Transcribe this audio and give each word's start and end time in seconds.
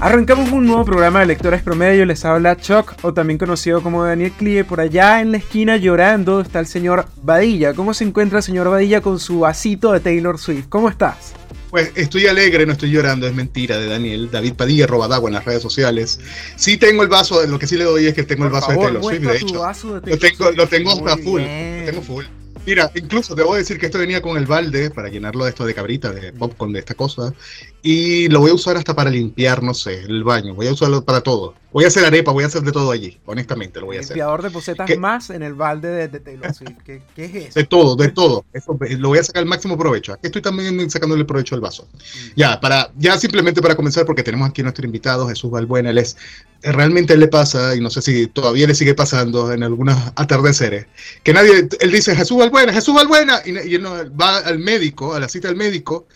Arrancamos 0.00 0.50
un 0.50 0.66
nuevo 0.66 0.84
programa 0.84 1.20
de 1.20 1.26
Lectores 1.26 1.62
Promedio, 1.62 2.04
les 2.04 2.24
habla 2.24 2.56
Chuck, 2.56 2.92
o 3.02 3.14
también 3.14 3.38
conocido 3.38 3.82
como 3.82 4.04
Daniel 4.04 4.32
Clie. 4.32 4.64
Por 4.64 4.80
allá 4.80 5.20
en 5.20 5.32
la 5.32 5.38
esquina 5.38 5.76
llorando 5.76 6.40
está 6.40 6.60
el 6.60 6.66
señor 6.66 7.06
Badilla. 7.22 7.72
¿Cómo 7.72 7.94
se 7.94 8.04
encuentra 8.04 8.38
el 8.38 8.42
señor 8.42 8.68
Badilla 8.68 9.00
con 9.00 9.18
su 9.18 9.40
vasito 9.40 9.92
de 9.92 10.00
Taylor 10.00 10.38
Swift? 10.38 10.68
¿Cómo 10.68 10.88
estás? 10.88 11.34
Pues 11.70 11.92
estoy 11.94 12.26
alegre, 12.26 12.66
no 12.66 12.72
estoy 12.72 12.90
llorando, 12.90 13.26
es 13.26 13.34
mentira 13.34 13.78
de 13.78 13.86
Daniel. 13.86 14.28
David 14.30 14.54
Padilla, 14.54 14.86
robadagua 14.86 15.28
en 15.28 15.34
las 15.34 15.44
redes 15.44 15.62
sociales. 15.62 16.18
Sí 16.56 16.76
tengo 16.76 17.02
el 17.02 17.08
vaso, 17.08 17.46
lo 17.46 17.58
que 17.58 17.66
sí 17.66 17.76
le 17.76 17.84
doy 17.84 18.06
es 18.06 18.14
que 18.14 18.24
tengo 18.24 18.44
el 18.44 18.50
vaso 18.50 18.72
de 18.72 18.78
Taylor 18.78 19.02
Swift, 19.02 19.22
de 19.22 19.36
hecho. 19.36 20.00
lo 20.04 20.18
tengo, 20.18 20.50
lo 20.50 20.66
tengo 20.66 20.90
hasta 20.90 21.16
full. 21.16 21.42
Lo 21.42 21.84
tengo 21.86 22.02
full. 22.02 22.24
Mira, 22.66 22.90
incluso 22.94 23.34
debo 23.34 23.54
decir 23.54 23.78
que 23.78 23.86
esto 23.86 23.98
venía 23.98 24.20
con 24.20 24.36
el 24.36 24.46
balde 24.46 24.90
para 24.90 25.08
llenarlo 25.08 25.44
de 25.44 25.50
esto 25.50 25.64
de 25.64 25.74
cabrita, 25.74 26.12
de 26.12 26.32
popcorn, 26.32 26.72
de 26.72 26.80
esta 26.80 26.94
cosa. 26.94 27.32
Y 27.82 28.28
lo 28.28 28.40
voy 28.40 28.50
a 28.50 28.54
usar 28.54 28.76
hasta 28.76 28.94
para 28.94 29.10
limpiar, 29.10 29.62
no 29.62 29.72
sé, 29.72 30.00
el 30.00 30.22
baño. 30.22 30.54
Voy 30.54 30.66
a 30.66 30.72
usarlo 30.72 31.02
para 31.02 31.22
todo. 31.22 31.54
Voy 31.72 31.84
a 31.84 31.86
hacer 31.86 32.04
arepa, 32.04 32.32
voy 32.32 32.44
a 32.44 32.48
hacer 32.48 32.62
de 32.62 32.72
todo 32.72 32.90
allí. 32.90 33.18
Honestamente, 33.24 33.80
lo 33.80 33.86
voy 33.86 33.96
a 33.96 34.00
hacer. 34.00 34.16
Limpiador 34.16 34.42
de 34.42 34.50
posetas 34.50 34.98
más 34.98 35.30
en 35.30 35.42
el 35.42 35.54
balde 35.54 36.08
de, 36.08 36.20
Taylor 36.20 36.52
Swift. 36.52 36.78
¿Qué, 36.84 37.02
es 37.16 37.34
eso? 37.34 37.58
De 37.58 37.64
todo, 37.64 37.96
de 37.96 38.08
todo. 38.08 38.44
lo 38.98 39.08
voy 39.08 39.18
a 39.18 39.22
sacar 39.22 39.42
el 39.42 39.48
máximo 39.48 39.78
provecho. 39.78 40.12
Aquí 40.12 40.26
estoy 40.26 40.42
también 40.42 40.90
sacándole 40.90 41.20
el 41.20 41.26
provecho 41.26 41.54
al 41.54 41.60
vaso. 41.60 41.88
Mm. 41.92 42.18
Ya, 42.36 42.60
para, 42.60 42.90
ya 42.98 43.16
simplemente 43.16 43.62
para 43.62 43.76
comenzar, 43.76 44.04
porque 44.04 44.22
tenemos 44.22 44.50
aquí 44.50 44.60
a 44.60 44.64
nuestro 44.64 44.84
invitado, 44.84 45.28
Jesús 45.28 45.50
Balbuena. 45.50 45.90
Él 45.90 45.98
es, 45.98 46.16
realmente 46.62 47.16
le 47.16 47.28
pasa, 47.28 47.74
y 47.74 47.80
no 47.80 47.88
sé 47.88 48.02
si 48.02 48.26
todavía 48.26 48.66
le 48.66 48.74
sigue 48.74 48.94
pasando 48.94 49.52
en 49.52 49.62
algunos 49.62 49.96
atardeceres, 50.16 50.86
que 51.22 51.32
nadie, 51.32 51.68
él 51.80 51.92
dice 51.92 52.14
Jesús 52.14 52.36
Balbuena, 52.36 52.72
Jesús 52.72 52.94
Balbuena, 52.94 53.40
y, 53.46 53.52
y 53.68 53.74
él 53.76 53.86
va 53.86 54.38
al 54.38 54.58
médico, 54.58 55.14
a 55.14 55.20
la 55.20 55.28
cita 55.28 55.48
del 55.48 55.56
médico, 55.56 56.06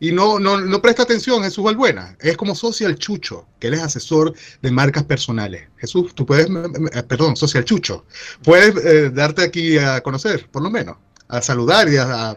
y 0.00 0.12
no, 0.12 0.38
no, 0.38 0.58
no 0.58 0.80
presta 0.80 1.02
atención, 1.02 1.42
Jesús 1.42 1.62
Valbuena. 1.62 2.16
Es 2.20 2.34
como 2.38 2.54
Social 2.54 2.96
Chucho, 2.96 3.46
que 3.58 3.66
él 3.66 3.74
es 3.74 3.82
asesor 3.82 4.32
de 4.62 4.70
marcas 4.70 5.04
personales. 5.04 5.68
Jesús, 5.76 6.14
tú 6.14 6.24
puedes, 6.24 6.48
perdón, 7.06 7.36
Social 7.36 7.66
Chucho, 7.66 8.06
puedes 8.42 8.74
eh, 8.82 9.10
darte 9.10 9.44
aquí 9.44 9.76
a 9.76 10.00
conocer, 10.00 10.48
por 10.50 10.62
lo 10.62 10.70
menos, 10.70 10.96
a 11.28 11.42
saludar 11.42 11.86
y 11.90 11.98
a, 11.98 12.34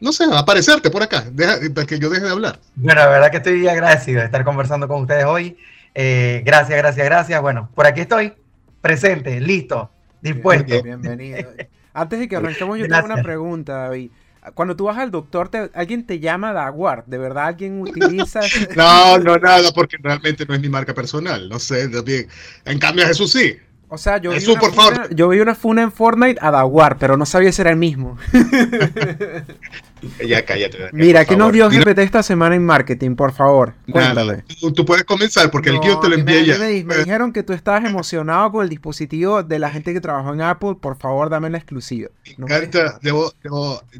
no 0.00 0.12
sé, 0.12 0.24
a 0.24 0.40
aparecerte 0.40 0.90
por 0.90 1.04
acá, 1.04 1.24
para 1.72 1.86
que 1.86 2.00
yo 2.00 2.10
deje 2.10 2.24
de 2.24 2.30
hablar. 2.30 2.58
Bueno, 2.74 3.00
la 3.02 3.08
verdad 3.08 3.30
que 3.30 3.36
estoy 3.36 3.68
agradecido 3.68 4.18
de 4.18 4.26
estar 4.26 4.44
conversando 4.44 4.88
con 4.88 5.02
ustedes 5.02 5.24
hoy. 5.24 5.56
Eh, 5.94 6.42
gracias, 6.44 6.76
gracias, 6.76 7.06
gracias. 7.06 7.40
Bueno, 7.40 7.70
por 7.76 7.86
aquí 7.86 8.00
estoy, 8.00 8.32
presente, 8.80 9.40
listo, 9.40 9.88
dispuesto. 10.20 10.82
Bienvenido. 10.82 11.48
Antes 11.94 12.18
de 12.18 12.28
que 12.28 12.34
arranquemos, 12.34 12.76
yo 12.76 12.88
tengo 12.88 13.04
una 13.04 13.22
pregunta, 13.22 13.74
David 13.84 14.10
cuando 14.52 14.76
tú 14.76 14.84
vas 14.84 14.98
al 14.98 15.10
doctor, 15.10 15.50
alguien 15.72 16.06
te 16.06 16.20
llama 16.20 16.52
Daguar, 16.52 17.04
¿de 17.06 17.18
verdad 17.18 17.46
alguien 17.46 17.80
utiliza? 17.80 18.40
no, 18.76 19.18
no, 19.18 19.38
nada, 19.38 19.70
porque 19.74 19.96
realmente 20.02 20.44
no 20.46 20.54
es 20.54 20.60
mi 20.60 20.68
marca 20.68 20.92
personal, 20.94 21.48
no 21.48 21.58
sé, 21.58 21.88
también. 21.88 22.28
En 22.64 22.78
cambio, 22.78 23.06
Jesús 23.06 23.32
sí. 23.32 23.56
O 23.88 23.98
sea, 23.98 24.18
yo, 24.18 24.32
vi, 24.32 24.40
por 24.56 24.72
funa, 24.72 25.08
yo 25.10 25.28
vi 25.28 25.40
una 25.40 25.54
funa 25.54 25.82
en 25.82 25.92
Fortnite 25.92 26.38
a 26.40 26.50
Daguar, 26.50 26.98
pero 26.98 27.16
no 27.16 27.26
sabía 27.26 27.52
si 27.52 27.60
era 27.60 27.70
el 27.70 27.76
mismo. 27.76 28.18
ya 30.26 30.44
cállate. 30.44 30.78
Mira, 30.92 31.24
¿qué 31.24 31.36
nos 31.36 31.52
dio 31.52 31.68
GPT 31.68 31.98
esta 31.98 32.22
semana 32.22 32.54
en 32.54 32.64
marketing, 32.64 33.14
por 33.14 33.32
favor? 33.32 33.74
Cuéntale. 33.90 34.44
Tú, 34.74 34.84
puedes 34.84 35.04
comenzar 35.04 35.50
porque 35.50 35.70
el 35.70 35.80
guion 35.80 36.00
te 36.00 36.08
lo 36.08 36.14
envié 36.14 36.44
ya. 36.44 36.58
Me, 36.58 36.84
me, 36.84 36.96
dijeron 36.98 37.32
que 37.32 37.42
tú 37.42 37.52
estabas 37.52 37.84
emocionado 37.84 38.52
con 38.52 38.64
el 38.64 38.68
dispositivo 38.68 39.42
de 39.42 39.58
la 39.58 39.70
gente 39.70 39.92
que 39.92 40.00
trabajó 40.00 40.32
en 40.32 40.42
Apple. 40.42 40.76
Por 40.80 40.96
favor, 40.98 41.30
dame 41.30 41.50
la 41.50 41.58
exclusiva. 41.58 42.10
Me 42.36 42.44
encanta. 42.44 42.98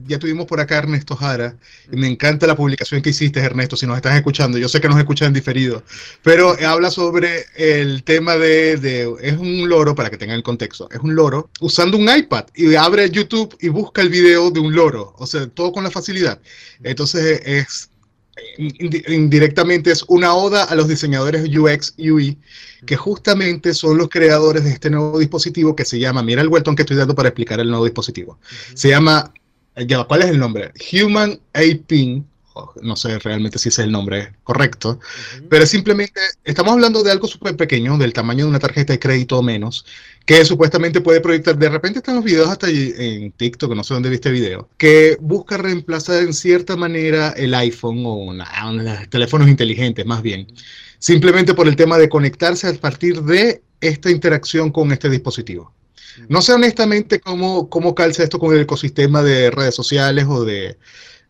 ya 0.07 0.19
tuvimos 0.19 0.47
por 0.47 0.61
acá 0.61 0.77
a 0.77 0.79
Ernesto 0.79 1.17
Jara. 1.17 1.55
Y 1.91 1.97
me 1.97 2.09
encanta 2.09 2.47
la 2.47 2.57
publicación 2.57 3.03
que 3.03 3.11
hiciste, 3.11 3.41
Ernesto, 3.41 3.77
si 3.77 3.87
nos 3.87 3.97
estás 3.97 4.15
escuchando. 4.17 4.59
Yo 4.59 4.69
sé 4.69 4.81
que 4.81 4.89
nos 4.89 4.99
escuchan 4.99 5.33
diferido. 5.33 5.83
Pero 6.23 6.57
habla 6.67 6.91
sobre 6.91 7.47
el 7.57 8.03
tema 8.05 8.37
de, 8.37 8.77
de 8.77 9.15
es 9.21 9.37
un 9.37 9.69
loro, 9.69 9.95
para 9.95 10.11
que 10.11 10.19
tengan 10.19 10.37
el 10.37 10.43
contexto, 10.43 10.89
es 10.91 11.01
un 11.01 11.15
loro 11.15 11.51
usando 11.61 11.97
un 11.97 12.09
iPad 12.09 12.47
y 12.55 12.75
abre 12.75 13.11
YouTube 13.11 13.57
y 13.61 13.69
busca 13.69 14.03
el 14.03 14.09
video 14.09 14.51
de 14.51 14.61
un 14.61 14.75
loro. 14.75 15.15
O 15.19 15.27
sea, 15.27 15.47
todo 15.47 15.73
con 15.73 15.84
la 15.85 15.91
facilidad. 15.91 16.41
Entonces 16.83 17.41
es 17.45 17.91
indirectamente 18.59 19.91
es 19.93 20.03
una 20.09 20.35
oda 20.35 20.65
a 20.65 20.75
los 20.75 20.89
diseñadores 20.89 21.49
UX 21.57 21.95
UI 21.99 22.37
que 22.85 22.97
justamente 22.97 23.75
son 23.75 23.97
los 23.97 24.09
creadores 24.09 24.65
de 24.65 24.71
este 24.71 24.91
nuevo 24.91 25.19
dispositivo 25.19 25.77
que 25.77 25.85
se 25.85 25.99
llama, 25.99 26.23
mira 26.23 26.43
el 26.43 26.49
vueltón 26.49 26.75
que 26.75 26.83
estoy 26.83 26.97
dando 26.97 27.15
para 27.15 27.29
explicar 27.29 27.61
el 27.61 27.69
nuevo 27.69 27.85
dispositivo. 27.85 28.39
Se 28.75 28.89
llama, 28.89 29.33
ya, 29.87 30.05
¿cuál 30.05 30.23
es 30.23 30.31
el 30.31 30.39
nombre? 30.39 30.73
Human 30.93 31.41
Aping 31.53 32.25
no 32.83 32.97
sé 32.97 33.19
realmente 33.19 33.59
si 33.59 33.69
es 33.69 33.79
el 33.79 33.91
nombre 33.91 34.33
correcto, 34.45 35.01
pero 35.49 35.67
simplemente 35.67 36.21
estamos 36.45 36.73
hablando 36.73 37.03
de 37.03 37.11
algo 37.11 37.27
súper 37.27 37.57
pequeño, 37.57 37.99
del 37.99 38.13
tamaño 38.13 38.45
de 38.45 38.51
una 38.51 38.59
tarjeta 38.59 38.93
de 38.93 38.99
crédito 38.99 39.39
o 39.39 39.43
menos, 39.43 39.85
que 40.25 40.45
supuestamente 40.45 41.01
puede 41.01 41.21
proyectar, 41.21 41.57
de 41.59 41.69
repente 41.69 41.99
están 41.99 42.17
los 42.17 42.25
videos 42.25 42.49
hasta 42.49 42.69
en 42.69 43.33
TikTok, 43.33 43.75
no 43.75 43.85
sé 43.85 43.95
dónde 43.95 44.11
viste 44.11 44.29
el 44.29 44.35
video, 44.35 44.69
que 44.79 45.17
busca 45.21 45.57
reemplazar 45.57 46.23
en 46.23 46.33
cierta 46.33 46.77
manera 46.77 47.31
el 47.31 47.55
iPhone 47.55 48.03
o 48.07 48.33
los 48.33 49.11
teléfonos 49.11 49.49
inteligentes 49.49 50.07
más 50.07 50.23
bien, 50.23 50.47
simplemente 50.99 51.55
por 51.55 51.69
el 51.69 51.77
tema 51.77 51.99
de 51.99 52.09
conectarse 52.09 52.69
a 52.69 52.75
partir 52.75 53.23
de 53.23 53.63
esta 53.81 54.11
interacción 54.11 54.71
con 54.71 54.93
este 54.93 55.11
dispositivo. 55.11 55.73
No 56.29 56.41
sé 56.41 56.53
honestamente 56.53 57.21
cómo, 57.21 57.69
cómo 57.69 57.95
calza 57.95 58.23
esto 58.23 58.39
con 58.39 58.55
el 58.55 58.63
ecosistema 58.63 59.23
de 59.23 59.51
redes 59.51 59.75
sociales 59.75 60.27
o 60.29 60.45
de 60.45 60.79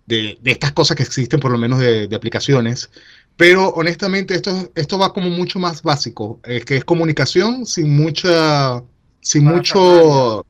de, 0.07 0.39
estas 0.45 0.73
cosas 0.73 0.97
que 0.97 1.03
existen, 1.03 1.41
por 1.41 1.51
lo 1.51 1.59
menos 1.59 1.79
de, 1.79 2.09
aplicaciones. 2.15 2.91
Pero 3.37 3.69
honestamente 3.71 4.35
esto, 4.35 4.71
esto 4.75 4.99
va 4.99 5.13
como 5.13 5.31
mucho 5.31 5.59
más 5.59 5.83
básico, 5.83 6.41
es 6.45 6.65
que 6.65 6.77
es 6.77 6.85
comunicación 6.85 7.67
sin 7.67 7.97
mucha, 7.97 8.83
sin 9.21 9.45
mucho... 9.45 10.47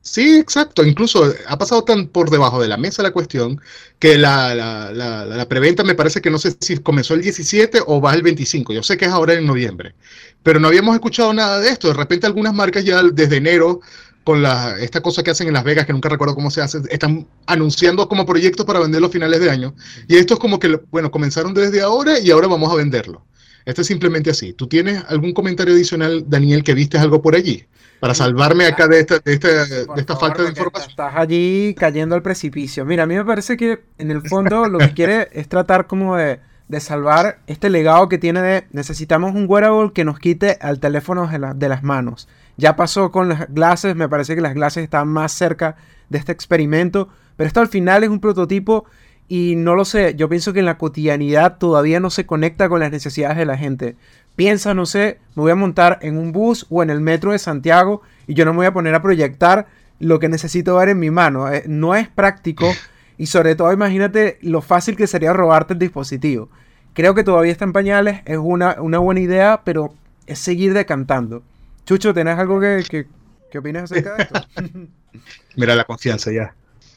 Sí, 0.00 0.36
exacto. 0.36 0.84
Incluso 0.84 1.32
ha 1.46 1.56
pasado 1.56 1.82
tan 1.82 2.08
por 2.08 2.28
debajo 2.28 2.60
de 2.60 2.68
la 2.68 2.76
mesa 2.76 3.02
la 3.02 3.10
cuestión 3.10 3.58
que 3.98 4.18
la, 4.18 4.54
la, 4.54 4.92
la, 4.92 5.48
preventa 5.48 5.82
me 5.82 5.94
parece 5.94 6.20
que 6.20 6.28
no 6.28 6.36
sé 6.36 6.54
si 6.60 6.76
comenzó 6.76 7.14
el 7.14 7.22
17 7.22 7.80
o 7.86 8.02
va 8.02 8.12
el 8.12 8.20
25. 8.22 8.74
Yo 8.74 8.82
sé 8.82 8.98
que 8.98 9.06
es 9.06 9.10
ahora 9.10 9.32
en 9.32 9.46
noviembre. 9.46 9.94
Pero 10.42 10.60
no 10.60 10.68
habíamos 10.68 10.94
escuchado 10.94 11.32
nada 11.32 11.58
de 11.58 11.70
esto. 11.70 11.88
De 11.88 11.94
repente 11.94 12.26
algunas 12.26 12.52
marcas 12.52 12.84
ya 12.84 13.02
desde 13.02 13.38
enero 13.38 13.80
con 14.24 14.42
la, 14.42 14.76
esta 14.80 15.02
cosa 15.02 15.22
que 15.22 15.30
hacen 15.30 15.46
en 15.46 15.54
Las 15.54 15.64
Vegas, 15.64 15.84
que 15.84 15.92
nunca 15.92 16.08
recuerdo 16.08 16.34
cómo 16.34 16.50
se 16.50 16.62
hace, 16.62 16.80
están 16.90 17.26
anunciando 17.46 18.08
como 18.08 18.24
proyectos 18.24 18.64
para 18.64 18.80
venderlo 18.80 19.08
a 19.08 19.10
finales 19.10 19.38
de 19.38 19.50
año. 19.50 19.74
Y 20.08 20.16
esto 20.16 20.34
es 20.34 20.40
como 20.40 20.58
que, 20.58 20.80
bueno, 20.90 21.10
comenzaron 21.10 21.52
desde 21.52 21.82
ahora 21.82 22.18
y 22.18 22.30
ahora 22.30 22.48
vamos 22.48 22.72
a 22.72 22.76
venderlo. 22.76 23.22
Esto 23.66 23.82
es 23.82 23.86
simplemente 23.86 24.30
así. 24.30 24.52
¿Tú 24.54 24.66
tienes 24.66 25.02
algún 25.08 25.32
comentario 25.32 25.74
adicional, 25.74 26.24
Daniel, 26.26 26.64
que 26.64 26.74
viste 26.74 26.98
algo 26.98 27.22
por 27.22 27.34
allí? 27.34 27.66
Para 28.00 28.14
salvarme 28.14 28.66
acá 28.66 28.88
de 28.88 29.00
esta, 29.00 29.18
de 29.18 29.32
esta, 29.32 30.16
falta 30.16 30.42
de 30.42 30.50
información. 30.50 30.90
Estás 30.90 31.14
allí 31.16 31.74
cayendo 31.74 32.14
al 32.14 32.22
precipicio. 32.22 32.84
Mira, 32.84 33.04
a 33.04 33.06
mí 33.06 33.14
me 33.14 33.24
parece 33.24 33.56
que 33.56 33.84
en 33.98 34.10
el 34.10 34.26
fondo 34.28 34.68
lo 34.68 34.78
que 34.78 34.92
quiere 34.92 35.28
es 35.32 35.48
tratar 35.48 35.86
como 35.86 36.16
de, 36.16 36.40
de, 36.68 36.80
salvar 36.80 37.38
este 37.46 37.70
legado 37.70 38.10
que 38.10 38.18
tiene 38.18 38.42
de 38.42 38.66
necesitamos 38.72 39.34
un 39.34 39.46
wearable 39.48 39.92
que 39.94 40.04
nos 40.04 40.18
quite 40.18 40.58
al 40.60 40.80
teléfono 40.80 41.26
de, 41.26 41.54
de 41.54 41.68
las 41.68 41.82
manos. 41.82 42.28
Ya 42.56 42.76
pasó 42.76 43.10
con 43.10 43.28
las 43.28 43.46
clases, 43.46 43.96
me 43.96 44.08
parece 44.08 44.34
que 44.34 44.40
las 44.40 44.54
clases 44.54 44.84
están 44.84 45.08
más 45.08 45.32
cerca 45.32 45.76
de 46.08 46.18
este 46.18 46.32
experimento, 46.32 47.08
pero 47.36 47.46
esto 47.46 47.60
al 47.60 47.68
final 47.68 48.04
es 48.04 48.10
un 48.10 48.20
prototipo 48.20 48.84
y 49.26 49.56
no 49.56 49.74
lo 49.74 49.84
sé, 49.84 50.14
yo 50.16 50.28
pienso 50.28 50.52
que 50.52 50.60
en 50.60 50.66
la 50.66 50.78
cotidianidad 50.78 51.58
todavía 51.58 51.98
no 51.98 52.10
se 52.10 52.26
conecta 52.26 52.68
con 52.68 52.80
las 52.80 52.90
necesidades 52.90 53.38
de 53.38 53.46
la 53.46 53.56
gente. 53.56 53.96
Piensa, 54.36 54.74
no 54.74 54.84
sé, 54.84 55.18
me 55.34 55.42
voy 55.42 55.52
a 55.52 55.56
montar 55.56 55.98
en 56.02 56.18
un 56.18 56.32
bus 56.32 56.66
o 56.68 56.82
en 56.82 56.90
el 56.90 57.00
metro 57.00 57.32
de 57.32 57.38
Santiago 57.38 58.02
y 58.26 58.34
yo 58.34 58.44
no 58.44 58.52
me 58.52 58.58
voy 58.58 58.66
a 58.66 58.72
poner 58.72 58.94
a 58.94 59.02
proyectar 59.02 59.66
lo 59.98 60.18
que 60.18 60.28
necesito 60.28 60.76
ver 60.76 60.90
en 60.90 60.98
mi 60.98 61.10
mano. 61.10 61.50
Eh, 61.50 61.64
no 61.66 61.94
es 61.94 62.08
práctico 62.08 62.66
y 63.18 63.26
sobre 63.26 63.54
todo 63.54 63.72
imagínate 63.72 64.38
lo 64.42 64.60
fácil 64.60 64.96
que 64.96 65.06
sería 65.06 65.32
robarte 65.32 65.72
el 65.72 65.78
dispositivo. 65.78 66.50
Creo 66.92 67.14
que 67.14 67.24
todavía 67.24 67.52
está 67.52 67.64
en 67.64 67.72
pañales, 67.72 68.20
es 68.26 68.38
una, 68.38 68.76
una 68.80 68.98
buena 68.98 69.20
idea, 69.20 69.62
pero 69.64 69.94
es 70.26 70.38
seguir 70.38 70.74
decantando. 70.74 71.42
Chucho, 71.84 72.14
¿tenés 72.14 72.38
algo 72.38 72.60
que, 72.60 72.84
que, 72.88 73.06
que 73.50 73.58
opinas 73.58 73.84
acerca 73.84 74.14
de 74.14 74.22
esto? 74.22 74.40
Mira 75.56 75.74
la 75.74 75.84
confianza 75.84 76.32
ya. 76.32 76.54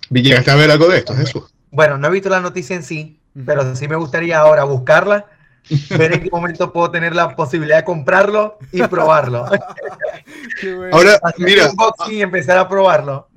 ¿Llegaste 0.10 0.52
a 0.52 0.56
ver 0.56 0.72
algo 0.72 0.88
de 0.88 1.00
esto, 1.00 1.14
Jesús? 1.16 1.54
Bueno, 1.72 1.98
no 1.98 2.08
he 2.08 2.12
visto 2.12 2.30
la 2.30 2.40
noticia 2.40 2.76
en 2.76 2.84
sí, 2.84 3.20
pero 3.46 3.76
sí 3.76 3.88
me 3.88 3.98
gustaría 3.98 4.40
ahora 4.40 4.64
buscarla, 4.64 5.26
ver 5.98 6.14
en 6.14 6.24
qué 6.24 6.30
momento 6.30 6.72
puedo 6.72 6.92
tener 6.92 7.16
la 7.16 7.36
posibilidad 7.36 7.78
de 7.78 7.84
comprarlo 7.84 8.58
y 8.72 8.82
probarlo. 8.84 9.46
Ahora, 10.92 11.20
mira. 11.38 11.72
Y 12.10 12.22
empezar 12.22 12.58
a 12.58 12.68
probarlo. 12.68 13.28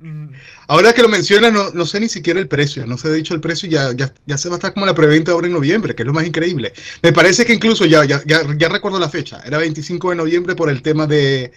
Ahora 0.67 0.93
que 0.93 1.01
lo 1.01 1.09
mencionas, 1.09 1.51
no, 1.51 1.71
no, 1.71 1.85
sé 1.85 1.99
ni 1.99 2.07
siquiera 2.07 2.39
el 2.39 2.47
precio, 2.47 2.85
no 2.85 2.97
se 2.97 3.09
ha 3.09 3.11
dicho 3.11 3.33
el 3.33 3.41
precio 3.41 3.67
y 3.67 3.73
ya, 3.73 3.91
ya, 3.93 4.13
ya, 4.25 4.37
se 4.37 4.47
va 4.47 4.55
a 4.55 4.57
estar 4.57 4.73
como 4.73 4.85
la 4.85 4.95
preventa 4.95 5.33
ahora 5.33 5.47
en 5.47 5.53
noviembre, 5.53 5.93
que 5.93 6.03
es 6.03 6.07
lo 6.07 6.13
más 6.13 6.25
increíble. 6.25 6.71
Me 7.01 7.11
parece 7.11 7.45
que 7.45 7.53
incluso 7.53 7.85
ya, 7.85 8.05
ya, 8.05 8.21
ya, 8.25 8.69
recuerdo 8.69 8.97
la 8.97 9.09
fecha, 9.09 9.41
era 9.45 9.57
25 9.57 10.11
de 10.11 10.15
noviembre 10.15 10.55
por 10.55 10.69
el 10.69 10.81
tema 10.81 11.07
de, 11.07 11.51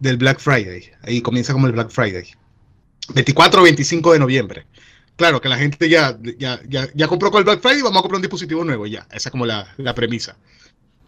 del 0.00 0.16
Black 0.16 0.40
Friday. 0.40 0.90
Ahí 1.02 1.22
comienza 1.22 1.52
como 1.52 1.68
el 1.68 1.72
Black 1.74 1.90
Friday. 1.90 2.26
24 3.14 3.60
o 3.60 3.64
25 3.64 4.12
de 4.14 4.18
noviembre. 4.18 4.66
Claro, 5.16 5.40
que 5.40 5.48
la 5.48 5.56
gente 5.56 5.88
ya, 5.88 6.18
ya, 6.38 6.60
ya, 6.68 6.88
ya 6.94 7.08
compró 7.08 7.30
con 7.30 7.38
el 7.38 7.44
Black 7.44 7.60
Friday 7.60 7.78
y 7.80 7.82
vamos 7.82 7.98
a 7.98 8.02
comprar 8.02 8.16
un 8.16 8.22
dispositivo 8.22 8.64
nuevo 8.64 8.86
ya. 8.86 9.06
Esa 9.10 9.28
es 9.28 9.30
como 9.30 9.46
la, 9.46 9.66
la 9.78 9.94
premisa. 9.94 10.36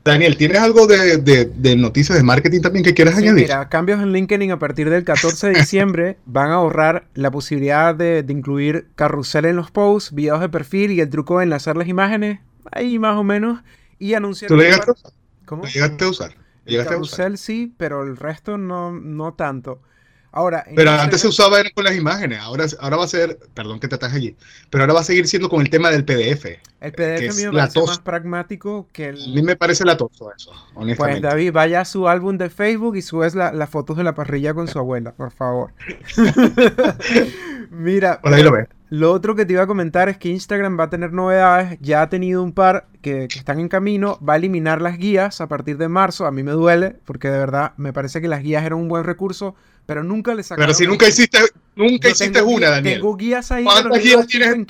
Daniel, 0.05 0.39
¿tienes 0.39 0.59
algo 0.59 0.87
de, 0.87 1.19
de, 1.19 1.45
de, 1.45 1.77
noticias 1.77 2.17
de 2.17 2.25
marketing 2.25 2.63
también 2.63 2.83
que 2.83 2.95
quieras 2.95 3.17
sí, 3.17 3.25
añadir? 3.25 3.45
Mira, 3.45 3.69
cambios 3.69 4.01
en 4.01 4.13
LinkedIn 4.13 4.51
a 4.53 4.59
partir 4.59 4.89
del 4.89 5.05
14 5.05 5.49
de 5.49 5.55
diciembre 5.55 6.19
van 6.27 6.51
a 6.51 6.55
ahorrar 6.55 7.09
la 7.13 7.31
posibilidad 7.31 7.95
de, 7.95 8.23
de, 8.23 8.33
incluir 8.33 8.89
carrusel 8.95 9.45
en 9.45 9.57
los 9.57 9.71
posts, 9.71 10.15
videos 10.15 10.41
de 10.41 10.49
perfil 10.49 10.93
y 10.93 11.01
el 11.01 11.11
truco 11.11 11.39
de 11.39 11.45
enlazar 11.45 11.77
las 11.77 11.89
imágenes, 11.89 12.41
ahí 12.73 12.99
más 12.99 13.19
o 13.19 13.25
menos, 13.25 13.61
y 13.99 14.15
anunciar... 14.15 14.49
¿Tú 14.49 14.57
lo 14.57 14.63
llegaste 14.63 14.91
a 14.91 14.95
usar? 14.95 15.13
¿Cómo? 15.45 15.65
¿Lo 15.65 15.69
llegaste 15.69 16.05
a 16.05 16.09
usar? 16.09 16.35
El 16.77 16.85
carrusel 16.85 17.39
sí, 17.39 17.75
pero 17.77 18.03
el 18.03 18.17
resto 18.17 18.59
no, 18.59 18.93
no 18.93 19.33
tanto. 19.35 19.81
Ahora, 20.31 20.65
pero 20.77 20.91
antes 20.91 21.23
se 21.23 21.29
usaba 21.29 21.59
con 21.75 21.85
las 21.85 21.97
imágenes, 21.97 22.39
ahora, 22.41 22.67
ahora 22.81 22.97
va 22.99 23.05
a 23.05 23.09
ser, 23.09 23.39
perdón 23.55 23.81
que 23.81 23.89
te 23.89 23.95
ataje 23.95 24.17
allí, 24.17 24.37
pero 24.69 24.85
ahora 24.85 24.95
va 24.95 25.01
a 25.01 25.05
seguir 25.05 25.27
siendo 25.27 25.49
con 25.49 25.63
el 25.63 25.71
tema 25.71 25.91
del 25.91 26.05
PDF. 26.05 26.45
El 26.81 26.93
PDF 26.93 27.31
a 27.31 27.35
mí 27.35 27.45
me 27.47 27.53
parece 27.53 27.81
más 27.81 27.99
pragmático 27.99 28.87
que 28.93 29.09
el... 29.09 29.23
A 29.23 29.27
mí 29.29 29.43
me 29.43 29.57
parece 29.57 29.85
latoso 29.85 30.31
eso, 30.33 30.53
honestamente. 30.75 31.23
Pues 31.23 31.33
David, 31.33 31.53
vaya 31.53 31.81
a 31.81 31.85
su 31.87 32.09
álbum 32.09 32.37
de 32.37 32.51
Facebook 32.51 32.97
y 32.97 33.03
subes 33.03 33.35
las 33.35 33.55
la 33.55 33.67
fotos 33.67 33.97
de 33.97 34.05
la 34.05 34.15
parrilla 34.15 34.53
con 34.53 34.69
su 34.69 34.79
abuela, 34.79 35.13
por 35.13 35.33
favor. 35.33 35.73
Mira, 37.71 38.21
por 38.21 38.35
ahí 38.35 38.43
lo, 38.43 38.53
ves. 38.53 38.69
lo 38.91 39.13
otro 39.13 39.35
que 39.35 39.47
te 39.47 39.55
iba 39.55 39.63
a 39.63 39.67
comentar 39.67 40.09
es 40.09 40.19
que 40.19 40.29
Instagram 40.29 40.79
va 40.79 40.85
a 40.85 40.91
tener 40.91 41.13
novedades, 41.13 41.79
ya 41.81 42.03
ha 42.03 42.09
tenido 42.09 42.43
un 42.43 42.53
par 42.53 42.87
que, 43.03 43.29
que 43.29 43.39
están 43.39 43.61
en 43.61 43.69
camino, 43.69 44.19
va 44.27 44.35
a 44.35 44.37
eliminar 44.37 44.81
las 44.83 44.99
guías 44.99 45.41
a 45.41 45.49
partir 45.49 45.79
de 45.79 45.89
marzo, 45.89 46.27
a 46.27 46.31
mí 46.31 46.43
me 46.43 46.53
duele, 46.53 46.97
porque 47.05 47.29
de 47.29 47.39
verdad 47.39 47.73
me 47.77 47.93
parece 47.93 48.21
que 48.21 48.29
las 48.29 48.43
guías 48.43 48.65
eran 48.65 48.79
un 48.79 48.89
buen 48.89 49.05
recurso, 49.05 49.55
pero 49.89 50.05
nunca 50.05 50.35
le 50.35 50.43
sacaron. 50.43 50.67
Pero 50.67 50.75
si 50.75 50.87
nunca 50.87 51.09
hiciste, 51.09 51.39
nunca 51.75 52.11
hiciste 52.11 52.43
una, 52.43 52.69
Daniel. 52.69 52.97
Tengo 52.97 53.17
guías 53.17 53.51
ahí. 53.51 53.65
¿Cuántas 53.65 54.03
guías 54.03 54.27
tienes 54.27 54.51
en 54.51 54.67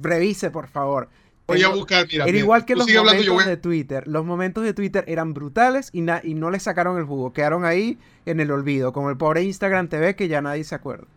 Revise, 0.00 0.52
por 0.52 0.68
favor. 0.68 1.08
Voy 1.48 1.58
tengo, 1.58 1.72
a 1.72 1.74
buscar, 1.74 2.06
mira. 2.06 2.22
Era 2.22 2.26
mira, 2.26 2.38
igual 2.38 2.64
que 2.64 2.76
los 2.76 2.88
momentos 2.88 3.34
voy... 3.34 3.44
de 3.44 3.56
Twitter. 3.56 4.06
Los 4.06 4.24
momentos 4.24 4.62
de 4.62 4.72
Twitter 4.72 5.04
eran 5.08 5.34
brutales 5.34 5.90
y, 5.92 6.04
y, 6.22 6.34
no 6.34 6.52
le 6.52 6.60
sacaron 6.60 6.96
el 6.96 7.04
jugo. 7.04 7.32
Quedaron 7.32 7.64
ahí 7.64 7.98
en 8.24 8.38
el 8.38 8.52
olvido, 8.52 8.92
como 8.92 9.10
el 9.10 9.16
pobre 9.16 9.42
Instagram 9.42 9.88
TV 9.88 10.14
que 10.14 10.28
ya 10.28 10.40
nadie 10.40 10.62
se 10.62 10.76
acuerda. 10.76 11.08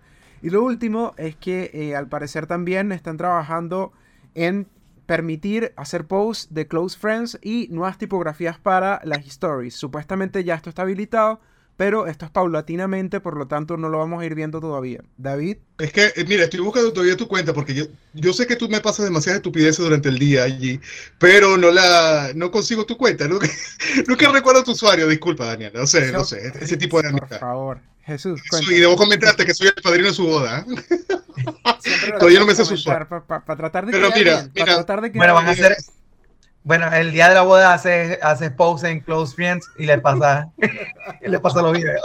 Y 0.41 0.49
lo 0.49 0.63
último 0.63 1.13
es 1.17 1.35
que 1.35 1.69
eh, 1.71 1.95
al 1.95 2.07
parecer 2.07 2.47
también 2.47 2.91
están 2.91 3.17
trabajando 3.17 3.93
en 4.33 4.65
permitir 5.05 5.71
hacer 5.75 6.07
posts 6.07 6.51
de 6.51 6.65
close 6.65 6.97
friends 6.97 7.37
y 7.43 7.67
nuevas 7.69 7.99
tipografías 7.99 8.57
para 8.57 9.01
las 9.03 9.23
stories. 9.27 9.75
Supuestamente 9.75 10.43
ya 10.43 10.55
esto 10.55 10.69
está 10.69 10.81
habilitado, 10.81 11.41
pero 11.77 12.07
esto 12.07 12.25
es 12.25 12.31
paulatinamente, 12.31 13.19
por 13.19 13.37
lo 13.37 13.47
tanto 13.47 13.75
no 13.77 13.89
lo 13.89 13.97
vamos 13.97 14.21
a 14.21 14.25
ir 14.25 14.35
viendo 14.35 14.61
todavía. 14.61 15.01
David. 15.17 15.57
Es 15.79 15.91
que, 15.91 16.13
eh, 16.15 16.25
mira, 16.27 16.45
estoy 16.45 16.61
buscando 16.61 16.93
todavía 16.93 17.17
tu 17.17 17.27
cuenta 17.27 17.53
porque 17.53 17.73
yo, 17.73 17.85
yo 18.13 18.33
sé 18.33 18.47
que 18.47 18.55
tú 18.55 18.69
me 18.69 18.79
pasas 18.79 19.05
demasiadas 19.05 19.39
estupideces 19.39 19.83
durante 19.83 20.09
el 20.09 20.17
día 20.17 20.43
allí, 20.43 20.79
pero 21.19 21.57
no 21.57 21.71
la 21.71 22.31
no 22.33 22.49
consigo 22.51 22.85
tu 22.85 22.97
cuenta. 22.97 23.27
Nunca, 23.35 23.47
nunca 24.07 24.31
recuerdo 24.31 24.63
tu 24.63 24.71
usuario, 24.71 25.07
disculpa, 25.07 25.45
Daniel. 25.45 25.71
No 25.73 25.85
sé, 25.85 26.11
no 26.11 26.23
sé, 26.23 26.51
ese 26.59 26.77
tipo 26.77 27.01
de 27.01 27.09
amistad. 27.09 27.29
Por 27.29 27.39
favor, 27.39 27.79
Jesús. 28.03 28.41
Y 28.69 28.75
debo 28.75 28.95
comentarte 28.95 29.45
que 29.45 29.53
soy 29.53 29.67
el 29.67 29.81
padrino 29.81 30.07
de 30.07 30.13
su 30.13 30.25
boda. 30.25 30.65
todavía 32.19 32.39
no 32.39 32.45
me 32.45 32.55
sé 32.55 32.63
su 32.63 32.75
usuario. 32.75 33.07
Para 33.07 33.25
pa, 33.25 33.43
pa 33.43 33.55
tratar 33.57 33.85
de 33.85 33.91
pero 33.91 34.09
mira, 34.15 34.35
bien, 34.35 34.51
mira, 34.55 34.75
tratar 34.75 35.01
de 35.01 35.09
bueno, 35.09 35.33
van 35.33 35.47
a 35.47 35.51
hacer... 35.51 35.75
Bueno, 36.65 36.91
el 36.91 37.11
día 37.11 37.29
de 37.29 37.35
la 37.35 37.43
boda 37.43 37.75
hace, 37.75 38.17
hace 38.23 38.49
post 38.49 38.85
en 38.85 38.99
Close 38.99 39.35
Friends 39.35 39.69
y 39.77 39.85
le 39.85 39.99
pasa, 39.99 40.49
y 41.21 41.29
le 41.29 41.39
pasa 41.39 41.61
los 41.61 41.73
videos. 41.73 42.01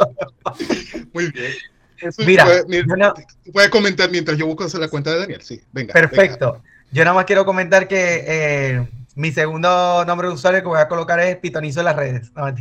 Muy 1.15 1.31
bien. 1.31 1.53
Eso 1.97 2.23
Mira, 2.27 2.45
puede, 2.45 2.65
mira 2.67 2.85
no, 2.95 3.15
puede 3.55 3.71
comentar 3.71 4.11
mientras 4.11 4.37
yo 4.37 4.47
busco 4.47 4.67
la 4.79 4.89
cuenta 4.89 5.13
de 5.13 5.21
Daniel. 5.21 5.41
Sí, 5.41 5.63
venga. 5.73 5.95
Perfecto. 5.95 6.53
Venga. 6.53 6.65
Yo 6.93 7.05
nada 7.05 7.15
más 7.15 7.25
quiero 7.25 7.47
comentar 7.47 7.89
que 7.89 8.25
eh, 8.27 8.89
mi 9.15 9.33
segundo 9.33 10.05
nombre 10.05 10.29
de 10.29 10.35
usuario 10.35 10.61
que 10.61 10.69
voy 10.69 10.81
a 10.81 10.89
colocar 10.89 11.19
es 11.21 11.37
Pitonizo 11.37 11.81
en 11.81 11.87
las 11.87 11.97
redes. 11.97 12.31
No, 12.35 12.55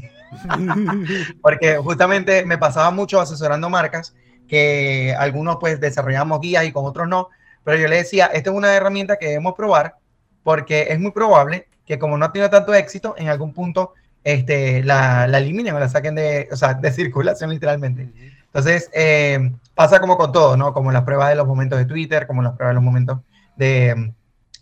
Porque 1.41 1.75
justamente 1.79 2.45
me 2.45 2.57
pasaba 2.57 2.91
mucho 2.91 3.19
asesorando 3.19 3.69
marcas 3.69 4.15
que 4.47 5.13
algunos 5.19 5.57
pues 5.59 5.81
desarrollamos 5.81 6.39
guías 6.39 6.63
y 6.63 6.71
con 6.71 6.85
otros 6.85 7.09
no. 7.09 7.27
Pero 7.65 7.77
yo 7.77 7.89
le 7.89 7.97
decía, 7.97 8.27
esta 8.27 8.51
es 8.51 8.55
una 8.55 8.73
herramienta 8.73 9.17
que 9.17 9.25
debemos 9.25 9.53
probar 9.53 9.95
porque 10.43 10.87
es 10.89 10.97
muy 10.97 11.11
probable 11.11 11.67
que 11.89 11.97
como 11.97 12.19
no 12.19 12.25
ha 12.25 12.31
tenido 12.31 12.51
tanto 12.51 12.71
éxito, 12.75 13.15
en 13.17 13.29
algún 13.29 13.51
punto 13.51 13.95
este, 14.23 14.83
la, 14.83 15.25
la 15.25 15.39
eliminen 15.39 15.73
o 15.73 15.79
la 15.79 15.89
saquen 15.89 16.13
de, 16.13 16.47
o 16.51 16.55
sea, 16.55 16.75
de 16.75 16.91
circulación 16.91 17.49
literalmente. 17.49 18.11
Entonces, 18.45 18.91
eh, 18.93 19.51
pasa 19.73 19.99
como 19.99 20.15
con 20.15 20.31
todo, 20.31 20.55
¿no? 20.55 20.71
Como 20.71 20.91
las 20.91 21.01
pruebas 21.01 21.29
de 21.29 21.35
los 21.35 21.47
momentos 21.47 21.79
de 21.79 21.85
Twitter, 21.85 22.27
como 22.27 22.43
las 22.43 22.53
pruebas 22.53 22.73
de 22.73 22.75
los 22.75 22.83
momentos 22.83 23.21
de 23.55 24.13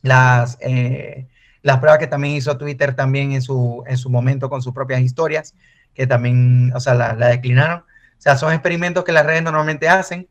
las, 0.04 0.58
eh, 0.62 1.28
las 1.64 1.80
pruebas 1.80 2.00
que 2.00 2.08
también 2.08 2.34
hizo 2.34 2.58
Twitter 2.58 2.96
también 2.96 3.34
en 3.34 3.42
su, 3.42 3.84
en 3.88 3.98
su 3.98 4.10
momento 4.10 4.50
con 4.50 4.62
sus 4.62 4.74
propias 4.74 5.02
historias, 5.02 5.54
que 5.94 6.08
también, 6.08 6.72
o 6.74 6.80
sea, 6.80 6.94
la, 6.94 7.14
la 7.14 7.28
declinaron. 7.28 7.80
O 7.80 8.22
sea, 8.22 8.38
son 8.38 8.54
experimentos 8.54 9.04
que 9.04 9.12
las 9.12 9.26
redes 9.26 9.44
normalmente 9.44 9.90
hacen, 9.90 10.30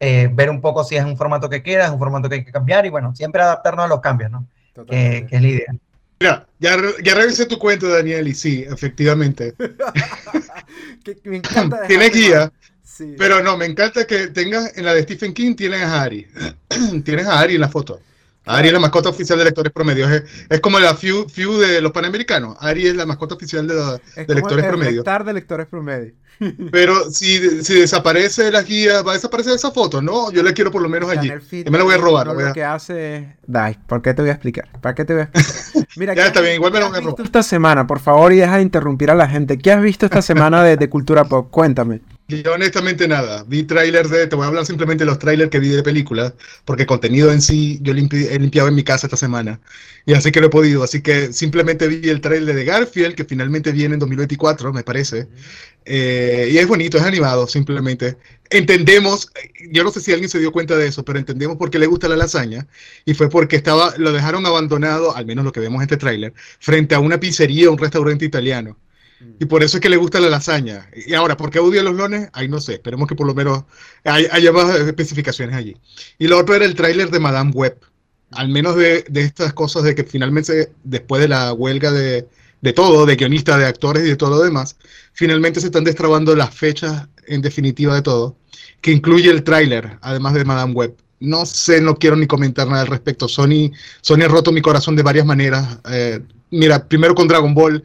eh, 0.00 0.30
ver 0.32 0.48
un 0.48 0.62
poco 0.62 0.82
si 0.82 0.96
es 0.96 1.04
un 1.04 1.18
formato 1.18 1.50
que 1.50 1.62
queda, 1.62 1.84
es 1.84 1.90
un 1.90 1.98
formato 1.98 2.26
que 2.30 2.36
hay 2.36 2.44
que 2.46 2.52
cambiar 2.52 2.86
y 2.86 2.88
bueno, 2.88 3.14
siempre 3.14 3.42
adaptarnos 3.42 3.84
a 3.84 3.88
los 3.88 4.00
cambios, 4.00 4.30
¿no? 4.30 4.46
Que, 4.86 5.26
que, 5.28 5.36
es 5.36 5.42
la 5.42 5.48
idea. 5.48 5.74
Mira, 6.20 6.48
ya, 6.58 6.76
ya 7.04 7.14
revisé 7.14 7.46
tu 7.46 7.58
cuento, 7.58 7.88
Daniel, 7.88 8.26
y 8.26 8.34
sí, 8.34 8.64
efectivamente. 8.68 9.54
que, 11.04 11.16
me 11.24 11.36
encanta 11.36 11.82
Tiene 11.86 12.10
guía, 12.10 12.52
sí. 12.82 13.14
pero 13.16 13.42
no, 13.42 13.56
me 13.56 13.66
encanta 13.66 14.06
que 14.06 14.28
tengas 14.28 14.76
en 14.76 14.84
la 14.84 14.94
de 14.94 15.02
Stephen 15.04 15.32
King, 15.32 15.54
tienes 15.54 15.82
a 15.82 16.02
Ari. 16.02 16.26
tienes 17.04 17.26
a 17.26 17.38
Ari 17.38 17.54
en 17.54 17.60
la 17.60 17.68
foto. 17.68 18.00
Ari 18.48 18.68
es 18.68 18.72
la 18.72 18.80
mascota 18.80 19.08
oficial 19.08 19.38
de 19.38 19.44
lectores 19.44 19.72
promedios. 19.72 20.10
Es, 20.10 20.22
es 20.48 20.60
como 20.60 20.78
la 20.78 20.94
Few, 20.94 21.28
Few 21.28 21.58
de 21.58 21.80
los 21.80 21.92
panamericanos. 21.92 22.56
Ari 22.60 22.88
es 22.88 22.96
la 22.96 23.06
mascota 23.06 23.34
oficial 23.34 23.66
de, 23.66 23.74
la, 23.74 24.00
es 24.16 24.26
de 24.26 24.34
lectores 24.34 24.66
promedios. 24.66 25.04
de 25.04 25.32
lectores 25.32 25.66
promedios. 25.66 26.14
Pero 26.70 27.10
si, 27.10 27.64
si 27.64 27.80
desaparece 27.80 28.50
la 28.50 28.62
guía, 28.62 29.02
va 29.02 29.12
a 29.12 29.14
desaparecer 29.14 29.54
esa 29.54 29.70
foto, 29.70 30.00
¿no? 30.00 30.30
Yo 30.30 30.42
la 30.42 30.52
quiero 30.52 30.70
por 30.70 30.82
lo 30.82 30.88
menos 30.88 31.10
allí. 31.10 31.32
Y 31.50 31.70
me 31.70 31.78
la 31.78 31.84
voy 31.84 31.94
a 31.94 31.98
robar. 31.98 32.26
No, 32.28 32.34
voy 32.34 32.44
a... 32.44 32.48
Lo 32.48 32.54
que 32.54 32.64
hace. 32.64 33.36
Dai, 33.46 33.76
¿por 33.86 34.02
qué 34.02 34.14
te 34.14 34.22
voy 34.22 34.30
a 34.30 34.34
explicar? 34.34 34.68
¿Para 34.80 34.94
qué 34.94 35.04
te 35.04 35.14
voy 35.14 35.22
a 35.22 35.24
explicar? 35.24 35.88
Mira, 35.96 36.14
ya 36.14 36.26
está 36.26 36.40
bien, 36.40 36.54
igual 36.54 36.72
me 36.72 36.80
lo 36.80 36.90
voy 36.90 36.98
a 36.98 37.00
robar. 37.00 37.24
esta 37.24 37.42
semana, 37.42 37.86
por 37.86 37.98
favor, 37.98 38.32
y 38.32 38.36
deja 38.36 38.56
de 38.56 38.62
interrumpir 38.62 39.10
a 39.10 39.14
la 39.14 39.28
gente. 39.28 39.58
¿Qué 39.58 39.72
has 39.72 39.82
visto 39.82 40.06
esta 40.06 40.22
semana 40.22 40.62
de, 40.62 40.76
de 40.76 40.88
cultura 40.88 41.24
pop? 41.24 41.48
Cuéntame. 41.50 42.00
Yo 42.30 42.52
honestamente 42.52 43.08
nada, 43.08 43.42
vi 43.44 43.62
trailers 43.62 44.10
de, 44.10 44.26
te 44.26 44.36
voy 44.36 44.44
a 44.44 44.48
hablar 44.48 44.66
simplemente 44.66 45.04
de 45.04 45.06
los 45.06 45.18
trailers 45.18 45.50
que 45.50 45.60
vi 45.60 45.70
de 45.70 45.82
películas, 45.82 46.34
porque 46.66 46.84
contenido 46.84 47.32
en 47.32 47.40
sí 47.40 47.78
yo 47.80 47.94
limpi, 47.94 48.26
he 48.26 48.38
limpiado 48.38 48.68
en 48.68 48.74
mi 48.74 48.84
casa 48.84 49.06
esta 49.06 49.16
semana, 49.16 49.62
y 50.04 50.12
así 50.12 50.30
que 50.30 50.40
lo 50.42 50.48
he 50.48 50.50
podido, 50.50 50.82
así 50.82 51.00
que 51.00 51.32
simplemente 51.32 51.88
vi 51.88 52.10
el 52.10 52.20
trailer 52.20 52.54
de 52.54 52.66
Garfield, 52.66 53.14
que 53.14 53.24
finalmente 53.24 53.72
viene 53.72 53.94
en 53.94 54.00
2024, 54.00 54.74
me 54.74 54.82
parece, 54.82 55.28
eh, 55.86 56.50
y 56.52 56.58
es 56.58 56.66
bonito, 56.68 56.98
es 56.98 57.04
animado, 57.04 57.46
simplemente. 57.46 58.18
Entendemos, 58.50 59.32
yo 59.72 59.82
no 59.82 59.90
sé 59.90 60.00
si 60.00 60.12
alguien 60.12 60.28
se 60.28 60.38
dio 60.38 60.52
cuenta 60.52 60.76
de 60.76 60.86
eso, 60.88 61.04
pero 61.06 61.18
entendemos 61.18 61.56
por 61.56 61.70
qué 61.70 61.78
le 61.78 61.86
gusta 61.86 62.08
la 62.08 62.16
lasaña, 62.16 62.68
y 63.06 63.14
fue 63.14 63.30
porque 63.30 63.56
estaba, 63.56 63.94
lo 63.96 64.12
dejaron 64.12 64.44
abandonado, 64.44 65.16
al 65.16 65.24
menos 65.24 65.46
lo 65.46 65.52
que 65.52 65.60
vemos 65.60 65.78
en 65.78 65.84
este 65.84 65.96
tráiler, 65.96 66.34
frente 66.60 66.94
a 66.94 67.00
una 67.00 67.18
pizzería, 67.20 67.70
un 67.70 67.78
restaurante 67.78 68.26
italiano. 68.26 68.76
Y 69.40 69.44
por 69.46 69.62
eso 69.62 69.76
es 69.76 69.80
que 69.80 69.88
le 69.88 69.96
gusta 69.96 70.20
la 70.20 70.28
lasaña. 70.28 70.88
Y 70.94 71.14
ahora, 71.14 71.36
¿por 71.36 71.50
qué 71.50 71.58
odia 71.58 71.82
los 71.82 71.94
lones? 71.94 72.28
Ahí 72.32 72.48
no 72.48 72.60
sé. 72.60 72.74
Esperemos 72.74 73.08
que 73.08 73.14
por 73.14 73.26
lo 73.26 73.34
menos 73.34 73.64
haya, 74.04 74.28
haya 74.32 74.52
más 74.52 74.78
especificaciones 74.78 75.56
allí. 75.56 75.76
Y 76.18 76.28
lo 76.28 76.38
otro 76.38 76.54
era 76.54 76.64
el 76.64 76.74
tráiler 76.74 77.10
de 77.10 77.20
Madame 77.20 77.50
Web. 77.52 77.78
Al 78.30 78.48
menos 78.48 78.76
de, 78.76 79.04
de, 79.08 79.22
estas 79.22 79.54
cosas 79.54 79.82
de 79.84 79.94
que 79.94 80.04
finalmente, 80.04 80.72
después 80.84 81.20
de 81.20 81.28
la 81.28 81.52
huelga 81.52 81.90
de, 81.90 82.28
de 82.60 82.72
todo, 82.72 83.06
de 83.06 83.16
guionistas, 83.16 83.58
de 83.58 83.66
actores 83.66 84.04
y 84.04 84.08
de 84.08 84.16
todo 84.16 84.30
lo 84.30 84.42
demás, 84.42 84.76
finalmente 85.12 85.60
se 85.60 85.66
están 85.66 85.84
destrabando 85.84 86.34
las 86.34 86.54
fechas 86.54 87.08
en 87.26 87.42
definitiva 87.42 87.94
de 87.94 88.02
todo, 88.02 88.36
que 88.80 88.92
incluye 88.92 89.30
el 89.30 89.44
tráiler, 89.44 89.98
además 90.00 90.34
de 90.34 90.44
Madame 90.44 90.72
Web. 90.72 90.96
No 91.20 91.46
sé, 91.46 91.80
no 91.80 91.96
quiero 91.96 92.16
ni 92.16 92.26
comentar 92.26 92.68
nada 92.68 92.82
al 92.82 92.88
respecto. 92.88 93.28
Sony, 93.28 93.72
Sony 94.00 94.22
ha 94.24 94.28
roto 94.28 94.52
mi 94.52 94.60
corazón 94.62 94.94
de 94.94 95.02
varias 95.02 95.26
maneras. 95.26 95.78
Eh, 95.90 96.20
mira, 96.50 96.84
primero 96.84 97.14
con 97.14 97.28
Dragon 97.28 97.54
Ball. 97.54 97.82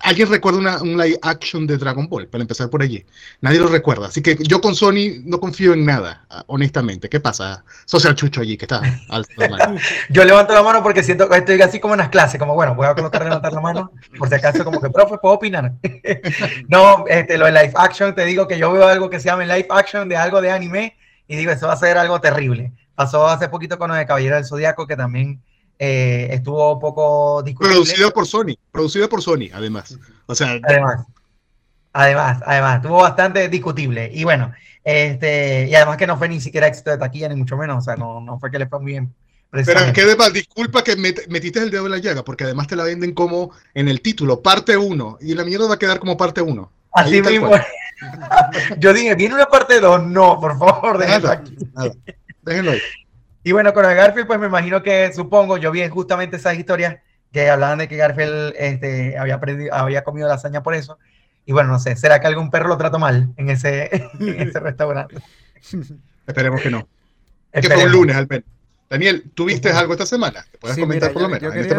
¿Alguien 0.00 0.28
recuerda 0.28 0.58
una, 0.58 0.82
un 0.82 0.96
live 0.96 1.18
action 1.22 1.66
de 1.66 1.78
Dragon 1.78 2.08
Ball? 2.08 2.26
Para 2.26 2.42
empezar 2.42 2.68
por 2.68 2.82
allí. 2.82 3.04
Nadie 3.40 3.60
lo 3.60 3.68
recuerda. 3.68 4.08
Así 4.08 4.20
que 4.20 4.36
yo 4.40 4.60
con 4.60 4.74
Sony 4.74 5.22
no 5.24 5.38
confío 5.38 5.72
en 5.72 5.84
nada, 5.84 6.26
honestamente. 6.48 7.08
¿Qué 7.08 7.20
pasa? 7.20 7.64
Social 7.84 8.16
Chucho 8.16 8.40
allí, 8.40 8.56
que 8.56 8.64
está 8.64 8.82
yo 10.10 10.24
levanto 10.24 10.52
la 10.52 10.62
mano 10.62 10.82
porque 10.82 11.02
siento 11.02 11.28
que 11.28 11.36
estoy 11.38 11.62
así 11.62 11.78
como 11.78 11.94
en 11.94 11.98
las 11.98 12.08
clases. 12.08 12.40
Como 12.40 12.54
bueno, 12.54 12.74
voy 12.74 12.86
a 12.86 12.94
colocar 12.94 13.22
levantar 13.22 13.52
la 13.52 13.60
mano. 13.60 13.92
Por 14.18 14.28
si 14.28 14.34
acaso, 14.34 14.64
como 14.64 14.80
que, 14.80 14.90
profe, 14.90 15.18
¿puedo 15.18 15.36
opinar? 15.36 15.72
no, 16.68 17.04
este, 17.06 17.38
lo 17.38 17.46
de 17.46 17.52
live 17.52 17.72
action, 17.76 18.14
te 18.14 18.24
digo 18.24 18.48
que 18.48 18.58
yo 18.58 18.72
veo 18.72 18.88
algo 18.88 19.10
que 19.10 19.20
se 19.20 19.26
llama 19.26 19.44
live 19.44 19.68
action 19.70 20.08
de 20.08 20.16
algo 20.16 20.40
de 20.40 20.50
anime 20.50 20.96
y 21.28 21.36
digo, 21.36 21.52
eso 21.52 21.66
va 21.66 21.74
a 21.74 21.76
ser 21.76 21.96
algo 21.98 22.20
terrible. 22.20 22.72
Pasó 22.94 23.26
hace 23.28 23.48
poquito 23.48 23.78
con 23.78 23.90
lo 23.90 23.94
de 23.94 24.06
Caballero 24.06 24.36
del 24.36 24.44
Zodíaco, 24.44 24.86
que 24.86 24.96
también 24.96 25.40
eh, 25.78 26.28
estuvo 26.30 26.78
poco 26.78 27.42
discutible. 27.42 27.74
Producido 27.74 28.10
por 28.12 28.26
Sony, 28.26 28.54
producido 28.70 29.08
por 29.08 29.22
Sony, 29.22 29.48
además. 29.52 29.98
O 30.26 30.34
sea, 30.34 30.58
además, 30.62 31.06
además, 31.92 32.42
además, 32.46 32.76
estuvo 32.76 33.02
bastante 33.02 33.48
discutible. 33.48 34.10
Y 34.12 34.24
bueno, 34.24 34.52
Este, 34.84 35.68
y 35.68 35.74
además 35.74 35.96
que 35.96 36.06
no 36.06 36.18
fue 36.18 36.28
ni 36.28 36.40
siquiera 36.40 36.66
éxito 36.66 36.90
de 36.90 36.98
taquilla, 36.98 37.28
ni 37.28 37.36
mucho 37.36 37.56
menos. 37.56 37.78
O 37.78 37.80
sea, 37.80 37.96
no, 37.96 38.20
no 38.20 38.38
fue 38.38 38.50
que 38.50 38.58
le 38.58 38.66
fue 38.66 38.80
muy 38.80 38.92
bien. 38.92 39.14
Pero 39.52 39.92
qué 39.92 40.06
de 40.06 40.16
mal, 40.16 40.32
disculpa 40.32 40.82
que 40.82 40.96
metiste 40.96 41.58
el 41.58 41.70
dedo 41.70 41.84
en 41.84 41.92
la 41.92 41.98
llaga, 41.98 42.24
porque 42.24 42.44
además 42.44 42.68
te 42.68 42.74
la 42.74 42.84
venden 42.84 43.12
como 43.12 43.50
en 43.74 43.88
el 43.88 44.00
título, 44.00 44.40
parte 44.40 44.78
1, 44.78 45.18
y 45.20 45.34
la 45.34 45.44
mierda 45.44 45.68
va 45.68 45.74
a 45.74 45.78
quedar 45.78 46.00
como 46.00 46.16
parte 46.16 46.40
1. 46.40 46.72
Así 46.92 47.20
mismo. 47.20 47.50
Yo 48.78 48.94
dije, 48.94 49.14
¿viene 49.14 49.34
una 49.34 49.46
parte 49.46 49.78
2? 49.78 50.04
No, 50.04 50.40
por 50.40 50.58
favor, 50.58 50.96
déjenlo 50.96 51.30
aquí. 51.30 51.54
Déjenlo 52.40 52.70
ahí. 52.72 52.80
Y 53.44 53.52
bueno, 53.52 53.72
con 53.74 53.84
el 53.84 53.94
Garfield, 53.94 54.26
pues 54.26 54.38
me 54.38 54.46
imagino 54.46 54.82
que, 54.82 55.12
supongo, 55.12 55.56
yo 55.56 55.70
vi 55.70 55.86
justamente 55.88 56.36
esas 56.36 56.56
historias 56.56 56.98
que 57.32 57.48
hablaban 57.50 57.78
de 57.78 57.88
que 57.88 57.96
Garfield 57.96 58.54
este, 58.56 59.16
había, 59.18 59.40
había 59.72 60.04
comido 60.04 60.28
lasaña 60.28 60.62
por 60.62 60.74
eso. 60.74 60.98
Y 61.44 61.52
bueno, 61.52 61.70
no 61.70 61.78
sé, 61.78 61.96
¿será 61.96 62.20
que 62.20 62.26
algún 62.26 62.50
perro 62.50 62.68
lo 62.68 62.76
trató 62.76 62.98
mal 62.98 63.32
en 63.36 63.50
ese, 63.50 63.90
en 64.20 64.48
ese 64.48 64.60
restaurante? 64.60 65.16
Esperemos 66.26 66.60
que 66.60 66.70
no. 66.70 66.86
Que 67.52 67.62
fue 67.62 67.84
un 67.84 67.92
lunes 67.92 68.16
al 68.16 68.28
menos. 68.28 68.44
Daniel, 68.88 69.30
¿tú 69.34 69.46
viste 69.46 69.70
algo 69.70 69.94
esta 69.94 70.06
semana? 70.06 70.44
¿Puedes 70.60 70.78
comentar 70.78 71.12
por 71.12 71.22
lo 71.22 71.28
menos? 71.28 71.54
Este 71.54 71.74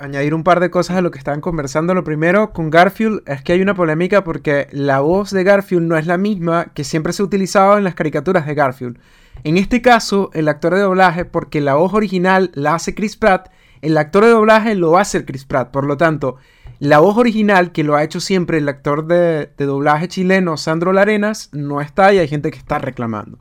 añadir 0.00 0.34
un 0.34 0.42
par 0.42 0.60
de 0.60 0.70
cosas 0.70 0.96
a 0.96 1.02
lo 1.02 1.10
que 1.10 1.18
estaban 1.18 1.40
conversando. 1.40 1.94
Lo 1.94 2.04
primero, 2.04 2.52
con 2.52 2.70
Garfield, 2.70 3.22
es 3.26 3.42
que 3.42 3.52
hay 3.52 3.62
una 3.62 3.74
polémica 3.74 4.24
porque 4.24 4.66
la 4.72 5.00
voz 5.00 5.30
de 5.30 5.44
Garfield 5.44 5.86
no 5.86 5.96
es 5.96 6.06
la 6.06 6.16
misma 6.16 6.72
que 6.74 6.84
siempre 6.84 7.12
se 7.12 7.22
ha 7.22 7.26
utilizado 7.26 7.78
en 7.78 7.84
las 7.84 7.94
caricaturas 7.94 8.46
de 8.46 8.54
Garfield. 8.54 8.98
En 9.44 9.56
este 9.56 9.80
caso, 9.80 10.30
el 10.34 10.48
actor 10.48 10.74
de 10.74 10.80
doblaje, 10.80 11.24
porque 11.24 11.60
la 11.60 11.74
voz 11.74 11.94
original 11.94 12.50
la 12.54 12.74
hace 12.74 12.94
Chris 12.94 13.16
Pratt, 13.16 13.48
el 13.82 13.96
actor 13.96 14.24
de 14.24 14.30
doblaje 14.30 14.74
lo 14.74 14.92
va 14.92 14.98
a 14.98 15.02
hacer 15.02 15.24
Chris 15.24 15.44
Pratt. 15.44 15.70
Por 15.70 15.84
lo 15.86 15.96
tanto, 15.96 16.36
la 16.80 16.98
voz 16.98 17.18
original, 17.18 17.72
que 17.72 17.84
lo 17.84 17.94
ha 17.94 18.02
hecho 18.02 18.20
siempre 18.20 18.56
el 18.56 18.68
actor 18.68 19.06
de, 19.06 19.50
doblaje 19.58 20.08
chileno 20.08 20.56
Sandro 20.56 20.92
Larenas, 20.92 21.50
no 21.52 21.80
está 21.82 22.12
y 22.14 22.18
hay 22.18 22.26
gente 22.26 22.50
que 22.50 22.58
está 22.58 22.78
reclamando. 22.78 23.38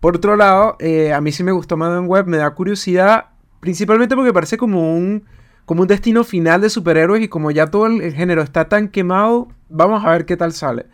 Por 0.00 0.16
otro 0.16 0.36
lado, 0.36 0.76
eh, 0.80 1.12
a 1.12 1.20
mí 1.20 1.32
sí 1.32 1.44
me 1.44 1.52
gustó 1.52 1.76
Madden 1.76 2.06
Web, 2.06 2.26
me 2.26 2.38
da 2.38 2.50
curiosidad, 2.54 3.26
principalmente 3.60 4.16
porque 4.16 4.32
parece 4.32 4.56
como 4.56 4.94
un, 4.94 5.24
como 5.66 5.82
un 5.82 5.88
destino 5.88 6.24
final 6.24 6.62
de 6.62 6.70
superhéroes 6.70 7.22
y 7.22 7.28
como 7.28 7.50
ya 7.50 7.66
todo 7.66 7.86
el, 7.86 8.12
género 8.14 8.42
está 8.42 8.68
tan 8.68 8.88
quemado, 8.88 9.48
vamos 9.68 10.04
a 10.04 10.10
ver 10.10 10.24
qué 10.24 10.38
tal 10.38 10.54
sale. 10.54 10.86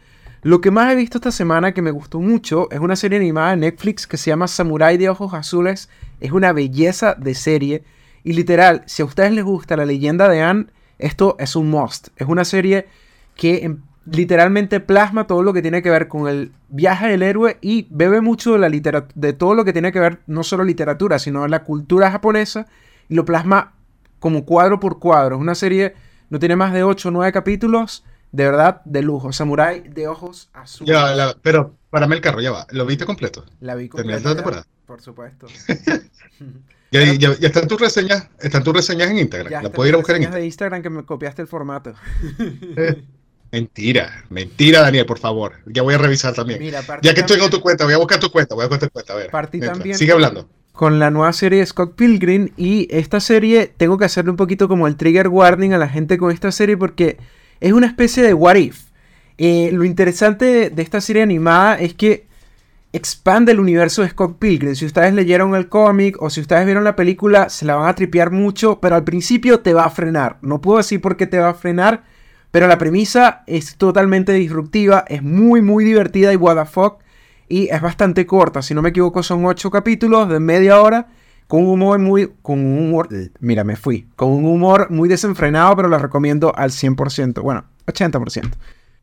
Lo 0.42 0.60
que 0.60 0.70
más 0.70 0.92
he 0.92 0.96
visto 0.96 1.18
esta 1.18 1.32
semana 1.32 1.72
que 1.72 1.82
me 1.82 1.90
gustó 1.90 2.20
mucho 2.20 2.70
es 2.70 2.78
una 2.78 2.94
serie 2.94 3.18
animada 3.18 3.50
de 3.50 3.56
Netflix 3.56 4.06
que 4.06 4.16
se 4.16 4.30
llama 4.30 4.46
Samurai 4.46 4.96
de 4.96 5.08
Ojos 5.08 5.34
Azules. 5.34 5.88
Es 6.20 6.30
una 6.30 6.52
belleza 6.52 7.14
de 7.14 7.34
serie. 7.34 7.82
Y 8.22 8.34
literal, 8.34 8.84
si 8.86 9.02
a 9.02 9.04
ustedes 9.04 9.32
les 9.32 9.44
gusta 9.44 9.76
la 9.76 9.84
leyenda 9.84 10.28
de 10.28 10.42
Anne, 10.42 10.66
esto 10.98 11.36
es 11.40 11.56
un 11.56 11.70
must. 11.70 12.08
Es 12.16 12.28
una 12.28 12.44
serie 12.44 12.86
que 13.34 13.64
em, 13.64 13.78
literalmente 14.06 14.78
plasma 14.78 15.26
todo 15.26 15.42
lo 15.42 15.52
que 15.52 15.62
tiene 15.62 15.82
que 15.82 15.90
ver 15.90 16.06
con 16.06 16.28
el 16.28 16.52
viaje 16.68 17.08
del 17.08 17.22
héroe 17.22 17.58
y 17.60 17.88
bebe 17.90 18.20
mucho 18.20 18.52
de, 18.52 18.58
la 18.58 18.68
de 19.14 19.32
todo 19.32 19.54
lo 19.54 19.64
que 19.64 19.72
tiene 19.72 19.90
que 19.90 20.00
ver 20.00 20.20
no 20.26 20.44
solo 20.44 20.62
literatura, 20.62 21.18
sino 21.18 21.48
la 21.48 21.64
cultura 21.64 22.10
japonesa 22.12 22.66
y 23.08 23.14
lo 23.14 23.24
plasma 23.24 23.74
como 24.20 24.44
cuadro 24.44 24.78
por 24.78 25.00
cuadro. 25.00 25.36
Es 25.36 25.42
una 25.42 25.54
serie, 25.56 25.94
no 26.30 26.38
tiene 26.38 26.54
más 26.54 26.72
de 26.72 26.84
8 26.84 27.08
o 27.08 27.12
9 27.12 27.32
capítulos, 27.32 28.04
de 28.32 28.44
verdad, 28.44 28.82
de 28.84 29.02
lujo. 29.02 29.32
Samurai 29.32 29.80
de 29.88 30.08
ojos 30.08 30.50
azules. 30.52 30.94
Ya, 30.94 31.34
pero 31.42 31.76
mí 31.92 32.14
el 32.14 32.20
carro, 32.20 32.40
ya 32.40 32.50
va. 32.50 32.66
¿Lo 32.70 32.86
viste 32.86 33.04
completo? 33.04 33.44
La 33.60 33.74
vi 33.74 33.88
completa. 33.88 34.28
la 34.28 34.34
temporada? 34.34 34.66
Por 34.86 35.00
supuesto. 35.00 35.46
Ya, 36.90 37.04
ya, 37.04 37.36
ya, 37.38 37.48
están 37.48 37.68
tus 37.68 37.78
reseñas, 37.78 38.28
están 38.40 38.64
tus 38.64 38.72
reseñas 38.72 39.10
en 39.10 39.18
Instagram. 39.18 39.62
la 39.62 39.70
puedo 39.70 39.86
ir 39.90 39.94
a 39.94 39.98
buscar 39.98 40.16
en 40.16 40.22
Instagram. 40.22 40.40
de 40.40 40.46
Instagram 40.46 40.82
que 40.82 40.88
me 40.88 41.04
copiaste 41.04 41.42
el 41.42 41.48
formato. 41.48 41.92
mentira, 43.52 44.24
mentira, 44.30 44.80
Daniel, 44.80 45.04
por 45.04 45.18
favor. 45.18 45.56
Ya 45.66 45.82
voy 45.82 45.92
a 45.92 45.98
revisar 45.98 46.32
también. 46.32 46.62
ya 47.02 47.12
que 47.12 47.20
estoy 47.20 47.38
con 47.38 47.50
tu 47.50 47.60
cuenta, 47.60 47.84
voy 47.84 47.92
a 47.92 47.98
buscar 47.98 48.18
tu 48.18 48.30
cuenta, 48.30 48.54
voy 48.54 48.64
a 48.64 48.68
buscar 48.68 48.88
tu 48.88 48.92
cuenta. 48.92 49.12
A 49.12 49.16
ver. 49.16 49.30
Partí 49.30 49.60
también 49.60 49.98
Sigue 49.98 50.12
hablando. 50.12 50.48
Con 50.72 50.98
la 50.98 51.10
nueva 51.10 51.34
serie 51.34 51.58
de 51.58 51.66
Scott 51.66 51.94
Pilgrim 51.94 52.52
y 52.56 52.88
esta 52.90 53.20
serie 53.20 53.70
tengo 53.76 53.98
que 53.98 54.06
hacerle 54.06 54.30
un 54.30 54.38
poquito 54.38 54.66
como 54.66 54.86
el 54.86 54.96
trigger 54.96 55.28
warning 55.28 55.74
a 55.74 55.78
la 55.78 55.90
gente 55.90 56.16
con 56.16 56.30
esta 56.30 56.52
serie 56.52 56.78
porque 56.78 57.18
es 57.60 57.72
una 57.72 57.86
especie 57.86 58.22
de 58.22 58.34
what 58.34 58.56
if. 58.56 58.84
Eh, 59.36 59.70
lo 59.72 59.84
interesante 59.84 60.70
de 60.70 60.82
esta 60.82 61.00
serie 61.00 61.22
animada 61.22 61.78
es 61.78 61.94
que 61.94 62.26
expande 62.92 63.52
el 63.52 63.60
universo 63.60 64.02
de 64.02 64.08
Scott 64.08 64.38
Pilgrim. 64.38 64.74
Si 64.74 64.86
ustedes 64.86 65.12
leyeron 65.12 65.54
el 65.54 65.68
cómic 65.68 66.20
o 66.20 66.30
si 66.30 66.40
ustedes 66.40 66.64
vieron 66.64 66.84
la 66.84 66.96
película, 66.96 67.48
se 67.48 67.66
la 67.66 67.76
van 67.76 67.88
a 67.88 67.94
tripear 67.94 68.30
mucho, 68.30 68.80
pero 68.80 68.96
al 68.96 69.04
principio 69.04 69.60
te 69.60 69.74
va 69.74 69.84
a 69.84 69.90
frenar. 69.90 70.38
No 70.42 70.60
puedo 70.60 70.78
decir 70.78 71.00
por 71.00 71.16
qué 71.16 71.26
te 71.26 71.38
va 71.38 71.50
a 71.50 71.54
frenar, 71.54 72.04
pero 72.50 72.66
la 72.66 72.78
premisa 72.78 73.42
es 73.46 73.76
totalmente 73.76 74.32
disruptiva, 74.32 75.04
es 75.06 75.22
muy, 75.22 75.60
muy 75.60 75.84
divertida 75.84 76.32
y 76.32 76.36
what 76.36 76.56
the 76.56 76.64
fuck, 76.64 77.00
y 77.48 77.68
es 77.68 77.80
bastante 77.80 78.26
corta. 78.26 78.62
Si 78.62 78.74
no 78.74 78.82
me 78.82 78.90
equivoco, 78.90 79.22
son 79.22 79.44
8 79.44 79.70
capítulos 79.70 80.28
de 80.28 80.40
media 80.40 80.80
hora. 80.80 81.08
Con 81.48 81.62
un 81.64 81.70
humor 81.70 81.98
muy. 81.98 82.30
Con 82.42 82.60
un 82.60 82.78
humor. 82.78 83.08
Mira, 83.40 83.64
me 83.64 83.74
fui. 83.74 84.06
Con 84.14 84.30
un 84.30 84.44
humor 84.44 84.90
muy 84.90 85.08
desenfrenado, 85.08 85.74
pero 85.74 85.88
la 85.88 85.98
recomiendo 85.98 86.54
al 86.54 86.70
100%. 86.70 87.42
Bueno, 87.42 87.64
80%. 87.86 88.52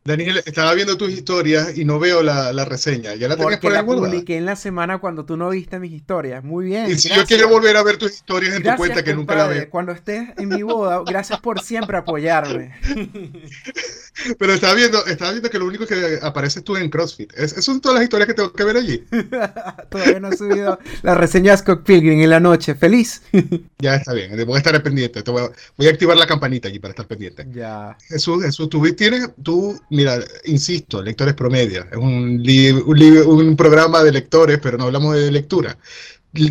Daniel, 0.06 0.42
estaba 0.46 0.72
viendo 0.74 0.96
tus 0.96 1.10
historias 1.10 1.76
y 1.76 1.84
no 1.84 1.98
veo 1.98 2.22
la, 2.22 2.52
la 2.52 2.64
reseña. 2.64 3.14
¿Ya 3.14 3.28
la 3.28 3.36
tenías 3.36 3.60
por 3.60 3.72
ahí 3.72 3.76
la 3.76 3.84
publiqué 3.84 4.36
en 4.36 4.46
la 4.46 4.56
semana 4.56 4.98
cuando 4.98 5.24
tú 5.24 5.36
no 5.36 5.50
viste 5.50 5.78
mis 5.78 5.92
historias. 5.92 6.42
Muy 6.44 6.66
bien. 6.66 6.90
Y 6.90 6.94
si 6.96 7.08
yo 7.08 7.24
quiero 7.26 7.48
volver 7.48 7.76
a 7.76 7.82
ver 7.82 7.96
tus 7.96 8.12
historias 8.12 8.54
en 8.54 8.62
tu 8.62 8.74
cuenta, 8.76 9.02
que 9.02 9.14
nunca 9.14 9.34
la 9.34 9.46
veo. 9.46 9.70
Cuando 9.70 9.92
estés 9.92 10.28
en 10.38 10.48
mi 10.48 10.62
boda, 10.62 11.02
gracias 11.04 11.40
por 11.40 11.60
siempre 11.60 11.96
apoyarme. 11.96 12.74
Pero 14.38 14.54
estaba 14.54 14.74
viendo, 14.74 15.04
estaba 15.06 15.32
viendo 15.32 15.50
que 15.50 15.58
lo 15.58 15.66
único 15.66 15.86
que 15.86 16.18
aparece 16.22 16.60
es 16.60 16.64
tú 16.64 16.76
en 16.76 16.88
CrossFit. 16.88 17.32
esas 17.36 17.64
son 17.64 17.80
todas 17.80 17.96
las 17.96 18.04
historias 18.04 18.28
que 18.28 18.34
tengo 18.34 18.52
que 18.52 18.64
ver 18.64 18.76
allí. 18.76 19.04
Todavía 19.90 20.20
no 20.20 20.28
he 20.28 20.36
subido 20.36 20.78
la 21.02 21.14
reseña 21.14 21.52
de 21.52 21.58
Scott 21.58 21.84
Pilgrim 21.84 22.20
en 22.20 22.30
la 22.30 22.40
noche. 22.40 22.74
¿Feliz? 22.74 23.22
ya 23.78 23.96
está 23.96 24.12
bien. 24.12 24.32
Voy 24.46 24.54
a 24.54 24.58
estar 24.58 24.82
pendiente. 24.82 25.22
Voy 25.22 25.42
a, 25.42 25.50
voy 25.76 25.86
a, 25.86 25.90
activar 25.90 26.16
la 26.16 26.26
campanita 26.26 26.68
aquí 26.68 26.78
para 26.78 26.92
estar 26.92 27.06
pendiente. 27.06 27.46
Ya. 27.52 27.96
Jesús, 28.08 28.42
Jesús, 28.42 28.68
tú 28.68 28.82
tienes, 28.94 29.30
tú 29.42 29.78
mira, 29.96 30.18
insisto, 30.44 31.02
lectores 31.02 31.34
promedio. 31.34 31.84
Es 31.90 31.96
un, 31.96 32.42
un, 32.86 33.38
un 33.48 33.56
programa 33.56 34.02
de 34.04 34.12
lectores, 34.12 34.58
pero 34.62 34.78
no 34.78 34.84
hablamos 34.84 35.16
de 35.16 35.30
lectura. 35.30 35.76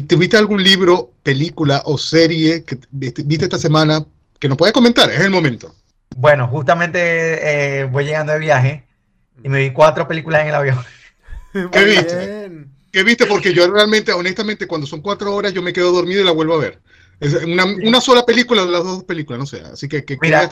¿Tuviste 0.08 0.38
algún 0.38 0.64
libro, 0.64 1.12
película 1.22 1.84
o 1.86 1.98
serie 1.98 2.64
que 2.64 2.78
viste 2.92 3.46
esta 3.46 3.60
semana 3.60 4.04
que 4.40 4.50
nos 4.50 4.58
puedes 4.58 4.74
comentar? 4.74 5.10
Es 5.12 5.22
el 5.22 5.30
momento. 5.30 5.75
Bueno, 6.18 6.48
justamente 6.48 7.00
eh, 7.80 7.86
voy 7.86 8.06
llegando 8.06 8.34
de 8.34 8.40
viaje 8.40 8.84
y 9.44 9.50
me 9.50 9.60
vi 9.60 9.72
cuatro 9.72 10.08
películas 10.08 10.42
en 10.42 10.48
el 10.48 10.56
avión. 10.56 10.80
¿Qué 11.72 11.86
viste? 11.86 12.52
¿Qué 12.92 13.04
viste? 13.04 13.25
Porque 13.25 13.54
yo 13.54 13.70
realmente, 13.70 14.12
honestamente, 14.14 14.68
cuando 14.68 14.88
son 14.88 15.02
cuatro 15.02 15.36
horas, 15.36 15.54
yo 15.54 15.62
me 15.62 15.74
quedo 15.74 15.92
dormido 15.92 16.22
y 16.22 16.24
la 16.25 16.32
vuelvo 16.32 16.56
a 16.56 16.60
ver. 16.60 16.80
Es 17.20 17.34
una, 17.44 17.66
una 17.66 18.02
sola 18.02 18.25
película 18.25 18.66
de 18.66 18.72
las 18.72 18.84
dos 18.84 19.04
películas, 19.04 19.40
no 19.40 19.46
sé. 19.46 19.62
Así 19.62 19.88
que, 19.88 20.04
que 20.04 20.18
Mira, 20.22 20.50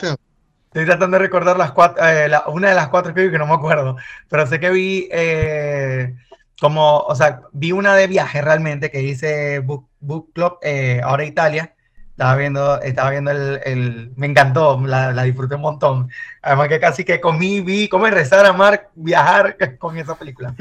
Estoy 0.74 0.86
tratando 0.86 1.16
de 1.18 1.22
recordar 1.22 1.56
las 1.56 1.70
cuatro, 1.70 2.04
eh, 2.04 2.28
una 2.48 2.70
de 2.70 2.74
las 2.74 2.88
cuatro 2.88 3.14
que 3.14 3.22
vi 3.22 3.30
que 3.30 3.38
no 3.38 3.46
me 3.46 3.54
acuerdo, 3.54 3.96
pero 4.28 4.44
sé 4.44 4.58
que 4.58 4.70
vi 4.70 5.08
eh, 5.12 6.16
como, 6.60 6.98
o 6.98 7.14
sea, 7.14 7.42
vi 7.52 7.70
una 7.70 7.94
de 7.94 8.08
viaje 8.08 8.42
realmente 8.42 8.90
que 8.90 9.00
hice 9.00 9.60
Book, 9.60 9.86
Book 10.00 10.32
Club, 10.32 10.58
eh, 10.62 11.00
ahora 11.04 11.24
Italia. 11.24 11.76
Estaba 12.10 12.34
viendo, 12.34 12.80
estaba 12.82 13.10
viendo 13.10 13.30
el, 13.30 13.60
el 13.64 14.12
me 14.16 14.26
encantó, 14.26 14.80
la, 14.84 15.12
la, 15.12 15.22
disfruté 15.22 15.54
un 15.54 15.60
montón. 15.60 16.10
Además 16.42 16.66
que 16.66 16.80
casi 16.80 17.04
que 17.04 17.20
comí, 17.20 17.60
vi 17.60 17.88
cómo 17.88 18.06
rezar, 18.06 18.44
amar, 18.44 18.88
viajar 18.96 19.56
con 19.78 19.96
esa 19.96 20.16
película. 20.16 20.56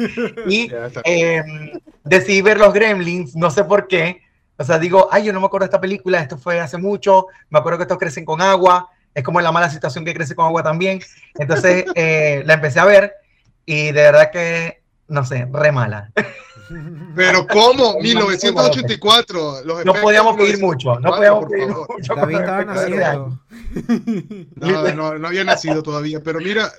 Y 0.46 0.72
em, 1.06 1.72
decidí 2.04 2.44
ver 2.44 2.60
los 2.60 2.72
Gremlins, 2.72 3.36
no 3.36 3.50
sé 3.50 3.64
por 3.64 3.88
qué. 3.88 4.22
O 4.58 4.64
sea, 4.64 4.78
digo, 4.78 5.10
ay, 5.12 5.24
yo 5.24 5.34
no 5.34 5.40
me 5.40 5.48
acuerdo 5.48 5.66
de 5.66 5.70
esta 5.70 5.82
película, 5.82 6.20
esto 6.20 6.38
fue 6.38 6.60
hace 6.60 6.78
mucho, 6.78 7.26
me 7.50 7.58
acuerdo 7.58 7.80
que 7.80 7.84
estos 7.86 7.98
crecen 7.98 8.26
con 8.26 8.40
agua, 8.40 8.92
es 9.14 9.24
como 9.24 9.42
la 9.42 9.52
mala 9.52 9.70
situación 9.70 10.06
que 10.06 10.14
crece 10.14 10.36
con 10.36 10.46
agua 10.46 10.64
también. 10.64 11.02
Entonces 11.36 11.86
eh, 11.96 12.44
la 12.46 12.56
empecé 12.56 12.80
a 12.80 12.86
ver 12.86 13.14
y 13.66 13.86
de 13.86 14.02
verdad 14.02 14.32
que, 14.32 14.82
no 15.08 15.26
sé, 15.26 15.48
re 15.52 15.72
mala. 15.72 16.12
Pero 17.16 17.48
¿cómo? 17.48 18.00
1984. 18.02 19.64
Los 19.66 19.86
no 19.86 19.94
podíamos 19.94 20.36
pedir 20.38 20.60
mucho. 20.60 21.00
No 21.00 21.12
podíamos 21.12 21.46
pedir 21.46 21.68
mucho. 21.68 22.16
David 22.16 22.40
estaba 22.40 22.66
naciendo. 22.66 23.40
No, 24.56 24.92
no, 24.94 25.18
no 25.20 25.28
había 25.28 25.44
nacido 25.44 25.84
todavía. 25.84 26.22
Pero 26.22 26.40
mira, 26.40 26.72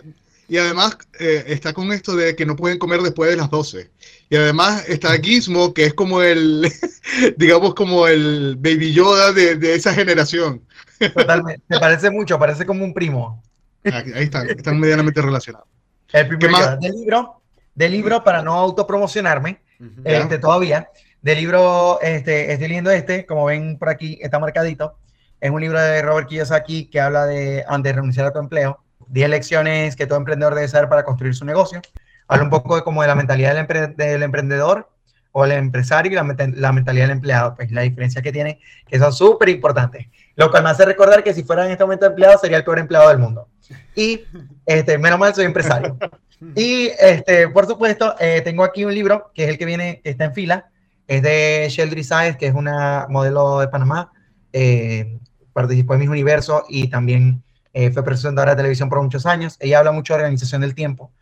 y 0.49 0.59
además 0.59 0.99
eh, 1.19 1.45
está 1.49 1.73
con 1.73 1.93
esto 1.93 2.15
de 2.15 2.37
que 2.37 2.45
no 2.45 2.57
pueden 2.57 2.79
comer 2.79 3.01
después 3.01 3.31
de 3.31 3.37
las 3.37 3.51
12. 3.51 3.91
Y 4.31 4.37
además 4.37 4.85
está 4.89 5.17
Gizmo, 5.19 5.73
que 5.73 5.87
es 5.87 5.95
como 5.95 6.23
el, 6.23 6.71
digamos, 7.37 7.75
como 7.75 8.07
el 8.07 8.57
Baby 8.59 8.93
Yoda 8.93 9.33
de, 9.33 9.57
de 9.57 9.75
esa 9.75 9.95
generación. 9.95 10.63
Totalmente. 11.11 11.63
Me 11.69 11.79
parece 11.79 12.11
mucho, 12.11 12.39
parece 12.39 12.65
como 12.65 12.85
un 12.85 12.95
primo. 12.95 13.43
Ahí 13.85 14.25
están, 14.25 14.49
están 14.49 14.79
medianamente 14.79 15.21
relacionados. 15.21 15.69
El 16.13 16.29
primer 16.29 16.79
del 16.79 16.93
libro, 16.93 17.43
del 17.75 17.93
libro 17.93 18.23
para 18.23 18.43
no 18.43 18.55
autopromocionarme, 18.55 19.61
este, 20.05 20.39
todavía. 20.39 20.89
Del 21.21 21.39
libro, 21.39 22.01
este, 22.03 22.53
estoy 22.53 22.69
leyendo 22.69 22.91
este, 22.91 23.27
como 23.27 23.47
ven 23.47 23.79
por 23.79 23.89
aquí, 23.89 24.19
está 24.23 24.39
marcadito. 24.39 24.99
Es 25.41 25.51
un 25.51 25.61
libro 25.61 25.81
de 25.81 26.03
Robert 26.03 26.29
Kiyosaki 26.29 26.87
que 26.87 27.01
habla 27.01 27.27
de 27.27 27.65
antes 27.67 27.91
de 27.91 27.97
renunciar 27.97 28.27
a 28.27 28.33
tu 28.33 28.39
empleo, 28.39 28.79
10 29.09 29.29
lecciones 29.29 29.97
que 29.97 30.07
todo 30.07 30.19
emprendedor 30.19 30.55
debe 30.55 30.69
saber 30.69 30.89
para 30.89 31.05
construir 31.05 31.35
su 31.35 31.45
negocio. 31.45 31.83
Habla 32.29 32.45
un 32.45 32.51
poco 32.51 32.77
de 32.77 32.83
como 32.83 33.03
de 33.03 33.09
la 33.09 33.15
mentalidad 33.15 33.55
del, 33.55 33.97
del 33.97 34.23
emprendedor 34.23 34.89
o 35.37 35.45
el 35.45 35.51
empresario 35.51 36.13
y 36.13 36.15
la, 36.15 36.23
la, 36.55 36.73
mentalidad 36.73 37.05
del 37.07 37.17
empleado, 37.17 37.57
pues 37.57 37.73
la 37.73 37.83
diferencia 37.83 38.23
que 38.23 38.31
tiene, 38.31 38.61
que 38.87 39.01
son 39.01 39.13
súper 39.13 39.49
importantes. 39.49 40.07
Lo 40.37 40.49
cual 40.49 40.63
me 40.63 40.71
hace 40.71 40.85
recordar 40.85 41.25
que 41.25 41.35
si 41.35 41.43
fuera 41.43 41.67
en 41.67 41.73
este 41.73 41.83
momento 41.83 42.07
empleado, 42.07 42.39
sería 42.39 42.59
el 42.59 42.63
peor 42.63 42.79
empleado 42.79 43.09
del 43.09 43.19
mundo. 43.19 43.49
Y, 43.97 44.21
este, 44.65 44.97
menos 44.97 45.19
mal, 45.19 45.35
soy 45.35 45.45
empresario. 45.45 45.99
Y, 46.57 46.91
este, 47.01 47.49
por 47.49 47.67
supuesto, 47.67 48.17
eh, 48.21 48.43
tengo 48.43 48.65
aquí 48.65 48.85
un 48.85 48.93
libro, 48.93 49.31
que 49.35 49.45
es 49.45 49.49
el 49.49 49.57
que 49.57 49.65
viene, 49.65 50.03
que 50.05 50.11
está 50.11 50.27
en 50.27 50.35
fila, 50.35 50.69
es 51.07 51.23
de 51.23 51.69
Sheldry 51.71 52.05
Sáez, 52.05 52.37
que 52.37 52.49
es 52.49 52.55
una 52.55 53.07
modelo 53.09 53.61
de 53.61 53.69
Panamá, 53.69 54.13
eh, 54.53 55.19
participó 55.55 55.95
en 55.95 56.01
Mis 56.01 56.09
Universo 56.11 56.65
y 56.69 56.89
también 56.89 57.43
eh, 57.73 57.91
fue 57.93 58.05
presentadora 58.05 58.51
de 58.53 58.59
televisión 58.59 58.91
por 58.91 59.01
muchos 59.01 59.25
años. 59.25 59.57
Ella 59.59 59.79
habla 59.79 59.93
mucho 59.93 60.13
de 60.13 60.21
organización 60.21 60.61
del 60.61 60.75
tiempo. 60.75 61.13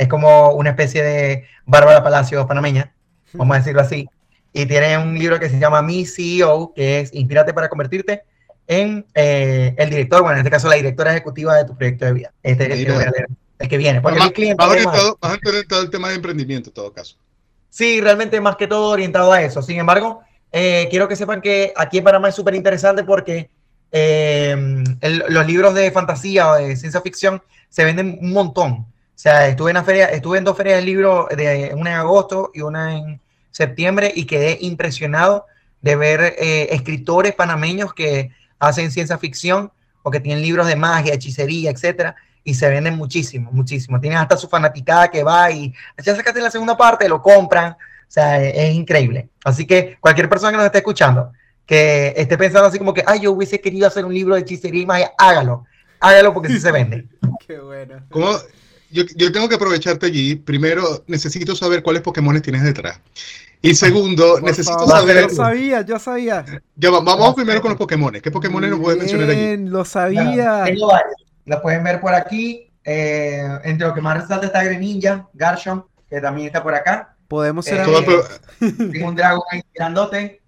Es 0.00 0.08
como 0.08 0.52
una 0.52 0.70
especie 0.70 1.02
de 1.02 1.44
Bárbara 1.66 2.02
Palacio 2.02 2.46
panameña, 2.46 2.90
vamos 3.34 3.54
a 3.54 3.58
decirlo 3.58 3.82
así. 3.82 4.08
Y 4.50 4.64
tiene 4.64 4.96
un 4.96 5.18
libro 5.18 5.38
que 5.38 5.50
se 5.50 5.58
llama 5.58 5.82
Mi 5.82 6.06
CEO, 6.06 6.72
que 6.74 7.00
es 7.00 7.12
Inspírate 7.12 7.52
para 7.52 7.68
convertirte 7.68 8.22
en 8.66 9.04
eh, 9.14 9.74
el 9.76 9.90
director, 9.90 10.22
bueno, 10.22 10.36
en 10.36 10.38
este 10.38 10.50
caso 10.50 10.70
la 10.70 10.76
directora 10.76 11.10
ejecutiva 11.10 11.54
de 11.54 11.66
tu 11.66 11.76
proyecto 11.76 12.06
de 12.06 12.14
vida. 12.14 12.32
Este 12.42 12.64
es 12.64 12.78
el 12.78 12.86
que, 12.86 12.92
voy 12.92 13.02
a 13.02 13.10
leer, 13.10 13.28
el 13.58 13.68
que 13.68 13.76
viene. 13.76 14.00
Porque 14.00 14.18
más, 14.18 14.30
cliente 14.30 14.56
más 14.56 14.70
orientado, 14.70 15.18
más 15.20 15.38
orientado 15.46 15.82
el 15.82 15.90
tema 15.90 16.08
de 16.08 16.14
emprendimiento 16.14 16.70
en 16.70 16.74
todo 16.74 16.94
caso. 16.94 17.16
Sí, 17.68 18.00
realmente 18.00 18.40
más 18.40 18.56
que 18.56 18.66
todo 18.66 18.88
orientado 18.88 19.30
a 19.30 19.42
eso. 19.42 19.60
Sin 19.60 19.78
embargo, 19.78 20.22
eh, 20.50 20.88
quiero 20.88 21.08
que 21.08 21.16
sepan 21.16 21.42
que 21.42 21.74
aquí 21.76 21.98
en 21.98 22.04
Panamá 22.04 22.30
es 22.30 22.34
súper 22.34 22.54
interesante 22.54 23.04
porque 23.04 23.50
eh, 23.92 24.82
el, 25.02 25.24
los 25.28 25.46
libros 25.46 25.74
de 25.74 25.90
fantasía 25.90 26.52
o 26.52 26.54
de 26.54 26.74
ciencia 26.74 27.02
ficción 27.02 27.42
se 27.68 27.84
venden 27.84 28.18
un 28.22 28.32
montón. 28.32 28.86
O 29.20 29.22
sea, 29.22 29.48
estuve 29.48 29.72
en, 29.72 29.74
la 29.74 29.84
feria, 29.84 30.06
estuve 30.06 30.38
en 30.38 30.44
dos 30.44 30.56
ferias 30.56 30.76
del 30.76 30.86
libro, 30.86 31.28
de, 31.36 31.74
una 31.76 31.90
en 31.90 31.96
agosto 31.96 32.50
y 32.54 32.62
una 32.62 32.96
en 32.96 33.20
septiembre, 33.50 34.10
y 34.16 34.24
quedé 34.24 34.56
impresionado 34.62 35.44
de 35.82 35.94
ver 35.94 36.36
eh, 36.38 36.68
escritores 36.70 37.34
panameños 37.34 37.92
que 37.92 38.30
hacen 38.58 38.90
ciencia 38.90 39.18
ficción 39.18 39.72
o 40.02 40.10
que 40.10 40.20
tienen 40.20 40.42
libros 40.42 40.66
de 40.66 40.74
magia, 40.74 41.12
hechicería, 41.12 41.70
etcétera, 41.70 42.16
y 42.44 42.54
se 42.54 42.70
venden 42.70 42.96
muchísimo, 42.96 43.52
muchísimo. 43.52 44.00
Tienen 44.00 44.18
hasta 44.20 44.38
su 44.38 44.48
fanaticada 44.48 45.10
que 45.10 45.22
va 45.22 45.50
y 45.50 45.74
ya 46.02 46.16
sacaste 46.16 46.40
la 46.40 46.50
segunda 46.50 46.74
parte, 46.74 47.06
lo 47.06 47.20
compran. 47.20 47.72
O 47.72 47.76
sea, 48.08 48.42
es, 48.42 48.74
increíble. 48.74 49.28
Así 49.44 49.66
que 49.66 49.98
cualquier 50.00 50.30
persona 50.30 50.52
que 50.52 50.56
nos 50.56 50.64
esté 50.64 50.78
escuchando, 50.78 51.30
que 51.66 52.14
esté 52.16 52.38
pensando 52.38 52.68
así 52.68 52.78
como 52.78 52.94
que, 52.94 53.04
ay, 53.06 53.20
yo 53.20 53.32
hubiese 53.32 53.60
querido 53.60 53.86
hacer 53.86 54.06
un 54.06 54.14
libro 54.14 54.34
de 54.34 54.40
hechicería 54.40 54.80
y 54.80 54.86
magia, 54.86 55.12
hágalo. 55.18 55.66
Hágalo 56.00 56.32
porque 56.32 56.48
sí 56.48 56.58
se 56.58 56.72
vende. 56.72 57.06
Qué 57.46 57.58
bueno. 57.58 58.02
¿Cómo? 58.08 58.38
Yo, 58.90 59.04
yo, 59.16 59.30
tengo 59.32 59.48
que 59.48 59.54
aprovecharte 59.54 60.06
allí. 60.06 60.36
Primero, 60.36 61.04
necesito 61.06 61.54
saber 61.54 61.82
cuáles 61.82 62.02
Pokémon 62.02 62.40
tienes 62.40 62.62
detrás. 62.62 63.00
Y 63.62 63.74
segundo, 63.74 64.34
Por 64.34 64.44
necesito 64.44 64.78
favor, 64.78 65.00
saber. 65.00 65.28
Yo 65.28 65.36
sabía, 65.36 65.82
yo 65.82 65.98
sabía. 65.98 66.44
Ya, 66.76 66.90
vamos 66.90 67.18
no, 67.18 67.34
primero 67.34 67.60
con 67.60 67.70
los 67.70 67.78
Pokémon. 67.78 68.12
¿Qué 68.14 68.30
Pokémon 68.30 68.68
nos 68.68 68.80
puedes 68.80 68.98
mencionar 68.98 69.30
allí? 69.30 69.56
Lo 69.58 69.84
sabía. 69.84 70.64
Tengo 70.64 70.86
varios. 70.86 71.14
La 71.44 71.60
pueden 71.60 71.84
ver 71.84 72.00
por 72.00 72.14
aquí. 72.14 72.70
Eh, 72.84 73.46
entre 73.64 73.86
lo 73.86 73.94
que 73.94 74.00
más 74.00 74.22
resalta 74.22 74.46
está 74.46 74.64
Greninja, 74.64 75.28
Garchomp, 75.34 75.86
que 76.08 76.20
también 76.20 76.46
está 76.46 76.62
por 76.62 76.74
acá. 76.74 77.14
Podemos 77.28 77.64
ser 77.64 77.78
eh, 77.78 77.82
amigos. 77.82 78.40
Tengo 78.58 79.08
un 79.08 79.14
dragón 79.14 79.42
ahí 79.50 79.62
grandote. 79.74 80.39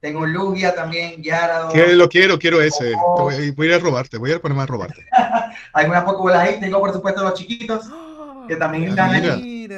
Tengo 0.00 0.20
un 0.20 0.32
Lugia 0.32 0.74
también, 0.74 1.22
Gyarados. 1.22 1.74
Que 1.74 1.94
lo 1.94 2.08
quiero, 2.08 2.38
quiero 2.38 2.62
ese. 2.62 2.94
Oh. 2.96 3.24
Voy, 3.24 3.50
voy, 3.50 3.66
a 3.66 3.70
ir 3.70 3.74
a 3.76 3.78
robarte, 3.78 4.16
voy 4.16 4.30
a 4.30 4.32
ir 4.32 4.38
a 4.38 4.42
ponerme 4.42 4.62
a 4.62 4.66
robarte. 4.66 5.04
Hay 5.74 5.86
unas 5.86 6.04
Pokébolas 6.04 6.40
ahí. 6.40 6.58
Tengo, 6.58 6.80
por 6.80 6.92
supuesto, 6.92 7.22
los 7.22 7.34
chiquitos, 7.34 7.84
que 8.48 8.56
también 8.56 8.84
están 8.84 9.10
ahí. 9.10 9.68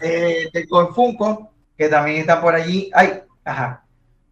Eh, 0.00 0.48
tengo 0.52 0.80
el 0.80 0.94
Funko, 0.94 1.50
que 1.76 1.88
también 1.88 2.18
está 2.18 2.40
por 2.40 2.54
allí. 2.54 2.88
Ay, 2.94 3.20
ajá. 3.44 3.84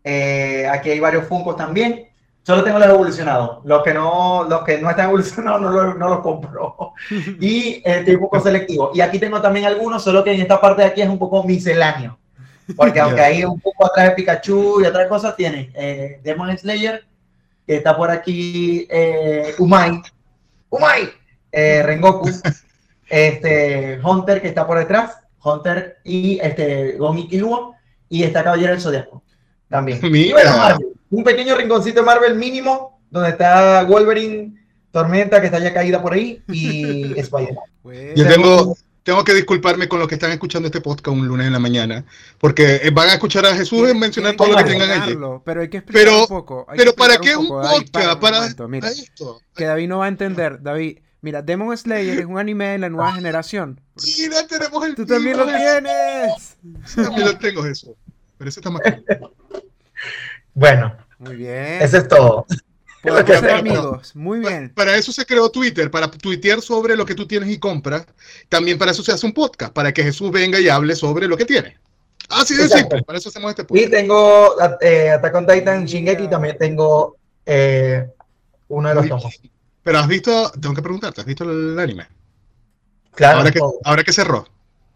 Eh, 0.04 0.66
aquí 0.70 0.90
hay 0.90 1.00
varios 1.00 1.26
Funkos 1.26 1.56
también. 1.56 2.08
Solo 2.44 2.62
tengo 2.62 2.78
los 2.78 2.88
evolucionados. 2.88 3.64
Los 3.64 3.82
que 3.82 3.94
no, 3.94 4.44
los 4.48 4.62
que 4.62 4.78
no 4.78 4.90
están 4.90 5.08
evolucionados 5.08 5.60
no, 5.60 5.70
los, 5.70 5.96
no 5.96 6.08
los 6.08 6.20
compro. 6.20 6.92
Y 7.40 7.82
eh, 7.84 8.04
un 8.14 8.20
poco 8.20 8.40
selectivo. 8.40 8.92
Y 8.94 9.00
aquí 9.00 9.18
tengo 9.18 9.40
también 9.40 9.66
algunos, 9.66 10.02
solo 10.04 10.22
que 10.22 10.32
en 10.32 10.40
esta 10.40 10.60
parte 10.60 10.82
de 10.82 10.88
aquí 10.88 11.02
es 11.02 11.08
un 11.08 11.18
poco 11.18 11.42
misceláneo. 11.42 12.18
Porque 12.76 13.00
aunque 13.00 13.20
ahí 13.20 13.44
un 13.44 13.60
poco 13.60 13.86
atrás 13.86 14.08
de 14.08 14.14
Pikachu 14.14 14.80
y 14.80 14.86
otras 14.86 15.08
cosas, 15.08 15.36
tiene 15.36 15.70
eh, 15.74 16.20
Demon 16.22 16.56
Slayer, 16.56 17.04
que 17.66 17.76
está 17.76 17.96
por 17.96 18.10
aquí 18.10 18.86
eh, 18.90 19.54
Umai. 19.58 20.02
Umai. 20.70 21.10
Eh, 21.50 21.82
Rengoku. 21.82 22.30
Este, 23.08 24.00
Hunter, 24.02 24.40
que 24.40 24.48
está 24.48 24.66
por 24.66 24.78
detrás. 24.78 25.18
Hunter 25.44 25.98
y 26.02 26.38
este, 26.40 26.92
Gomi 26.92 27.28
Killua. 27.28 27.76
Y 28.08 28.22
está 28.22 28.42
Caballero 28.42 28.72
del 28.72 28.80
Zodiaco. 28.80 29.22
También. 29.68 30.00
Y 30.02 30.32
bueno, 30.32 30.56
Marvel, 30.56 30.92
un 31.10 31.22
pequeño 31.22 31.54
rinconcito 31.54 32.00
de 32.00 32.06
Marvel 32.06 32.36
mínimo, 32.36 33.00
donde 33.10 33.30
está 33.30 33.84
Wolverine, 33.84 34.54
Tormenta, 34.90 35.40
que 35.40 35.46
está 35.46 35.58
ya 35.58 35.74
caída 35.74 36.00
por 36.00 36.14
ahí, 36.14 36.42
y 36.48 37.18
Spider-Man. 37.18 37.64
Yo 38.16 38.28
tengo, 38.28 38.76
tengo 39.02 39.24
que 39.24 39.34
disculparme 39.34 39.88
con 39.88 39.98
los 39.98 40.08
que 40.08 40.14
están 40.14 40.30
escuchando 40.30 40.66
este 40.66 40.80
podcast 40.80 41.08
un 41.08 41.26
lunes 41.26 41.46
en 41.46 41.52
la 41.52 41.58
mañana, 41.58 42.04
porque 42.38 42.80
eh, 42.82 42.90
van 42.90 43.08
a 43.08 43.14
escuchar 43.14 43.44
a 43.46 43.54
Jesús 43.54 43.94
mencionar 43.94 44.36
todo 44.36 44.48
lo 44.48 44.56
que 44.56 44.64
tengan 44.64 44.90
allí. 44.90 45.16
Pero 45.44 45.60
hay 45.60 45.68
que 45.68 45.78
explicar 45.78 46.04
pero, 46.04 46.20
un 46.20 46.26
poco. 46.28 46.66
pero 46.76 46.94
¿para 46.94 47.18
qué 47.18 47.36
un 47.36 47.48
podcast? 47.48 48.20
Para, 48.20 48.68
mira, 48.68 48.90
esto. 48.90 49.40
Que 49.54 49.64
David 49.64 49.88
no 49.88 49.98
va 49.98 50.04
a 50.06 50.08
entender. 50.08 50.62
David, 50.62 50.98
mira, 51.20 51.42
Demon 51.42 51.76
Slayer 51.76 52.20
es 52.20 52.26
un 52.26 52.38
anime 52.38 52.68
de 52.68 52.78
la 52.78 52.88
nueva 52.88 53.10
ah, 53.10 53.14
generación. 53.14 53.80
Mira, 54.18 54.46
tenemos 54.46 54.86
el 54.86 54.94
Tú 54.94 55.06
también 55.06 55.36
lo 55.36 55.46
tienes. 55.46 56.56
Sí, 56.86 57.02
también 57.02 57.26
lo 57.26 57.38
tengo, 57.38 57.66
eso. 57.66 57.96
Pero 58.38 58.48
ese 58.48 58.60
está 58.60 58.70
más 58.70 58.82
Bueno. 60.54 60.96
Muy 61.18 61.36
bien. 61.36 61.80
Eso 61.80 61.98
es 61.98 62.08
todo. 62.08 62.46
Podemos 63.02 63.40
ser 63.40 63.50
amigos. 63.50 64.14
Muy 64.14 64.38
bien. 64.38 64.72
Para, 64.74 64.96
eso 64.96 65.12
se 65.12 65.26
creó 65.26 65.50
Twitter, 65.50 65.90
para 65.90 66.10
tuitear 66.10 66.60
sobre 66.62 66.96
lo 66.96 67.04
que 67.04 67.14
tú 67.14 67.26
tienes 67.26 67.50
y 67.50 67.58
compras. 67.58 68.06
También 68.48 68.78
para 68.78 68.92
eso 68.92 69.02
se 69.02 69.12
hace 69.12 69.26
un 69.26 69.32
podcast, 69.32 69.72
para 69.72 69.92
que 69.92 70.04
Jesús 70.04 70.30
venga 70.30 70.60
y 70.60 70.68
hable 70.68 70.94
sobre 70.94 71.26
lo 71.26 71.36
que 71.36 71.44
tiene. 71.44 71.76
Así 72.28 72.56
de 72.56 72.68
simple. 72.68 73.02
Para 73.02 73.18
eso 73.18 73.28
hacemos 73.28 73.50
este 73.50 73.64
podcast. 73.64 73.86
Y 73.86 73.90
tengo 73.90 74.54
eh, 74.80 75.10
Attack 75.10 75.34
on 75.34 75.46
Titan, 75.46 75.84
Shingeki, 75.84 76.28
también 76.28 76.56
tengo 76.58 77.16
eh, 77.44 78.06
uno 78.68 78.88
de 78.88 78.94
los 78.94 79.08
tomos. 79.08 79.40
Pero 79.82 79.98
has 79.98 80.06
visto, 80.06 80.50
tengo 80.52 80.74
que 80.74 80.82
preguntarte, 80.82 81.20
¿has 81.20 81.26
visto 81.26 81.42
el 81.42 81.76
anime? 81.78 82.06
Claro. 83.14 83.38
Ahora 83.38 83.50
que, 83.50 83.60
ahora 83.84 84.04
que 84.04 84.12
cerró. 84.12 84.46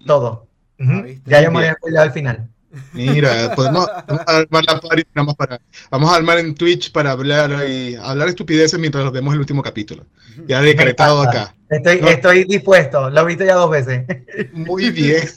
Todo. 0.06 0.46
Uh 0.78 0.84
-huh. 0.84 1.22
Ya 1.26 1.42
ya 1.42 1.50
me 1.50 1.74
voy 1.80 1.96
al 1.96 2.12
final. 2.12 2.48
Mira, 2.92 3.54
podemos 3.54 3.86
armar 4.26 4.64
la 4.66 4.80
party 4.80 5.04
más 5.14 5.34
para. 5.34 5.60
Vamos 5.90 6.12
a 6.12 6.16
armar 6.16 6.38
en 6.38 6.54
Twitch 6.54 6.92
para 6.92 7.12
hablar 7.12 7.68
y 7.68 7.94
hablar 7.96 8.28
estupideces 8.28 8.78
mientras 8.78 9.04
nos 9.04 9.12
vemos 9.12 9.34
el 9.34 9.40
último 9.40 9.62
capítulo. 9.62 10.04
Ya 10.46 10.60
decretado 10.60 11.22
acá. 11.22 11.54
Estoy, 11.68 12.00
¿no? 12.00 12.08
estoy 12.08 12.44
dispuesto, 12.44 13.10
lo 13.10 13.20
he 13.22 13.24
visto 13.24 13.44
ya 13.44 13.54
dos 13.54 13.70
veces. 13.70 14.04
Muy 14.52 14.90
bien. 14.90 15.28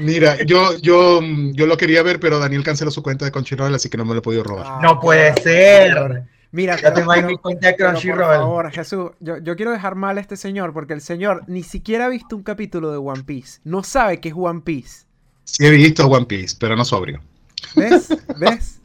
Mira, 0.00 0.42
yo, 0.44 0.76
yo, 0.78 1.20
yo 1.22 1.66
lo 1.66 1.76
quería 1.76 2.02
ver, 2.02 2.20
pero 2.20 2.38
Daniel 2.38 2.62
canceló 2.62 2.90
su 2.90 3.02
cuenta 3.02 3.24
de 3.24 3.32
Crunchyroll, 3.32 3.74
así 3.74 3.88
que 3.88 3.96
no 3.96 4.04
me 4.04 4.12
lo 4.12 4.18
he 4.18 4.22
podido 4.22 4.44
robar. 4.44 4.66
Ah, 4.68 4.80
no 4.82 5.00
puede 5.00 5.32
ser. 5.40 6.24
Mira, 6.52 6.76
ya 6.76 6.92
tengo 6.92 7.12
ahí 7.12 7.22
mi 7.22 7.38
cuenta 7.38 7.68
de 7.68 7.76
Crunchyroll. 7.76 8.18
Por 8.18 8.36
favor, 8.36 8.70
Jesús, 8.70 9.10
yo, 9.20 9.38
yo, 9.38 9.56
quiero 9.56 9.70
dejar 9.70 9.94
mal 9.94 10.18
a 10.18 10.20
este 10.20 10.36
señor 10.36 10.72
porque 10.72 10.92
el 10.92 11.00
señor 11.00 11.44
ni 11.46 11.62
siquiera 11.62 12.06
ha 12.06 12.08
visto 12.08 12.36
un 12.36 12.42
capítulo 12.42 12.90
de 12.90 12.98
One 12.98 13.22
Piece. 13.24 13.60
No 13.64 13.82
sabe 13.82 14.20
qué 14.20 14.30
es 14.30 14.34
One 14.36 14.60
Piece. 14.60 15.06
Sí 15.50 15.66
he 15.66 15.70
visto 15.70 16.06
One 16.06 16.26
Piece, 16.26 16.56
pero 16.58 16.76
no 16.76 16.84
sobrio. 16.84 17.20
¿Ves? 17.74 18.08
¿Ves? 18.38 18.80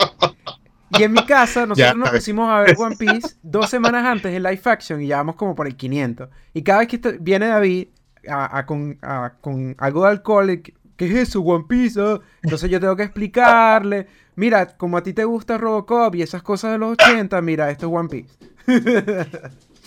Y 0.90 1.04
en 1.04 1.12
mi 1.14 1.24
casa, 1.26 1.62
nosotros 1.68 1.78
ya, 1.78 1.94
nos 1.94 2.10
pusimos 2.10 2.50
a 2.50 2.62
ver 2.62 2.76
One 2.78 2.96
Piece 2.96 3.36
dos 3.44 3.70
semanas 3.70 4.04
antes 4.04 4.34
en 4.34 4.42
Live 4.42 4.62
Action 4.66 5.02
y 5.02 5.08
ya 5.08 5.18
vamos 5.18 5.36
como 5.36 5.56
por 5.56 5.68
el 5.68 5.76
500. 5.76 6.30
Y 6.54 6.64
cada 6.64 6.80
vez 6.80 6.88
que 6.88 7.18
viene 7.20 7.48
David 7.48 7.90
a, 8.28 8.58
a, 8.58 8.66
con, 8.66 8.98
a, 9.04 9.34
con, 9.42 9.76
algo 9.78 10.04
de 10.04 10.10
alcohol, 10.10 10.62
¿qué 10.98 11.06
es 11.06 11.30
eso, 11.30 11.42
One 11.42 11.66
Piece? 11.70 12.02
Oh? 12.02 12.22
Entonces 12.42 12.70
yo 12.70 12.80
tengo 12.80 12.96
que 12.96 13.04
explicarle, 13.04 14.08
mira, 14.36 14.76
como 14.76 14.98
a 14.98 15.04
ti 15.04 15.14
te 15.14 15.24
gusta 15.24 15.60
Robocop 15.60 16.16
y 16.16 16.24
esas 16.24 16.42
cosas 16.42 16.72
de 16.72 16.80
los 16.80 16.94
80, 16.94 17.42
mira, 17.42 17.70
esto 17.70 17.86
es 17.86 17.94
One 17.94 18.10
Piece. 18.10 18.34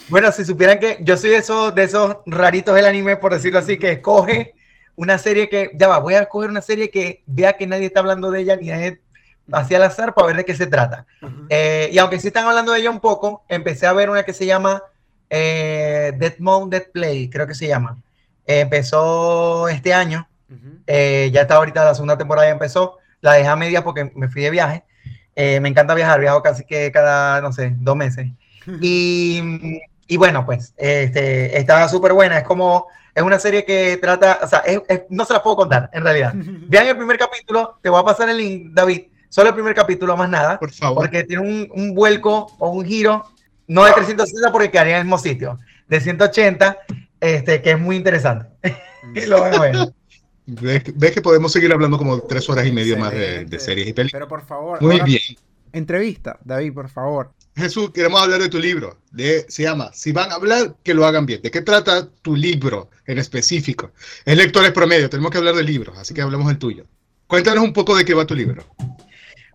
bueno, 0.08 0.30
si 0.30 0.44
supieran 0.44 0.78
que 0.78 0.98
yo 1.00 1.16
soy 1.16 1.30
de 1.30 1.38
esos, 1.38 1.74
de 1.74 1.82
esos 1.82 2.18
raritos 2.26 2.74
del 2.76 2.86
anime, 2.86 3.16
por 3.16 3.32
decirlo 3.32 3.58
así, 3.58 3.78
que 3.78 3.92
escoge 3.92 4.54
una 4.98 5.16
serie 5.16 5.48
que, 5.48 5.70
ya 5.74 5.86
va, 5.86 6.00
voy 6.00 6.14
a 6.14 6.22
escoger 6.22 6.50
una 6.50 6.60
serie 6.60 6.90
que 6.90 7.22
vea 7.24 7.52
que 7.52 7.68
nadie 7.68 7.86
está 7.86 8.00
hablando 8.00 8.32
de 8.32 8.40
ella 8.40 8.56
ni 8.56 8.72
es 8.72 8.98
hacia 9.52 9.76
al 9.76 9.84
azar 9.84 10.12
para 10.12 10.26
ver 10.26 10.36
de 10.38 10.44
qué 10.44 10.56
se 10.56 10.66
trata. 10.66 11.06
Uh 11.22 11.26
-huh. 11.26 11.46
eh, 11.50 11.88
y 11.92 11.98
aunque 11.98 12.18
sí 12.18 12.26
están 12.26 12.46
hablando 12.46 12.72
de 12.72 12.80
ella 12.80 12.90
un 12.90 12.98
poco, 12.98 13.44
empecé 13.48 13.86
a 13.86 13.92
ver 13.92 14.10
una 14.10 14.24
que 14.24 14.32
se 14.32 14.44
llama 14.44 14.82
eh, 15.30 16.12
Dead 16.18 16.34
Mount 16.40 16.72
Dead 16.72 16.90
Play, 16.92 17.30
creo 17.30 17.46
que 17.46 17.54
se 17.54 17.68
llama. 17.68 17.96
Eh, 18.44 18.60
empezó 18.60 19.68
este 19.68 19.94
año, 19.94 20.28
uh 20.50 20.54
-huh. 20.54 21.30
ya 21.30 21.42
está 21.42 21.54
ahorita 21.54 21.84
la 21.84 21.94
segunda 21.94 22.18
temporada 22.18 22.48
ya 22.48 22.52
empezó, 22.54 22.98
la 23.20 23.34
dejé 23.34 23.48
a 23.48 23.54
media 23.54 23.84
porque 23.84 24.10
me 24.16 24.28
fui 24.28 24.42
de 24.42 24.50
viaje. 24.50 24.84
Eh, 25.36 25.60
me 25.60 25.68
encanta 25.68 25.94
viajar, 25.94 26.18
viajo 26.18 26.42
casi 26.42 26.64
que 26.64 26.90
cada, 26.90 27.40
no 27.40 27.52
sé, 27.52 27.72
dos 27.78 27.94
meses. 27.94 28.26
Y, 28.82 29.80
y 30.08 30.16
bueno, 30.18 30.44
pues 30.44 30.74
este, 30.76 31.56
estaba 31.56 31.88
súper 31.88 32.12
buena, 32.12 32.38
es 32.38 32.44
como 32.44 32.88
Es 33.14 33.22
una 33.22 33.38
serie 33.38 33.64
que 33.64 33.96
trata, 33.96 34.40
o 34.42 34.46
sea, 34.46 34.62
no 35.10 35.24
se 35.24 35.32
la 35.32 35.42
puedo 35.42 35.56
contar, 35.56 35.90
en 35.92 36.02
realidad. 36.02 36.32
Vean 36.68 36.86
el 36.86 36.96
primer 36.96 37.18
capítulo, 37.18 37.78
te 37.82 37.88
voy 37.88 38.00
a 38.00 38.04
pasar 38.04 38.28
el 38.28 38.38
link, 38.38 38.72
David. 38.72 39.02
Solo 39.28 39.50
el 39.50 39.54
primer 39.54 39.74
capítulo, 39.74 40.16
más 40.16 40.30
nada. 40.30 40.58
Por 40.58 40.72
favor. 40.72 41.04
Porque 41.04 41.24
tiene 41.24 41.42
un, 41.42 41.68
un 41.74 41.94
vuelco 41.94 42.46
o 42.58 42.70
un 42.70 42.84
giro, 42.84 43.24
no 43.66 43.84
de 43.84 43.92
360 43.92 44.50
porque 44.50 44.70
quedaría 44.70 44.94
en 44.94 45.00
el 45.00 45.04
mismo 45.04 45.18
sitio, 45.18 45.58
de 45.88 46.00
180, 46.00 46.78
este, 47.20 47.62
que 47.62 47.72
es 47.72 47.78
muy 47.78 47.96
interesante. 47.96 48.48
lo 49.26 49.50
bueno. 49.56 49.92
¿Ves, 50.46 51.12
que 51.12 51.20
podemos 51.20 51.52
seguir 51.52 51.70
hablando 51.72 51.98
como 51.98 52.20
tres 52.20 52.48
horas 52.48 52.66
y 52.66 52.72
media 52.72 52.96
más 52.96 53.12
de, 53.12 53.60
series 53.60 53.88
y 53.88 53.92
películas? 53.92 54.12
Pero 54.12 54.28
por 54.28 54.46
favor. 54.46 54.80
Muy 54.80 55.00
bien. 55.00 55.20
Entrevista, 55.72 56.38
David, 56.42 56.72
por 56.72 56.88
favor. 56.88 57.32
Jesús, 57.58 57.90
queremos 57.90 58.22
hablar 58.22 58.40
de 58.40 58.48
tu 58.48 58.58
libro. 58.58 58.98
De, 59.10 59.44
se 59.48 59.64
llama 59.64 59.90
Si 59.92 60.12
van 60.12 60.30
a 60.30 60.36
hablar, 60.36 60.76
que 60.84 60.94
lo 60.94 61.04
hagan 61.04 61.26
bien. 61.26 61.42
¿De 61.42 61.50
qué 61.50 61.60
trata 61.60 62.08
tu 62.22 62.36
libro 62.36 62.88
en 63.04 63.18
específico? 63.18 63.90
Es 64.24 64.36
lectores 64.36 64.70
promedio, 64.70 65.10
tenemos 65.10 65.32
que 65.32 65.38
hablar 65.38 65.56
de 65.56 65.64
libros, 65.64 65.98
así 65.98 66.14
que 66.14 66.22
hablemos 66.22 66.46
del 66.46 66.58
tuyo. 66.58 66.84
Cuéntanos 67.26 67.64
un 67.64 67.72
poco 67.72 67.96
de 67.96 68.04
qué 68.04 68.14
va 68.14 68.24
tu 68.24 68.34
libro. 68.34 68.64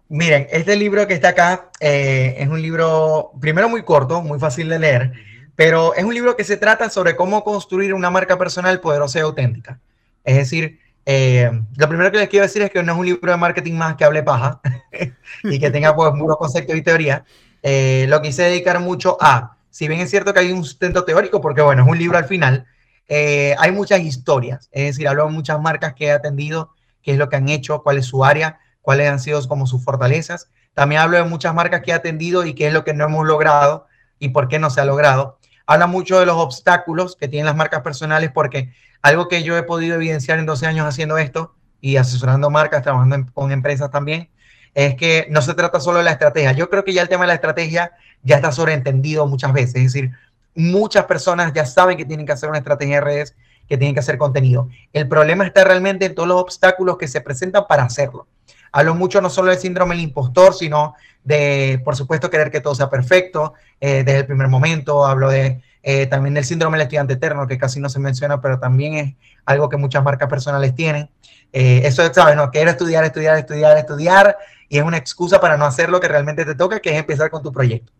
Miren, 0.10 0.48
este 0.52 0.76
libro 0.76 1.08
que 1.08 1.14
está 1.14 1.30
acá 1.30 1.72
eh, 1.80 2.36
es 2.38 2.48
un 2.48 2.62
libro, 2.62 3.32
primero 3.40 3.70
muy 3.70 3.84
corto, 3.84 4.22
muy 4.22 4.38
fácil 4.38 4.68
de 4.68 4.80
leer, 4.80 5.14
pero 5.56 5.96
es 5.96 6.04
un 6.04 6.14
libro 6.14 6.36
que 6.36 6.44
se 6.44 6.58
trata 6.58 6.90
sobre 6.90 7.16
cómo 7.16 7.44
construir 7.44 7.94
una 7.94 8.10
marca 8.10 8.38
personal 8.38 8.82
poderosa 8.82 9.20
y 9.20 9.22
auténtica. 9.22 9.80
Es 10.26 10.36
decir, 10.36 10.80
eh, 11.06 11.50
lo 11.78 11.88
primero 11.88 12.12
que 12.12 12.18
les 12.18 12.30
quiero 12.30 12.46
decir 12.46 12.62
es 12.62 12.70
que 12.70 12.84
no 12.84 12.94
es 12.94 13.00
un 13.00 13.06
libro 13.06 13.32
de 13.32 13.38
marketing 13.38 13.74
más 13.74 13.96
que 13.96 14.04
hable 14.04 14.24
paja 14.24 14.62
y 15.44 15.60
que 15.60 15.72
tenga 15.72 15.96
pues 15.96 16.14
muchos 16.14 16.38
conceptos 16.38 16.76
y 16.76 16.82
teoría. 16.82 17.26
Eh, 17.64 18.06
lo 18.10 18.22
quise 18.22 18.44
dedicar 18.44 18.80
mucho 18.80 19.18
a, 19.20 19.58
si 19.70 19.88
bien 19.88 20.02
es 20.02 20.10
cierto 20.10 20.34
que 20.34 20.42
hay 20.42 20.52
un 20.52 20.64
sustento 20.64 21.06
teórico, 21.06 21.42
porque 21.42 21.62
bueno, 21.62 21.84
es 21.84 21.90
un 21.90 21.98
libro 21.98 22.18
al 22.18 22.26
final, 22.26 22.68
eh, 23.08 23.56
hay 23.58 23.72
muchas 23.72 24.02
historias, 24.02 24.70
es 24.72 24.86
decir, 24.86 25.08
hablo 25.08 25.26
de 25.26 25.32
muchas 25.32 25.60
marcas 25.60 25.94
que 25.94 26.06
he 26.06 26.12
atendido, 26.12 26.72
qué 27.02 27.14
es 27.14 27.18
lo 27.18 27.30
que 27.30 27.38
han 27.38 27.50
hecho, 27.50 27.82
cuál 27.82 27.98
es 27.98 28.06
su 28.06 28.24
área, 28.24 28.60
cuáles 28.82 29.10
han 29.10 29.20
sido 29.20 29.46
como 29.48 29.66
sus 29.66 29.84
fortalezas. 29.84 30.50
También 30.74 31.02
hablo 31.02 31.18
de 31.18 31.24
muchas 31.24 31.54
marcas 31.54 31.82
que 31.82 31.92
he 31.92 31.94
atendido 31.94 32.46
y 32.46 32.54
qué 32.54 32.68
es 32.68 32.74
lo 32.74 32.84
que 32.84 32.94
no 32.94 33.06
hemos 33.06 33.26
logrado 33.26 33.88
y 34.20 34.30
por 34.30 34.48
qué 34.48 34.60
no 34.60 34.70
se 34.70 34.82
ha 34.82 34.86
logrado. 34.86 35.40
Habla 35.66 35.88
mucho 35.88 36.20
de 36.20 36.26
los 36.26 36.38
obstáculos 36.38 37.16
que 37.16 37.28
tienen 37.28 37.46
las 37.46 37.56
marcas 37.56 37.82
personales 37.82 38.32
porque 38.34 38.74
algo 39.02 39.28
que 39.28 39.44
yo 39.44 39.58
he 39.58 39.64
podido 39.64 39.96
evidenciar 39.96 40.40
en 40.40 40.46
12 40.46 40.66
años 40.66 40.88
haciendo 40.88 41.18
esto 41.18 41.56
y 41.82 41.98
asesorando 41.98 42.50
marcas, 42.50 42.84
trabajando 42.84 43.26
con 43.34 43.52
empresas 43.52 43.92
también, 43.92 44.30
es 44.74 44.96
que 44.96 45.28
no 45.30 45.42
se 45.42 45.54
trata 45.54 45.80
solo 45.80 46.00
de 46.00 46.04
la 46.04 46.12
estrategia. 46.12 46.52
Yo 46.54 46.70
creo 46.70 46.84
que 46.84 46.94
ya 46.94 47.02
el 47.02 47.10
tema 47.10 47.24
de 47.24 47.30
la 47.30 47.36
estrategia 47.36 47.92
ya 48.24 48.38
está 48.38 48.52
sobreentendido 48.52 49.28
muchas 49.28 49.54
veces. 49.54 49.76
Es 49.76 49.94
decir, 49.94 50.12
muchas 50.56 51.06
personas 51.06 51.54
ya 51.54 51.66
saben 51.66 51.98
que 51.98 52.06
tienen 52.06 52.26
que 52.26 52.32
hacer 52.32 52.50
una 52.50 52.60
estrategia 52.60 52.96
de 52.96 53.02
redes, 53.02 53.36
que 53.68 53.78
tienen 53.78 53.94
que 53.94 54.00
hacer 54.00 54.18
contenido. 54.18 54.70
El 54.92 55.08
problema 55.08 55.46
está 55.46 55.64
realmente 55.64 56.06
en 56.06 56.16
todos 56.16 56.28
los 56.28 56.42
obstáculos 56.42 56.98
que 56.98 57.08
se 57.08 57.22
presentan 57.22 57.66
para 57.68 57.84
hacerlo. 57.84 58.28
Hablo 58.72 58.96
mucho 58.96 59.22
no 59.22 59.30
solo 59.30 59.52
del 59.52 59.60
síndrome 59.60 59.96
del 59.96 60.04
impostor, 60.06 60.54
sino 60.56 60.96
de, 61.24 61.80
por 61.86 61.96
supuesto, 61.96 62.30
querer 62.30 62.50
que 62.50 62.60
todo 62.60 62.74
sea 62.74 62.90
perfecto 62.90 63.54
eh, 63.80 64.04
desde 64.04 64.20
el 64.20 64.26
primer 64.26 64.48
momento. 64.48 65.06
Hablo 65.06 65.30
de 65.30 65.62
eh, 65.84 66.08
también 66.08 66.34
del 66.34 66.46
síndrome 66.46 66.78
del 66.78 66.84
estudiante 66.86 67.14
eterno, 67.14 67.46
que 67.46 67.58
casi 67.58 67.80
no 67.80 67.90
se 67.90 68.00
menciona, 68.00 68.42
pero 68.42 68.60
también 68.60 68.94
es 68.96 69.14
algo 69.46 69.70
que 69.70 69.78
muchas 69.78 70.04
marcas 70.04 70.28
personales 70.30 70.74
tienen. 70.74 71.10
Eh, 71.52 71.82
eso, 71.84 72.12
¿sabes? 72.14 72.36
No, 72.36 72.50
quiero 72.50 72.72
estudiar, 72.72 73.04
estudiar, 73.04 73.38
estudiar, 73.38 73.78
estudiar, 73.78 74.38
y 74.74 74.80
es 74.80 74.84
una 74.84 74.98
excusa 74.98 75.40
para 75.40 75.56
no 75.56 75.66
hacer 75.66 75.92
lo 75.92 76.00
que 76.00 76.08
realmente 76.08 76.46
te 76.46 76.56
toca, 76.56 76.80
que 76.80 76.90
es 76.90 76.96
empezar 76.98 77.30
con 77.30 77.44
tu 77.44 77.52
proyecto. 77.52 77.94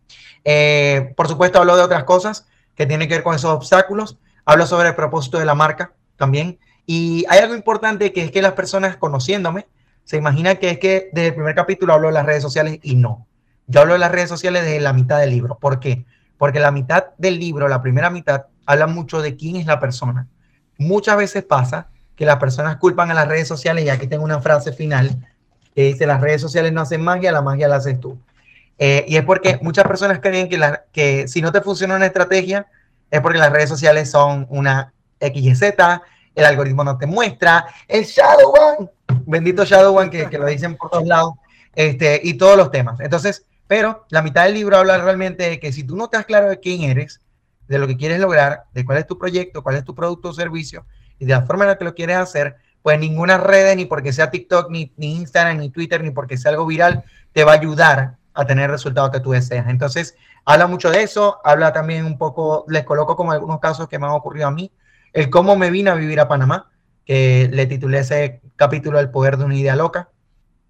Eh, 0.44 1.14
por 1.16 1.28
supuesto, 1.28 1.60
hablo 1.60 1.76
de 1.78 1.84
otras 1.84 2.04
cosas 2.04 2.48
que 2.74 2.88
tienen 2.88 3.08
que 3.08 3.14
ver 3.14 3.24
con 3.24 3.36
esos 3.36 3.52
obstáculos. 3.52 4.18
Hablo 4.44 4.66
sobre 4.66 4.90
el 4.90 4.96
propósito 4.96 5.38
de 5.38 5.46
la 5.46 5.54
marca 5.54 5.94
también. 6.18 6.58
Y 6.88 7.26
hay 7.30 7.42
algo 7.42 7.54
importante 7.54 8.12
que 8.12 8.24
es 8.24 8.32
que 8.32 8.42
las 8.42 8.54
personas 8.54 8.98
conociéndome 8.98 9.68
se 10.04 10.18
imaginan 10.18 10.58
que 10.58 10.72
es 10.72 10.80
que 10.80 11.10
desde 11.14 11.28
el 11.28 11.36
primer 11.36 11.54
capítulo 11.54 11.94
hablo 11.94 12.08
de 12.08 12.16
las 12.16 12.26
redes 12.26 12.42
sociales 12.42 12.80
y 12.82 12.96
no. 12.96 13.28
Yo 13.68 13.82
hablo 13.82 13.94
de 13.94 14.00
las 14.00 14.12
redes 14.12 14.30
sociales 14.30 14.64
desde 14.64 14.80
la 14.80 14.94
mitad 14.94 15.20
del 15.20 15.30
libro. 15.30 15.60
¿Por 15.60 15.80
qué? 15.80 16.08
Porque 16.40 16.60
la 16.60 16.72
mitad 16.72 17.06
del 17.20 17.38
libro, 17.38 17.68
la 17.68 17.84
primera 17.84 18.10
mitad, 18.10 18.46
habla 18.66 18.88
mucho 18.88 19.22
de 19.22 19.36
quién 19.36 19.58
es 19.58 19.68
la 19.68 19.80
persona. 19.80 20.28
Muchas 20.80 21.18
veces 21.18 21.44
pasa 21.44 21.90
que 22.16 22.26
las 22.26 22.38
personas 22.38 22.78
culpan 22.78 23.12
a 23.12 23.14
las 23.14 23.28
redes 23.28 23.48
sociales, 23.48 23.86
y 23.86 23.90
aquí 23.90 24.08
tengo 24.08 24.24
una 24.24 24.42
frase 24.42 24.74
final 24.74 25.20
que 25.76 25.84
dice, 25.84 26.06
las 26.06 26.22
redes 26.22 26.42
sociales 26.42 26.72
no 26.72 26.82
hacen 26.82 27.02
magia, 27.02 27.32
la 27.32 27.42
magia 27.42 27.68
la 27.68 27.78
haces 27.78 28.00
tú. 28.00 28.18
Eh, 28.80 29.06
y 29.08 29.18
es 29.18 29.24
porque 29.24 29.60
muchas 29.62 29.86
personas 29.86 30.20
creen 30.20 30.50
que, 30.50 30.58
la, 30.58 30.84
que 30.92 31.28
si 31.28 31.42
no 31.42 31.52
te 31.52 31.62
funciona 31.62 31.96
una 31.96 32.06
estrategia, 32.06 32.68
es 33.10 33.22
porque 33.22 33.40
las 33.40 33.52
redes 33.52 33.70
sociales 33.70 34.10
son 34.10 34.48
una 34.50 34.94
XYZ, 35.20 35.62
el 36.36 36.46
algoritmo 36.46 36.84
no 36.84 36.98
te 36.98 37.06
muestra, 37.06 37.66
el 37.88 38.04
Shadow 38.04 38.52
One, 38.52 38.90
bendito 39.26 39.64
Shadow 39.64 39.96
One 39.96 40.10
que, 40.10 40.30
que 40.30 40.38
lo 40.38 40.48
dicen 40.48 40.76
por 40.76 40.90
todos 40.90 41.06
lados, 41.06 41.34
este, 41.76 42.20
y 42.24 42.36
todos 42.36 42.58
los 42.58 42.72
temas. 42.72 43.00
Entonces, 43.00 43.46
pero 43.68 44.06
la 44.10 44.22
mitad 44.22 44.46
del 44.46 44.56
libro 44.56 44.78
habla 44.78 44.98
realmente 44.98 45.50
de 45.50 45.60
que 45.60 45.72
si 45.72 45.84
tú 45.84 45.96
no 45.96 46.06
estás 46.06 46.26
claro 46.26 46.50
de 46.50 46.60
quién 46.60 46.82
eres, 46.84 47.22
de 47.68 47.80
lo 47.80 47.88
que 47.88 47.98
quieres 47.98 48.20
lograr, 48.20 48.66
de 48.74 48.86
cuál 48.86 48.98
es 48.98 49.08
tu 49.08 49.18
proyecto, 49.18 49.64
cuál 49.64 49.76
es 49.78 49.84
tu 49.84 49.96
producto 49.96 50.30
o 50.30 50.34
servicio, 50.34 50.86
y 51.20 51.26
de 51.26 51.34
la 51.34 51.44
forma 51.44 51.64
en 51.64 51.70
la 51.70 51.78
que 51.78 51.86
lo 51.86 51.96
quieres 51.96 52.18
hacer, 52.18 52.58
pues 52.84 53.00
ninguna 53.00 53.38
red, 53.38 53.76
ni 53.76 53.86
porque 53.86 54.14
sea 54.14 54.30
TikTok, 54.30 54.70
ni, 54.70 54.94
ni 54.98 55.16
Instagram, 55.16 55.58
ni 55.58 55.70
Twitter, 55.70 56.04
ni 56.04 56.12
porque 56.12 56.38
sea 56.38 56.52
algo 56.52 56.68
viral, 56.68 57.04
te 57.32 57.44
va 57.44 57.54
a 57.54 57.56
ayudar 57.56 58.18
a 58.34 58.46
tener 58.46 58.66
el 58.66 58.72
resultado 58.72 59.10
que 59.10 59.22
tú 59.22 59.32
deseas. 59.32 59.68
Entonces, 59.70 60.16
habla 60.46 60.68
mucho 60.68 60.92
de 60.92 61.02
eso, 61.02 61.40
habla 61.44 61.72
también 61.72 62.06
un 62.06 62.18
poco, 62.18 62.66
les 62.68 62.84
coloco 62.84 63.16
como 63.16 63.32
algunos 63.32 63.60
casos 63.60 63.88
que 63.88 63.98
me 63.98 64.06
han 64.06 64.12
ocurrido 64.12 64.48
a 64.48 64.52
mí, 64.52 64.72
el 65.14 65.30
cómo 65.30 65.56
me 65.56 65.72
vine 65.72 65.92
a 65.92 65.96
vivir 65.96 66.20
a 66.20 66.28
Panamá, 66.28 66.70
que 67.06 67.50
le 67.52 67.66
titulé 67.68 68.00
ese 68.00 68.42
capítulo 68.56 69.00
El 69.00 69.10
poder 69.12 69.38
de 69.38 69.46
una 69.46 69.56
idea 69.56 69.76
loca. 69.76 70.10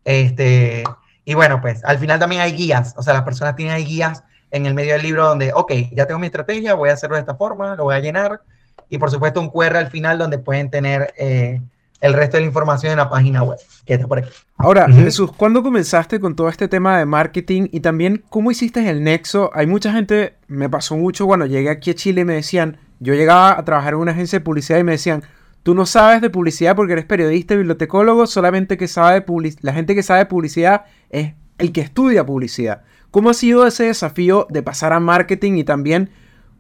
Este, 0.04 0.84
y 1.26 1.34
bueno, 1.34 1.62
pues 1.62 1.84
al 1.84 1.98
final 1.98 2.20
también 2.20 2.42
hay 2.42 2.52
guías, 2.52 2.94
o 2.96 3.02
sea, 3.02 3.14
las 3.14 3.24
personas 3.24 3.56
tienen 3.56 3.84
guías 3.84 4.24
en 4.52 4.68
el 4.68 4.76
medio 4.76 4.94
del 4.94 5.02
libro 5.02 5.26
donde, 5.26 5.52
ok, 5.54 5.72
ya 5.94 6.06
tengo 6.06 6.20
mi 6.20 6.28
estrategia, 6.28 6.76
voy 6.76 6.90
a 6.90 6.94
hacerlo 6.94 7.16
de 7.16 7.22
esta 7.22 7.36
forma, 7.36 7.76
lo 7.76 7.86
voy 7.86 7.96
a 7.96 8.00
llenar, 8.00 8.42
y 8.90 9.00
por 9.00 9.10
supuesto 9.10 9.42
un 9.42 9.50
QR 9.50 9.78
al 9.78 9.90
final 9.90 10.20
donde 10.20 10.38
pueden 10.38 10.70
tener 10.70 11.14
eh, 11.18 11.62
el 12.04 12.14
resto 12.14 12.36
de 12.36 12.42
la 12.42 12.48
información 12.48 12.92
en 12.92 12.98
la 12.98 13.10
página 13.10 13.44
web, 13.44 13.58
que 13.86 13.94
está 13.94 14.08
por 14.08 14.20
aquí. 14.20 14.30
Ahora, 14.58 14.92
Jesús, 14.92 15.32
¿cuándo 15.32 15.64
comenzaste 15.64 16.20
con 16.20 16.36
todo 16.36 16.50
este 16.50 16.68
tema 16.68 17.00
de 17.00 17.06
marketing 17.06 17.70
y 17.72 17.80
también 17.80 18.26
cómo 18.30 18.52
hiciste 18.52 18.88
el 18.90 19.06
nexo? 19.06 19.52
Hay 19.54 19.68
mucha 19.68 19.94
gente, 19.94 20.36
me 20.48 20.70
pasó 20.70 20.98
mucho 20.98 21.26
cuando 21.26 21.46
llegué 21.46 21.70
aquí 21.70 21.92
a 21.92 21.96
Chile 21.96 22.22
y 22.22 22.26
me 22.26 22.34
decían, 22.34 22.76
yo 23.00 23.14
llegaba 23.14 23.58
a 23.58 23.64
trabajar 23.64 23.94
en 23.94 24.02
una 24.02 24.12
agencia 24.12 24.40
de 24.40 24.44
publicidad 24.44 24.80
y 24.80 24.84
me 24.84 24.92
decían, 24.92 25.24
tú 25.64 25.76
no 25.76 25.86
sabes 25.86 26.22
de 26.22 26.30
publicidad 26.30 26.76
porque 26.76 26.92
eres 26.92 27.06
periodista 27.06 27.54
y 27.54 27.58
bibliotecólogo, 27.58 28.28
solamente 28.28 28.76
que 28.76 28.90
sabe 28.90 29.22
de 29.22 29.56
la 29.62 29.72
gente 29.72 29.96
que 29.96 30.04
sabe 30.04 30.20
de 30.20 30.26
publicidad 30.26 30.84
es 31.10 31.36
el 31.58 31.72
que 31.72 31.80
estudia 31.80 32.26
publicidad. 32.26 32.82
¿Cómo 33.12 33.30
ha 33.30 33.34
sido 33.34 33.66
ese 33.66 33.86
desafío 33.86 34.46
de 34.50 34.62
pasar 34.62 34.92
a 34.92 35.00
marketing 35.00 35.54
y 35.54 35.64
también 35.64 36.10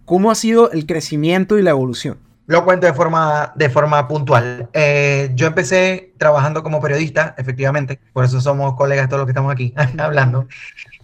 cómo 0.06 0.32
ha 0.32 0.36
sido 0.36 0.72
el 0.72 0.86
crecimiento 0.86 1.58
y 1.58 1.64
la 1.64 1.72
evolución? 1.72 2.18
Lo 2.46 2.66
cuento 2.66 2.86
de 2.86 2.94
forma, 2.94 3.54
de 3.56 3.70
forma 3.70 4.06
puntual. 4.08 4.70
Eh, 4.74 5.32
yo 5.34 5.48
empecé 5.48 6.14
trabajando 6.18 6.62
como 6.62 6.82
periodista, 6.82 7.36
efectivamente, 7.38 8.00
por 8.12 8.26
eso 8.26 8.42
somos 8.42 8.76
colegas 8.76 9.08
todos 9.08 9.20
los 9.20 9.28
que 9.28 9.32
estamos 9.32 9.54
aquí 9.54 9.74
hablando. 9.98 10.48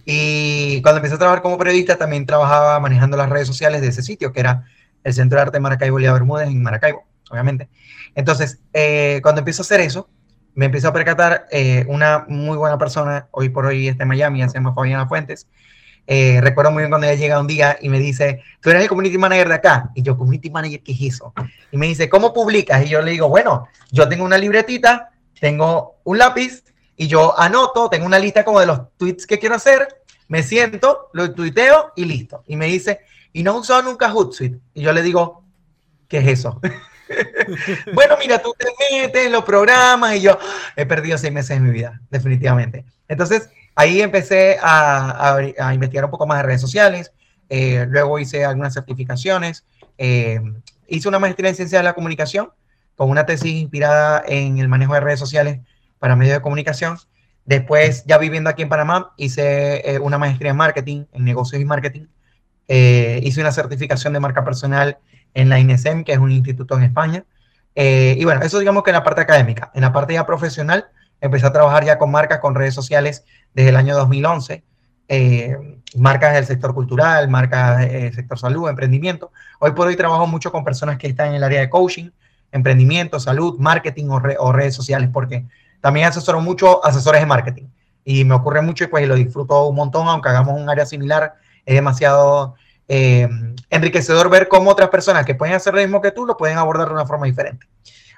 Y 0.04 0.82
cuando 0.82 0.98
empecé 0.98 1.14
a 1.14 1.18
trabajar 1.18 1.42
como 1.42 1.56
periodista, 1.56 1.96
también 1.96 2.26
trabajaba 2.26 2.78
manejando 2.80 3.16
las 3.16 3.30
redes 3.30 3.46
sociales 3.46 3.80
de 3.80 3.88
ese 3.88 4.02
sitio, 4.02 4.32
que 4.32 4.40
era 4.40 4.64
el 5.02 5.14
Centro 5.14 5.36
de 5.36 5.42
Arte 5.42 5.60
Maracaibo 5.60 5.98
Lía 5.98 6.12
Bermúdez 6.12 6.48
en 6.48 6.62
Maracaibo, 6.62 7.04
obviamente. 7.30 7.70
Entonces, 8.14 8.60
eh, 8.72 9.20
cuando 9.22 9.38
empiezo 9.38 9.62
a 9.62 9.64
hacer 9.64 9.80
eso, 9.80 10.10
me 10.54 10.66
empiezo 10.66 10.88
a 10.88 10.92
percatar 10.92 11.46
eh, 11.50 11.86
una 11.88 12.26
muy 12.28 12.56
buena 12.56 12.76
persona, 12.76 13.28
hoy 13.30 13.48
por 13.48 13.66
hoy 13.66 13.88
está 13.88 14.02
en 14.02 14.08
Miami, 14.08 14.42
se 14.42 14.54
llama 14.54 14.74
Fabiana 14.74 15.06
Fuentes, 15.06 15.46
eh, 16.06 16.40
recuerdo 16.40 16.70
muy 16.70 16.82
bien 16.82 16.90
cuando 16.90 17.06
ella 17.06 17.16
llega 17.16 17.40
un 17.40 17.46
día 17.46 17.78
y 17.80 17.88
me 17.88 17.98
dice, 17.98 18.42
tú 18.60 18.70
eres 18.70 18.82
el 18.82 18.88
community 18.88 19.18
manager 19.18 19.48
de 19.48 19.54
acá. 19.54 19.90
Y 19.94 20.02
yo, 20.02 20.16
community 20.16 20.50
manager, 20.50 20.82
¿qué 20.82 20.92
es 20.92 21.14
eso? 21.14 21.32
Y 21.70 21.76
me 21.76 21.86
dice, 21.86 22.08
¿cómo 22.08 22.32
publicas? 22.32 22.84
Y 22.84 22.88
yo 22.88 23.00
le 23.00 23.12
digo, 23.12 23.28
bueno, 23.28 23.68
yo 23.90 24.08
tengo 24.08 24.24
una 24.24 24.38
libretita, 24.38 25.10
tengo 25.40 25.96
un 26.04 26.18
lápiz 26.18 26.64
y 26.96 27.06
yo 27.06 27.38
anoto, 27.38 27.88
tengo 27.88 28.06
una 28.06 28.18
lista 28.18 28.44
como 28.44 28.60
de 28.60 28.66
los 28.66 28.96
tweets 28.96 29.26
que 29.26 29.38
quiero 29.38 29.54
hacer, 29.54 29.88
me 30.28 30.42
siento, 30.42 31.10
lo 31.12 31.32
tuiteo 31.32 31.92
y 31.96 32.04
listo. 32.04 32.44
Y 32.46 32.56
me 32.56 32.66
dice, 32.66 33.00
¿y 33.32 33.42
no 33.42 33.56
he 33.56 33.60
usado 33.60 33.82
nunca 33.82 34.10
Hootsuite? 34.10 34.58
Y 34.74 34.82
yo 34.82 34.92
le 34.92 35.02
digo, 35.02 35.44
¿qué 36.08 36.18
es 36.18 36.26
eso? 36.26 36.60
bueno, 37.94 38.16
mira, 38.18 38.40
tú 38.40 38.54
te 38.56 38.66
metes, 38.92 39.30
los 39.30 39.44
programas 39.44 40.16
y 40.16 40.20
yo 40.22 40.38
he 40.76 40.86
perdido 40.86 41.18
seis 41.18 41.32
meses 41.32 41.58
de 41.58 41.60
mi 41.60 41.70
vida, 41.70 42.00
definitivamente. 42.10 42.84
Entonces, 43.08 43.48
Ahí 43.80 44.02
empecé 44.02 44.58
a, 44.60 45.38
investigar 45.72 46.04
un 46.04 46.10
poco 46.10 46.26
más 46.26 46.36
de 46.36 46.42
redes 46.42 46.60
sociales, 46.60 47.14
eh, 47.48 47.86
luego 47.88 48.18
hice 48.18 48.44
algunas 48.44 48.74
certificaciones, 48.74 49.64
eh, 49.96 50.38
hice 50.86 51.08
una 51.08 51.18
maestría 51.18 51.48
en 51.48 51.56
ciencia 51.56 51.78
de 51.78 51.84
la 51.84 51.94
comunicación 51.94 52.50
con 52.94 53.08
una 53.08 53.24
tesis 53.24 53.54
inspirada 53.54 54.22
en 54.26 54.58
el 54.58 54.68
manejo 54.68 54.92
de 54.92 55.00
redes 55.00 55.18
sociales 55.18 55.60
para 55.98 56.14
medios 56.14 56.34
de 56.34 56.42
comunicación. 56.42 56.98
Después, 57.46 58.04
ya 58.04 58.18
viviendo 58.18 58.50
aquí 58.50 58.60
en 58.60 58.68
Panamá, 58.68 59.14
hice 59.16 59.80
eh, 59.90 59.98
una 59.98 60.18
maestría 60.18 60.50
en 60.50 60.58
marketing, 60.58 61.06
en 61.12 61.24
negocios 61.24 61.62
y 61.62 61.64
marketing. 61.64 62.04
hice 62.68 63.40
una 63.40 63.50
certificación 63.50 64.12
de 64.12 64.20
marca 64.20 64.44
personal 64.44 64.98
en 65.32 65.48
la 65.48 65.58
INESEM, 65.58 66.04
que 66.04 66.12
es 66.12 66.18
un 66.18 66.32
instituto 66.32 66.76
en 66.76 66.82
España. 66.82 67.24
Y 67.74 68.22
bueno, 68.26 68.42
eso 68.42 68.58
digamos 68.58 68.82
que 68.82 68.90
en 68.90 68.96
la 68.96 69.04
parte 69.04 69.22
académica. 69.22 69.70
En 69.74 69.80
la 69.80 69.90
parte 69.90 70.12
ya 70.12 70.26
profesional, 70.26 70.84
empecé 71.20 71.46
a 71.46 71.52
trabajar 71.52 71.84
ya 71.84 71.98
con 71.98 72.10
marcas, 72.10 72.38
con 72.40 72.54
redes 72.54 72.74
sociales 72.74 73.24
desde 73.54 73.70
el 73.70 73.76
año 73.76 73.96
2011. 73.96 74.64
Eh, 75.08 75.56
marcas 75.96 76.34
del 76.34 76.46
sector 76.46 76.72
cultural, 76.72 77.28
marcas 77.28 77.78
del 77.78 78.14
sector 78.14 78.38
salud, 78.38 78.68
emprendimiento. 78.68 79.32
Hoy 79.58 79.72
por 79.72 79.88
hoy 79.88 79.96
trabajo 79.96 80.26
mucho 80.26 80.52
con 80.52 80.64
personas 80.64 80.98
que 80.98 81.08
están 81.08 81.30
en 81.30 81.34
el 81.34 81.42
área 81.42 81.60
de 81.60 81.68
coaching, 81.68 82.10
emprendimiento, 82.52 83.18
salud, 83.18 83.58
marketing 83.58 84.06
o, 84.08 84.52
redes 84.52 84.74
sociales, 84.74 85.10
porque 85.12 85.46
también 85.80 86.06
asesoro 86.06 86.40
mucho 86.40 86.84
asesores 86.84 87.20
de 87.20 87.26
marketing. 87.26 87.64
Y 88.04 88.24
me 88.24 88.34
ocurre 88.34 88.62
mucho 88.62 88.84
y 88.84 88.86
pues 88.86 89.06
lo 89.06 89.14
disfruto 89.14 89.66
un 89.66 89.76
montón, 89.76 90.08
aunque 90.08 90.28
hagamos 90.28 90.60
un 90.60 90.68
área 90.68 90.86
similar, 90.86 91.34
es 91.66 91.74
demasiado 91.74 92.54
eh, 92.88 93.28
enriquecedor 93.68 94.30
ver 94.30 94.48
cómo 94.48 94.70
otras 94.70 94.88
personas 94.88 95.26
que 95.26 95.34
pueden 95.34 95.54
hacer 95.54 95.74
lo 95.74 95.80
mismo 95.80 96.00
que 96.00 96.12
tú 96.12 96.24
lo 96.24 96.36
pueden 96.36 96.56
abordar 96.56 96.88
de 96.88 96.94
una 96.94 97.06
forma 97.06 97.26
diferente. 97.26 97.66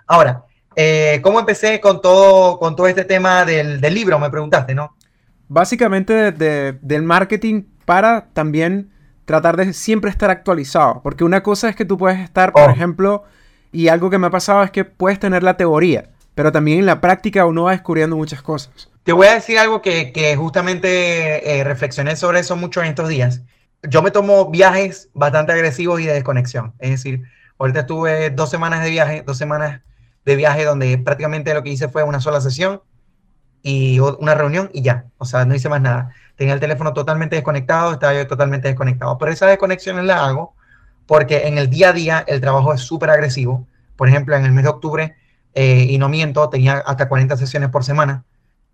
Ahora, 0.07 0.45
eh, 0.77 1.21
¿cómo 1.23 1.41
empecé 1.41 1.81
con 1.81 2.01
todo, 2.01 2.59
con 2.59 2.77
todo 2.77 2.87
este 2.87 3.05
tema 3.05 3.45
del, 3.45 3.81
del 3.81 3.95
libro? 3.95 4.19
Me 4.19 4.31
preguntaste, 4.31 4.75
¿no? 4.75 4.97
Básicamente 5.49 6.33
del 6.33 7.03
marketing 7.03 7.65
para 7.85 8.29
también 8.33 8.91
tratar 9.25 9.57
de 9.57 9.73
siempre 9.73 10.11
estar 10.11 10.31
actualizado. 10.31 11.01
Porque 11.03 11.25
una 11.25 11.43
cosa 11.43 11.69
es 11.69 11.77
que 11.77 11.85
tú 11.85 11.99
puedes 11.99 12.21
estar, 12.21 12.53
por 12.53 12.69
oh. 12.69 12.73
ejemplo, 12.73 13.25
y 13.73 13.89
algo 13.89 14.11
que 14.11 14.19
me 14.19 14.27
ha 14.27 14.31
pasado 14.31 14.63
es 14.63 14.71
que 14.71 14.85
puedes 14.85 15.19
tener 15.19 15.43
la 15.43 15.57
teoría, 15.57 16.11
pero 16.35 16.53
también 16.53 16.81
en 16.81 16.87
la 16.87 17.01
práctica 17.01 17.47
uno 17.47 17.65
va 17.65 17.73
descubriendo 17.73 18.17
muchas 18.17 18.43
cosas. 18.43 18.91
Te 19.03 19.13
voy 19.13 19.27
a 19.27 19.35
decir 19.35 19.59
algo 19.59 19.83
que, 19.83 20.13
que 20.13 20.37
justamente 20.37 21.59
eh, 21.59 21.65
reflexioné 21.65 22.15
sobre 22.17 22.41
eso 22.41 22.57
mucho 22.57 22.81
en 22.83 22.89
estos 22.89 23.09
días. 23.09 23.43
Yo 23.83 24.03
me 24.03 24.13
tomo 24.13 24.51
viajes 24.51 25.09
bastante 25.13 25.53
agresivos 25.53 26.01
y 26.01 26.05
de 26.05 26.13
desconexión. 26.13 26.73
Es 26.79 26.91
decir, 26.91 27.23
ahorita 27.59 27.81
estuve 27.81 28.31
dos 28.31 28.49
semanas 28.49 28.85
de 28.85 28.91
viaje, 28.91 29.25
dos 29.27 29.39
semanas 29.39 29.81
de 30.25 30.37
viaje 30.37 30.65
donde 30.65 30.99
prácticamente 30.99 31.53
lo 31.55 31.63
que 31.63 31.71
hice 31.71 31.89
fue 31.89 32.03
una 32.03 32.21
sola 32.21 32.41
sesión 32.41 32.83
y 33.63 33.99
una 34.01 34.35
reunión 34.35 34.71
y 34.73 34.83
ya. 34.83 35.07
O 35.19 35.25
sea, 35.25 35.45
no 35.45 35.55
hice 35.55 35.69
más 35.69 35.81
nada. 35.81 36.11
Tenía 36.37 36.55
el 36.55 36.61
teléfono 36.61 36.93
totalmente 36.93 37.37
desconectado, 37.37 37.93
estaba 37.93 38.15
yo 38.15 38.27
totalmente 38.27 38.69
desconectado. 38.69 39.19
Pero 39.19 39.33
esas 39.33 39.51
desconexiones 39.51 40.05
las 40.05 40.21
hago 40.21 40.55
porque 41.07 41.47
en 41.47 41.59
el 41.59 41.69
día 41.69 41.91
a 41.91 41.93
día 41.93 42.25
el 42.27 42.41
trabajo 42.41 42.73
es 42.73 42.81
súper 42.81 43.11
agresivo. 43.11 43.67
Por 43.97 44.09
ejemplo, 44.09 44.35
en 44.37 44.45
el 44.45 44.53
mes 44.53 44.65
de 44.65 44.71
octubre, 44.71 45.17
eh, 45.55 45.87
y 45.89 45.99
no 45.99 46.09
miento, 46.09 46.49
tenía 46.49 46.79
hasta 46.79 47.09
40 47.09 47.37
sesiones 47.37 47.69
por 47.69 47.85
semana, 47.85 48.25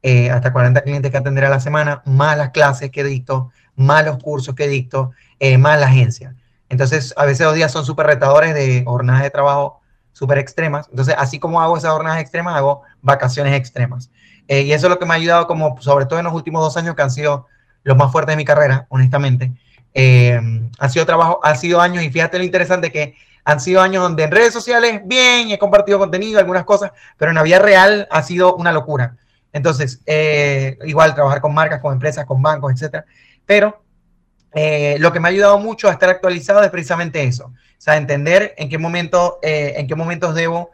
eh, 0.03 0.31
hasta 0.31 0.53
40 0.53 0.83
clientes 0.83 1.11
que 1.11 1.17
atender 1.17 1.45
a 1.45 1.51
la 1.51 1.61
semana, 1.61 2.03
más 2.05 2.39
las 2.39 2.51
clases 2.51 2.91
que 2.91 3.03
dicto, 3.03 3.51
más 3.75 4.05
los 4.05 4.23
cursos 4.23 4.55
que 4.55 4.69
dicto, 4.69 5.11
eh, 5.41 5.59
más 5.59 5.81
la 5.81 5.87
agencia. 5.87 6.35
Entonces, 6.69 7.15
a 7.17 7.25
veces 7.25 7.47
los 7.47 7.55
días 7.55 7.73
son 7.73 7.85
súper 7.85 8.07
retadores 8.07 8.55
de 8.55 8.85
jornadas 8.85 9.23
de 9.23 9.31
trabajo 9.31 9.81
súper 10.19 10.39
extremas. 10.39 10.89
Entonces, 10.91 11.15
así 11.17 11.39
como 11.39 11.61
hago 11.61 11.77
esas 11.77 11.93
jornadas 11.93 12.21
extremas, 12.21 12.57
hago 12.57 12.83
vacaciones 13.03 13.55
extremas. 13.55 14.11
y 14.49 14.73
eso 14.73 14.87
es 14.87 14.91
lo 14.91 14.99
que 14.99 15.07
me 15.07 15.13
ha 15.13 15.17
ayudado, 15.17 15.47
como 15.47 15.81
sobre 15.81 16.07
todo 16.07 16.19
en 16.19 16.25
los 16.25 16.35
últimos 16.35 16.63
dos 16.63 16.77
años, 16.77 16.97
que 16.97 17.03
han 17.03 17.11
sido 17.11 17.47
los 17.85 17.97
más 17.97 18.11
fuertes 18.11 18.33
de 18.33 18.37
mi 18.37 18.45
carrera, 18.45 18.87
honestamente. 18.89 19.53
Eh, 19.95 20.41
ha 20.79 20.89
sido 20.89 21.07
trabajo, 21.07 21.41
ha 21.43 21.55
sido 21.55 21.81
años, 21.81 22.03
y 22.03 22.11
fíjate 22.11 22.39
lo 22.39 22.45
interesante 22.45 22.91
que 22.91 23.15
han 23.45 23.61
sido 23.61 23.81
años 23.81 24.03
donde 24.03 24.25
en 24.25 24.31
redes 24.31 24.53
sociales, 24.53 25.03
bien, 25.05 25.51
he 25.51 25.59
compartido 25.59 25.99
contenido, 25.99 26.39
algunas 26.39 26.65
cosas, 26.65 26.93
pero 27.17 27.31
en 27.31 27.37
la 27.37 27.43
vida 27.43 27.59
real 27.59 28.09
ha 28.11 28.23
sido 28.23 28.55
una 28.57 28.73
locura. 28.73 29.17
Entonces, 29.53 30.01
eh, 30.07 30.77
igual 30.85 31.15
trabajar 31.15 31.41
con 31.41 31.55
marcas, 31.55 31.81
con 31.81 31.95
empresas, 31.95 32.27
con 32.27 32.43
bancos, 32.43 32.73
etcétera. 32.73 33.07
Pero 33.47 33.83
eh, 34.53 34.97
lo 34.99 35.13
que 35.13 35.21
me 35.21 35.29
ha 35.29 35.31
ayudado 35.31 35.59
mucho 35.59 35.89
a 35.89 35.93
estar 35.93 36.11
actualizado 36.11 36.63
es 36.63 36.71
precisamente 36.71 37.23
eso. 37.23 37.53
Sea, 37.79 37.97
entender 37.97 38.55
en 38.59 38.69
qué, 38.69 38.77
momento, 38.77 39.39
en 39.43 39.87
qué 39.87 39.95
momentos 39.95 40.35
debo 40.35 40.71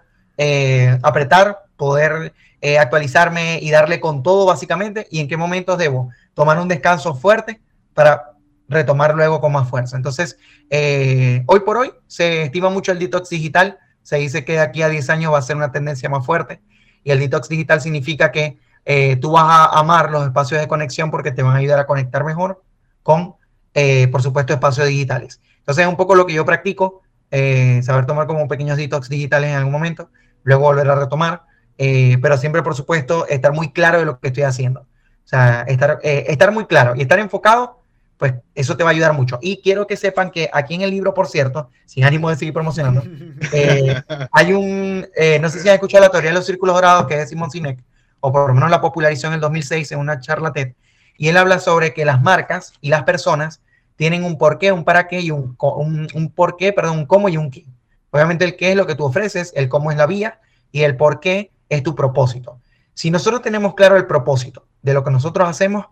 apretar, 1.03 1.67
poder 1.77 2.33
actualizarme 2.81 3.59
y 3.61 3.71
darle 3.71 4.01
con 4.01 4.23
todo 4.23 4.47
básicamente, 4.47 5.07
y 5.11 5.21
en 5.21 5.29
qué 5.29 5.37
momentos 5.37 5.79
debo 5.79 6.11
tomar 6.33 6.59
un 6.59 6.69
descanso 6.69 7.15
fuerte 7.15 7.61
para 7.93 8.35
retomar 8.69 9.15
luego 9.15 9.41
con 9.41 9.53
más 9.53 9.69
fuerza. 9.69 9.97
Entonces, 9.97 10.39
eh, 10.71 11.43
hoy 11.47 11.61
por 11.61 11.77
hoy 11.77 11.93
se 12.07 12.45
estima 12.45 12.71
mucho 12.71 12.93
el 12.93 12.99
detox 12.99 13.29
digital. 13.31 13.79
Se 14.03 14.17
dice 14.17 14.45
que 14.45 14.53
de 14.53 14.61
aquí 14.61 14.83
a 14.83 14.89
10 14.89 15.11
años 15.11 15.33
va 15.33 15.39
a 15.39 15.43
ser 15.43 15.57
una 15.57 15.73
tendencia 15.73 16.09
más 16.09 16.25
fuerte. 16.25 16.61
Y 17.03 17.11
el 17.11 17.19
detox 17.19 17.49
digital 17.49 17.81
significa 17.81 18.33
que 18.33 18.59
eh, 18.85 19.17
tú 19.17 19.33
vas 19.33 19.45
a 19.45 19.79
amar 19.79 20.11
los 20.11 20.25
espacios 20.25 20.61
de 20.61 20.69
conexión 20.69 21.11
porque 21.11 21.33
te 21.33 21.43
van 21.43 21.57
a 21.57 21.59
ayudar 21.59 21.79
a 21.79 21.87
conectar 21.87 22.25
mejor 22.25 22.63
con, 23.03 23.35
eh, 23.75 24.09
por 24.09 24.23
supuesto, 24.23 24.53
espacios 24.53 24.89
digitales. 24.89 25.41
Entonces, 25.65 25.85
es 25.85 25.89
un 25.89 25.97
poco 25.97 26.15
lo 26.15 26.27
que 26.27 26.35
yo 26.35 26.45
practico, 26.45 27.03
saber 27.31 28.07
tomar 28.07 28.27
como 28.27 28.47
pequeños 28.47 28.77
detox 28.77 29.09
digitales 29.09 29.51
en 29.51 29.57
algún 29.57 29.73
momento, 29.73 30.11
luego 30.45 30.65
volver 30.65 30.89
a 30.89 30.95
retomar, 30.95 31.43
pero 31.77 32.37
siempre, 32.37 32.63
por 32.63 32.75
supuesto, 32.75 33.27
estar 33.27 33.53
muy 33.53 33.73
claro 33.73 33.99
de 33.99 34.05
lo 34.05 34.21
que 34.21 34.29
estoy 34.29 34.45
haciendo. 34.45 34.81
O 34.81 35.27
sea, 35.27 35.63
estar, 35.63 35.99
estar 36.03 36.53
muy 36.53 36.67
claro 36.67 36.95
y 36.95 37.03
estar 37.03 37.19
enfocado 37.19 37.85
pues 38.19 38.35
eso 38.55 38.77
te 38.77 38.85
va 38.85 38.91
a 38.91 38.93
ayudar 38.93 39.13
mucho. 39.13 39.39
Y 39.43 39.61
quiero 39.61 39.87
que 39.87 39.97
sepan 39.97 40.31
que 40.31 40.49
aquí 40.53 40.75
en 40.75 40.83
el 40.83 40.91
libro, 40.91 41.15
por 41.15 41.27
cierto, 41.27 41.71
sin 41.85 42.05
ánimo 42.05 42.31
de 42.31 42.37
seguir 42.37 42.55
promocionando, 42.55 43.03
eh, 43.53 44.03
hay 44.33 44.53
un, 44.53 45.07
eh, 45.17 45.39
no 45.41 45.49
sé 45.49 45.61
si 45.61 45.69
han 45.69 45.75
escuchado 45.75 46.05
la 46.05 46.11
teoría 46.11 46.31
de 46.31 46.37
los 46.37 46.47
círculos 46.47 46.75
dorados, 46.75 47.07
que 47.07 47.21
es 47.21 47.29
Simon 47.29 47.51
Sinek, 47.51 47.79
o 48.21 48.33
por 48.33 48.49
lo 48.49 48.55
menos 48.55 48.71
la 48.71 48.81
popularizó 48.81 49.27
en 49.27 49.35
el 49.35 49.41
2006 49.41 49.93
en 49.93 49.99
una 49.99 50.21
charla 50.21 50.53
TED, 50.53 50.73
y 51.17 51.29
él 51.29 51.37
habla 51.37 51.59
sobre 51.59 51.93
que 51.93 52.05
las 52.05 52.23
marcas 52.23 52.73
y 52.81 52.89
las 52.89 53.03
personas 53.03 53.61
tienen 53.97 54.25
un 54.25 54.39
porqué, 54.39 54.73
un 54.73 54.85
para 54.85 55.07
qué 55.07 55.21
y 55.21 55.31
un, 55.31 55.57
un, 55.59 56.09
un 56.15 56.31
por 56.31 56.57
qué, 56.57 56.73
perdón, 56.73 56.99
un 56.99 57.07
cómo 57.07 57.29
y 57.29 57.37
un 57.37 57.51
qué. 57.51 57.67
Obviamente 58.11 58.45
el 58.45 58.57
qué 58.57 58.71
es 58.71 58.77
lo 58.77 58.87
que 58.87 58.95
tú 58.95 59.05
ofreces, 59.05 59.53
el 59.57 59.69
cómo 59.69 59.91
es 59.91 59.97
la 59.97 60.07
vía 60.07 60.41
y 60.73 60.83
el 60.83 60.97
por 60.97 61.21
qué 61.21 61.51
es 61.69 61.83
tu 61.83 61.95
propósito. 61.95 62.61
Si 62.95 63.11
nosotros 63.11 63.43
tenemos 63.43 63.75
claro 63.75 63.97
el 63.97 64.07
propósito 64.07 64.67
de 64.83 64.95
lo 64.95 65.03
que 65.03 65.11
nosotros 65.11 65.49
hacemos, 65.49 65.87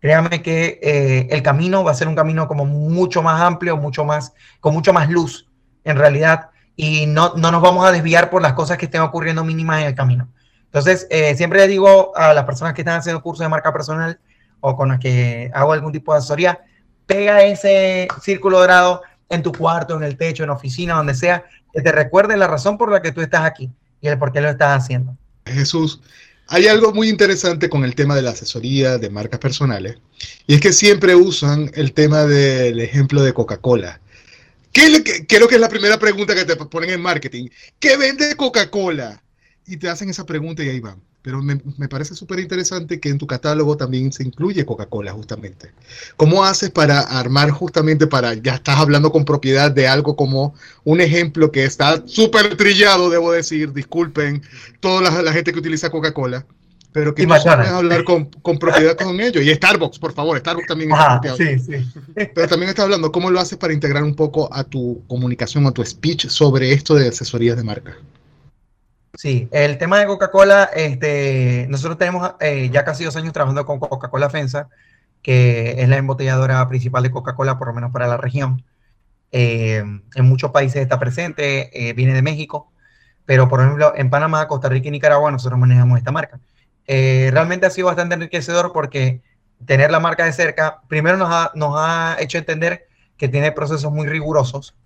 créanme 0.00 0.42
que 0.42 0.78
eh, 0.82 1.28
el 1.30 1.42
camino 1.42 1.84
va 1.84 1.92
a 1.92 1.94
ser 1.94 2.08
un 2.08 2.14
camino 2.14 2.48
como 2.48 2.64
mucho 2.64 3.22
más 3.22 3.40
amplio, 3.42 3.76
mucho 3.76 4.04
más, 4.04 4.32
con 4.60 4.72
mucho 4.72 4.92
más 4.92 5.10
luz 5.10 5.46
en 5.84 5.96
realidad, 5.96 6.50
y 6.76 7.06
no, 7.06 7.34
no 7.36 7.50
nos 7.50 7.60
vamos 7.60 7.84
a 7.84 7.92
desviar 7.92 8.30
por 8.30 8.40
las 8.40 8.52
cosas 8.52 8.78
que 8.78 8.84
estén 8.84 9.00
ocurriendo 9.00 9.44
mínimas 9.44 9.80
en 9.80 9.88
el 9.88 9.94
camino. 9.94 10.28
Entonces, 10.64 11.06
eh, 11.10 11.34
siempre 11.34 11.60
le 11.60 11.68
digo 11.68 12.16
a 12.16 12.32
las 12.34 12.44
personas 12.44 12.74
que 12.74 12.82
están 12.82 12.98
haciendo 12.98 13.22
cursos 13.22 13.44
de 13.44 13.48
marca 13.48 13.72
personal 13.72 14.20
o 14.60 14.76
con 14.76 14.90
las 14.90 15.00
que 15.00 15.50
hago 15.54 15.72
algún 15.72 15.92
tipo 15.92 16.12
de 16.12 16.18
asesoría, 16.18 16.60
pega 17.08 17.42
ese 17.42 18.06
círculo 18.22 18.60
dorado 18.60 19.02
en 19.30 19.42
tu 19.42 19.50
cuarto, 19.50 19.96
en 19.96 20.04
el 20.04 20.16
techo, 20.16 20.44
en 20.44 20.50
la 20.50 20.54
oficina, 20.54 20.94
donde 20.94 21.14
sea, 21.14 21.44
que 21.72 21.80
te 21.80 21.90
recuerde 21.90 22.36
la 22.36 22.46
razón 22.46 22.78
por 22.78 22.92
la 22.92 23.02
que 23.02 23.12
tú 23.12 23.22
estás 23.22 23.44
aquí 23.44 23.70
y 24.00 24.06
el 24.06 24.18
por 24.18 24.30
qué 24.30 24.40
lo 24.40 24.50
estás 24.50 24.82
haciendo. 24.82 25.16
Jesús, 25.46 26.00
hay 26.46 26.68
algo 26.68 26.92
muy 26.92 27.08
interesante 27.08 27.68
con 27.68 27.82
el 27.82 27.94
tema 27.94 28.14
de 28.14 28.22
la 28.22 28.30
asesoría 28.30 28.98
de 28.98 29.10
marcas 29.10 29.40
personales, 29.40 29.96
y 30.46 30.54
es 30.54 30.60
que 30.60 30.72
siempre 30.72 31.14
usan 31.14 31.70
el 31.74 31.94
tema 31.94 32.24
del 32.24 32.78
ejemplo 32.78 33.22
de 33.22 33.32
Coca-Cola. 33.32 34.00
¿Qué, 34.70 35.02
creo 35.26 35.48
que 35.48 35.54
es 35.54 35.60
la 35.60 35.68
primera 35.70 35.98
pregunta 35.98 36.34
que 36.34 36.44
te 36.44 36.56
ponen 36.56 36.90
en 36.90 37.00
marketing. 37.00 37.48
¿Qué 37.80 37.96
vende 37.96 38.36
Coca-Cola? 38.36 39.22
Y 39.66 39.78
te 39.78 39.88
hacen 39.88 40.10
esa 40.10 40.26
pregunta 40.26 40.62
y 40.62 40.68
ahí 40.68 40.80
van. 40.80 41.02
Pero 41.20 41.42
me, 41.42 41.58
parece 41.88 42.14
súper 42.14 42.38
interesante 42.38 43.00
que 43.00 43.08
en 43.08 43.18
tu 43.18 43.26
catálogo 43.26 43.76
también 43.76 44.12
se 44.12 44.22
incluye 44.22 44.64
Coca-Cola 44.64 45.12
justamente. 45.12 45.72
¿Cómo 46.16 46.44
haces 46.44 46.70
para 46.70 47.00
armar 47.00 47.50
justamente 47.50 48.06
para, 48.06 48.34
ya 48.34 48.54
estás 48.54 48.78
hablando 48.78 49.10
con 49.10 49.24
propiedad 49.24 49.70
de 49.70 49.88
algo 49.88 50.14
como 50.14 50.54
un 50.84 51.00
ejemplo 51.00 51.50
que 51.50 51.64
está 51.64 52.02
súper 52.06 52.56
trillado, 52.56 53.10
debo 53.10 53.32
decir, 53.32 53.72
disculpen, 53.72 54.42
toda 54.80 55.22
la, 55.22 55.32
gente 55.32 55.52
que 55.52 55.58
utiliza 55.58 55.90
Coca-Cola, 55.90 56.46
pero 56.92 57.14
que 57.14 57.26
puedes 57.26 57.44
hablar 57.46 58.04
con, 58.04 58.26
con, 58.26 58.58
propiedad 58.58 58.96
con 58.96 59.20
ellos. 59.20 59.44
Y 59.44 59.52
Starbucks, 59.52 59.98
por 59.98 60.12
favor, 60.12 60.38
Starbucks 60.38 60.68
también 60.68 60.90
ah, 60.94 61.20
sí, 61.36 61.58
sí. 61.58 61.84
Pero 62.14 62.48
también 62.48 62.70
estás 62.70 62.84
hablando, 62.84 63.10
¿cómo 63.10 63.30
lo 63.30 63.40
haces 63.40 63.58
para 63.58 63.74
integrar 63.74 64.04
un 64.04 64.14
poco 64.14 64.48
a 64.54 64.62
tu 64.62 65.02
comunicación, 65.08 65.66
a 65.66 65.72
tu 65.72 65.84
speech 65.84 66.28
sobre 66.28 66.72
esto 66.72 66.94
de 66.94 67.08
asesorías 67.08 67.56
de 67.56 67.64
marca? 67.64 67.96
Sí, 69.18 69.48
el 69.50 69.78
tema 69.78 69.98
de 69.98 70.06
Coca-Cola, 70.06 70.70
este, 70.76 71.66
nosotros 71.68 71.98
tenemos 71.98 72.34
eh, 72.38 72.70
ya 72.72 72.84
casi 72.84 73.02
dos 73.02 73.16
años 73.16 73.32
trabajando 73.32 73.66
con 73.66 73.80
Coca-Cola 73.80 74.30
FENSA, 74.30 74.68
que 75.22 75.82
es 75.82 75.88
la 75.88 75.96
embotelladora 75.96 76.68
principal 76.68 77.02
de 77.02 77.10
Coca-Cola, 77.10 77.58
por 77.58 77.66
lo 77.66 77.74
menos 77.74 77.90
para 77.90 78.06
la 78.06 78.16
región. 78.16 78.62
Eh, 79.32 79.78
en 80.14 80.24
muchos 80.24 80.52
países 80.52 80.82
está 80.82 81.00
presente, 81.00 81.88
eh, 81.88 81.94
viene 81.94 82.14
de 82.14 82.22
México, 82.22 82.70
pero 83.26 83.48
por 83.48 83.60
ejemplo 83.60 83.92
en 83.96 84.08
Panamá, 84.08 84.46
Costa 84.46 84.68
Rica 84.68 84.86
y 84.86 84.92
Nicaragua 84.92 85.32
nosotros 85.32 85.58
manejamos 85.58 85.98
esta 85.98 86.12
marca. 86.12 86.38
realmente 86.86 87.66
ha 87.66 87.70
sido 87.70 87.88
bastante 87.88 88.14
enriquecedor 88.14 88.72
porque 88.72 89.20
tener 89.66 89.90
la 89.90 89.98
marca 89.98 90.26
de 90.26 90.32
cerca, 90.32 90.80
primero 90.86 91.16
nos 91.16 91.30
ha, 91.32 91.50
nos 91.56 91.74
ha 91.76 92.18
hecho 92.20 92.38
entender 92.38 92.86
que 93.16 93.26
tiene 93.26 93.50
procesos 93.50 93.90
muy 93.92 94.06
rigurosos, 94.06 94.76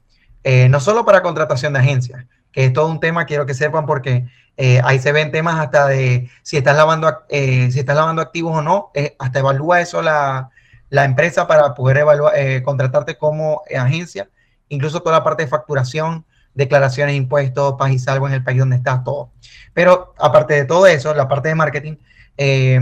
no 0.70 0.80
solo 0.80 1.04
para 1.04 1.22
contratación 1.22 1.74
de 1.74 1.80
agencias, 1.80 2.24
que 2.52 2.66
es 2.66 2.72
todo 2.72 2.88
un 2.88 3.00
tema, 3.00 3.26
quiero 3.26 3.46
que 3.46 3.54
sepan, 3.54 3.86
porque 3.86 4.26
eh, 4.56 4.80
ahí 4.84 4.98
se 4.98 5.12
ven 5.12 5.32
temas 5.32 5.58
hasta 5.58 5.86
de 5.86 6.30
si 6.42 6.56
estás 6.56 6.76
lavando, 6.76 7.24
eh, 7.28 7.70
si 7.70 7.80
estás 7.80 7.96
lavando 7.96 8.22
activos 8.22 8.56
o 8.56 8.62
no, 8.62 8.90
eh, 8.94 9.16
hasta 9.18 9.38
evalúa 9.38 9.80
eso 9.80 10.02
la, 10.02 10.50
la, 10.90 11.04
empresa 11.04 11.46
para 11.46 11.74
poder 11.74 11.98
evaluar, 11.98 12.34
contratarte 12.62 13.16
como 13.16 13.62
agencia 13.74 14.28
incluso 14.72 15.00
toda 15.00 15.18
la 15.18 15.24
parte 15.24 15.44
de 15.44 15.48
facturación, 15.48 16.24
declaraciones 16.54 17.12
de 17.12 17.18
impuestos, 17.18 17.74
paz 17.78 17.92
y 17.92 17.98
salvo 17.98 18.26
en 18.26 18.34
el 18.34 18.42
país 18.42 18.58
donde 18.58 18.76
estás, 18.76 19.04
todo. 19.04 19.30
Pero 19.74 20.14
aparte 20.18 20.54
de 20.54 20.64
todo 20.64 20.86
eso, 20.86 21.14
la 21.14 21.28
parte 21.28 21.48
de 21.48 21.54
marketing 21.54 21.96
eh, 22.36 22.80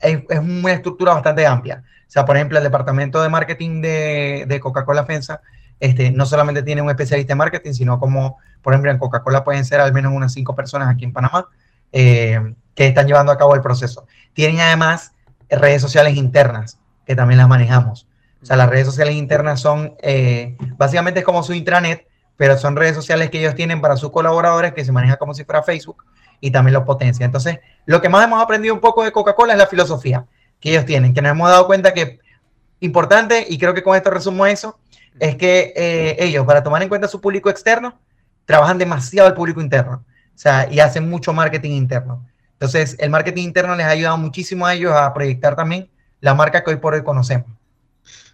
es, 0.00 0.38
una 0.38 0.72
estructura 0.72 1.12
bastante 1.12 1.46
amplia. 1.46 1.84
O 2.08 2.10
sea, 2.10 2.24
por 2.24 2.36
ejemplo, 2.36 2.58
el 2.58 2.64
departamento 2.64 3.22
de 3.22 3.28
marketing 3.28 3.82
de, 3.82 4.44
de 4.48 4.60
Coca-Cola 4.60 5.04
FENSA 5.04 5.42
este, 5.80 6.10
no 6.10 6.26
solamente 6.26 6.62
tiene 6.62 6.82
un 6.82 6.90
especialista 6.90 7.32
en 7.32 7.38
marketing, 7.38 7.72
sino 7.72 7.98
como, 7.98 8.38
por 8.62 8.72
ejemplo, 8.72 8.90
en 8.90 8.98
Coca-Cola 8.98 9.42
pueden 9.42 9.64
ser 9.64 9.80
al 9.80 9.92
menos 9.92 10.12
unas 10.12 10.32
cinco 10.32 10.54
personas 10.54 10.88
aquí 10.88 11.04
en 11.04 11.12
Panamá 11.12 11.48
eh, 11.92 12.54
que 12.74 12.86
están 12.86 13.06
llevando 13.06 13.32
a 13.32 13.38
cabo 13.38 13.54
el 13.54 13.62
proceso. 13.62 14.06
Tienen 14.34 14.60
además 14.60 15.12
redes 15.48 15.82
sociales 15.82 16.16
internas, 16.16 16.78
que 17.06 17.16
también 17.16 17.38
las 17.38 17.48
manejamos. 17.48 18.06
O 18.42 18.46
sea, 18.46 18.56
las 18.56 18.68
redes 18.68 18.86
sociales 18.86 19.14
internas 19.14 19.60
son, 19.60 19.94
eh, 20.02 20.56
básicamente 20.76 21.22
como 21.22 21.42
su 21.42 21.52
intranet, 21.52 22.06
pero 22.36 22.56
son 22.56 22.76
redes 22.76 22.94
sociales 22.94 23.30
que 23.30 23.38
ellos 23.38 23.54
tienen 23.54 23.80
para 23.80 23.96
sus 23.96 24.10
colaboradores 24.10 24.72
que 24.72 24.84
se 24.84 24.92
maneja 24.92 25.16
como 25.16 25.34
si 25.34 25.44
fuera 25.44 25.62
Facebook 25.62 26.04
y 26.40 26.50
también 26.50 26.72
los 26.72 26.84
potencia. 26.84 27.26
Entonces, 27.26 27.58
lo 27.84 28.00
que 28.00 28.08
más 28.08 28.24
hemos 28.24 28.42
aprendido 28.42 28.74
un 28.74 28.80
poco 28.80 29.04
de 29.04 29.12
Coca-Cola 29.12 29.52
es 29.52 29.58
la 29.58 29.66
filosofía 29.66 30.24
que 30.58 30.70
ellos 30.70 30.86
tienen, 30.86 31.12
que 31.12 31.20
nos 31.20 31.32
hemos 31.32 31.50
dado 31.50 31.66
cuenta 31.66 31.92
que 31.92 32.20
importante, 32.80 33.44
y 33.48 33.58
creo 33.58 33.74
que 33.74 33.82
con 33.82 33.94
esto 33.94 34.10
resumo 34.10 34.46
eso, 34.46 34.78
es 35.18 35.36
que 35.36 35.72
eh, 35.76 36.16
ellos, 36.18 36.46
para 36.46 36.62
tomar 36.62 36.82
en 36.82 36.88
cuenta 36.88 37.08
su 37.08 37.20
público 37.20 37.50
externo, 37.50 37.98
trabajan 38.44 38.78
demasiado 38.78 39.28
el 39.28 39.34
público 39.34 39.60
interno. 39.60 40.04
O 40.34 40.38
sea, 40.42 40.70
y 40.70 40.80
hacen 40.80 41.08
mucho 41.08 41.32
marketing 41.32 41.72
interno. 41.72 42.26
Entonces, 42.52 42.96
el 42.98 43.10
marketing 43.10 43.44
interno 43.44 43.74
les 43.76 43.86
ha 43.86 43.90
ayudado 43.90 44.18
muchísimo 44.18 44.66
a 44.66 44.74
ellos 44.74 44.92
a 44.92 45.12
proyectar 45.12 45.56
también 45.56 45.90
la 46.20 46.34
marca 46.34 46.62
que 46.62 46.70
hoy 46.70 46.76
por 46.76 46.94
hoy 46.94 47.02
conocemos. 47.02 47.48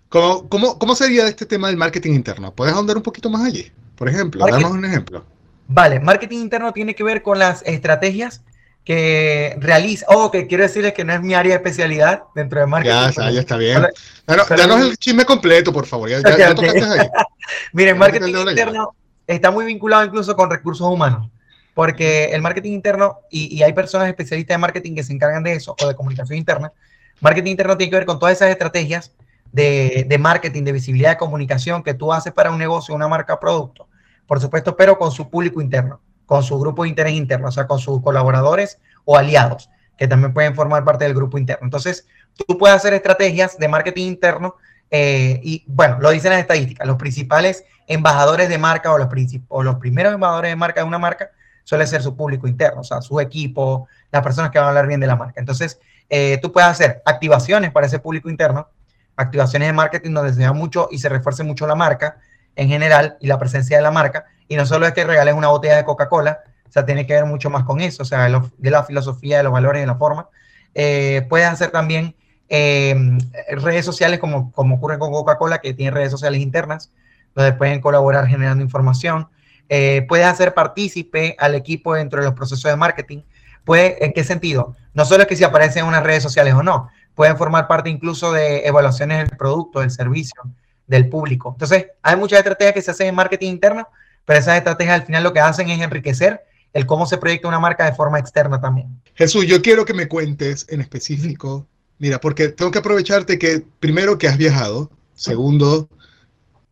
¿Cómo, 0.08 0.48
cómo, 0.48 0.78
cómo 0.78 0.94
sería 0.94 1.26
este 1.26 1.46
tema 1.46 1.68
del 1.68 1.76
marketing 1.76 2.12
interno? 2.12 2.54
¿Puedes 2.54 2.74
ahondar 2.74 2.96
un 2.96 3.02
poquito 3.02 3.28
más 3.28 3.44
allí? 3.44 3.72
Por 3.96 4.08
ejemplo, 4.08 4.46
damos 4.46 4.70
un 4.70 4.84
ejemplo. 4.84 5.24
Vale, 5.68 5.98
marketing 5.98 6.38
interno 6.38 6.72
tiene 6.72 6.94
que 6.94 7.02
ver 7.02 7.22
con 7.22 7.38
las 7.38 7.62
estrategias 7.66 8.42
que 8.87 9.57
realiza, 9.59 10.07
o 10.09 10.27
oh, 10.27 10.31
que 10.31 10.46
quiero 10.46 10.62
decirles 10.62 10.92
que 10.92 11.05
no 11.05 11.12
es 11.12 11.20
mi 11.20 11.35
área 11.35 11.51
de 11.51 11.57
especialidad 11.57 12.22
dentro 12.37 12.61
de 12.61 12.66
marketing. 12.66 12.94
Ya, 12.94 13.09
está, 13.09 13.31
ya 13.33 13.40
está 13.40 13.57
bien. 13.57 13.85
danos, 14.27 14.81
el 14.81 14.96
chisme 14.96 15.25
completo, 15.25 15.72
por 15.72 15.87
favor. 15.87 16.09
Ya, 16.09 16.20
ya, 16.20 16.51
ahí. 16.51 17.09
Miren, 17.72 17.99
marketing 17.99 18.33
interno 18.33 18.94
está 19.27 19.51
muy 19.51 19.64
vinculado 19.64 20.05
incluso 20.05 20.37
con 20.37 20.49
recursos 20.49 20.87
humanos, 20.87 21.29
porque 21.75 22.27
el 22.27 22.40
marketing 22.42 22.75
interno, 22.75 23.18
y, 23.29 23.57
y, 23.57 23.64
hay 23.64 23.72
personas 23.72 24.07
especialistas 24.07 24.55
de 24.55 24.59
marketing 24.59 24.94
que 24.94 25.03
se 25.03 25.12
encargan 25.12 25.42
de 25.42 25.55
eso, 25.55 25.75
o 25.83 25.88
de 25.88 25.96
comunicación 25.96 26.38
interna, 26.38 26.72
marketing 27.20 27.51
interno 27.51 27.77
tiene 27.77 27.90
que 27.90 27.96
ver 27.96 28.07
con 28.07 28.20
todas 28.20 28.37
esas 28.37 28.51
estrategias 28.51 29.12
de, 29.51 30.07
de 30.09 30.18
marketing, 30.18 30.62
de 30.62 30.70
visibilidad 30.70 31.11
de 31.11 31.16
comunicación 31.16 31.83
que 31.83 31.94
tú 31.94 32.12
haces 32.12 32.33
para 32.33 32.53
un 32.53 32.59
negocio, 32.59 32.94
una 32.94 33.09
marca, 33.09 33.40
producto, 33.40 33.88
por 34.29 34.40
supuesto, 34.40 34.77
pero 34.77 34.96
con 34.96 35.11
su 35.11 35.29
público 35.29 35.61
interno 35.61 36.01
con 36.26 36.42
su 36.42 36.58
grupo 36.58 36.82
de 36.82 36.90
interés 36.90 37.14
interno, 37.14 37.48
o 37.48 37.52
sea, 37.52 37.66
con 37.66 37.78
sus 37.78 38.02
colaboradores 38.02 38.78
o 39.04 39.16
aliados, 39.16 39.70
que 39.96 40.08
también 40.08 40.34
pueden 40.34 40.54
formar 40.54 40.84
parte 40.84 41.04
del 41.04 41.14
grupo 41.14 41.38
interno. 41.38 41.64
Entonces, 41.64 42.06
tú 42.34 42.58
puedes 42.58 42.76
hacer 42.76 42.92
estrategias 42.92 43.58
de 43.58 43.68
marketing 43.68 44.06
interno 44.06 44.56
eh, 44.90 45.40
y, 45.42 45.64
bueno, 45.66 45.98
lo 46.00 46.10
dicen 46.10 46.30
las 46.30 46.40
estadísticas, 46.40 46.86
los 46.86 46.96
principales 46.96 47.64
embajadores 47.86 48.48
de 48.48 48.58
marca 48.58 48.92
o 48.92 48.98
los, 48.98 49.08
o 49.48 49.62
los 49.62 49.76
primeros 49.76 50.12
embajadores 50.12 50.50
de 50.50 50.56
marca 50.56 50.80
de 50.80 50.86
una 50.86 50.98
marca 50.98 51.30
suele 51.64 51.86
ser 51.86 52.02
su 52.02 52.16
público 52.16 52.46
interno, 52.46 52.80
o 52.80 52.84
sea, 52.84 53.00
su 53.00 53.18
equipo, 53.18 53.88
las 54.12 54.22
personas 54.22 54.50
que 54.50 54.58
van 54.58 54.66
a 54.66 54.68
hablar 54.68 54.86
bien 54.86 55.00
de 55.00 55.06
la 55.06 55.16
marca. 55.16 55.40
Entonces, 55.40 55.80
eh, 56.08 56.38
tú 56.40 56.52
puedes 56.52 56.68
hacer 56.68 57.02
activaciones 57.04 57.72
para 57.72 57.86
ese 57.86 57.98
público 57.98 58.30
interno, 58.30 58.68
activaciones 59.16 59.68
de 59.68 59.72
marketing 59.72 60.12
donde 60.12 60.32
se 60.32 60.38
vea 60.38 60.52
mucho 60.52 60.88
y 60.90 60.98
se 60.98 61.08
refuerce 61.08 61.42
mucho 61.42 61.66
la 61.66 61.74
marca 61.74 62.18
en 62.57 62.69
general 62.69 63.16
y 63.21 63.27
la 63.27 63.38
presencia 63.38 63.77
de 63.77 63.83
la 63.83 63.90
marca, 63.90 64.25
y 64.49 64.57
no 64.57 64.66
solo 64.66 64.87
es 64.87 64.92
que 64.92 65.05
regales 65.05 65.35
una 65.35 65.49
botella 65.49 65.77
de 65.77 65.85
Coca-Cola, 65.85 66.40
o 66.69 66.73
sea, 66.73 66.85
tiene 66.85 67.07
que 67.07 67.14
ver 67.14 67.25
mucho 67.25 67.51
más 67.51 67.64
con 67.64 67.81
eso, 67.81 68.03
o 68.03 68.07
sea, 68.07 68.29
de, 68.59 68.71
la 68.71 68.83
filosofía, 68.85 69.38
de 69.38 69.45
los 69.45 69.53
valores, 69.53 69.83
de 69.83 69.87
la 69.87 69.97
forma. 69.97 70.29
Eh, 70.75 71.25
puedes 71.29 71.47
hacer 71.47 71.71
también 71.71 72.14
em, 72.49 73.19
redes 73.49 73.85
sociales 73.85 74.19
como, 74.19 74.53
como 74.53 74.77
ocurre 74.77 74.99
con 74.99 75.12
Coca-Cola, 75.12 75.59
que 75.59 75.75
tiene 75.75 75.92
redes 75.92 76.11
sociales 76.11 76.40
internas, 76.40 76.90
donde 77.35 77.53
pueden 77.53 77.81
colaborar 77.81 78.27
generando 78.27 78.64
información. 78.64 79.29
Eh, 79.69 80.05
puedes 80.09 80.27
hacer 80.27 80.55
partícipe 80.55 81.37
al 81.38 81.55
equipo 81.55 81.95
dentro 81.95 82.21
de 82.21 82.27
los 82.27 82.35
procesos 82.35 82.71
de 82.71 82.77
marketing. 82.77 83.23
Puede, 83.64 84.05
¿En 84.05 84.12
qué 84.12 84.25
sentido? 84.25 84.77
No 84.95 85.05
solo 85.05 85.23
es 85.23 85.29
que 85.29 85.37
si 85.37 85.45
aparecen 85.45 85.83
en 85.83 85.88
unas 85.88 86.05
redes 86.05 86.23
sociales 86.23 86.55
o 86.55 86.62
no, 86.62 86.88
pueden 87.14 87.37
formar 87.37 87.66
parte 87.66 87.90
incluso 87.90 88.33
de 88.33 88.66
evaluaciones 88.66 89.29
del 89.29 89.37
producto, 89.37 89.81
del 89.81 89.90
servicio, 89.90 90.42
del 90.87 91.09
público. 91.09 91.51
Entonces, 91.53 91.87
hay 92.03 92.16
muchas 92.16 92.38
estrategias 92.38 92.75
que 92.75 92.83
se 92.83 92.90
hacen 92.90 93.09
en 93.09 93.14
marketing 93.14 93.49
interno 93.49 93.88
pero 94.27 94.40
esas 94.40 94.59
estrategias 94.59 95.01
al 95.01 95.07
final 95.07 95.22
lo 95.22 95.33
que 95.33 95.40
hacen 95.40 95.70
es 95.70 95.81
enriquecer 95.81 96.42
el 96.75 96.85
cómo 96.85 97.07
se 97.07 97.16
proyecta 97.16 97.49
una 97.49 97.61
marca 97.61 97.87
de 97.87 97.94
forma 97.94 98.18
externa 98.18 98.61
también. 98.61 99.01
Jesús, 99.14 99.46
yo 99.46 99.62
quiero 99.62 99.87
que 99.87 99.94
me 99.94 100.09
cuentes 100.09 100.66
en 100.68 100.83
específico, 100.83 101.66
mira, 101.99 102.20
porque 102.20 102.49
tengo 102.49 102.70
que 102.70 102.81
aprovecharte 102.81 103.38
que 103.38 103.62
primero 103.81 104.18
que 104.18 104.29
has 104.29 104.37
viajado, 104.37 104.90
segundo, 105.14 105.88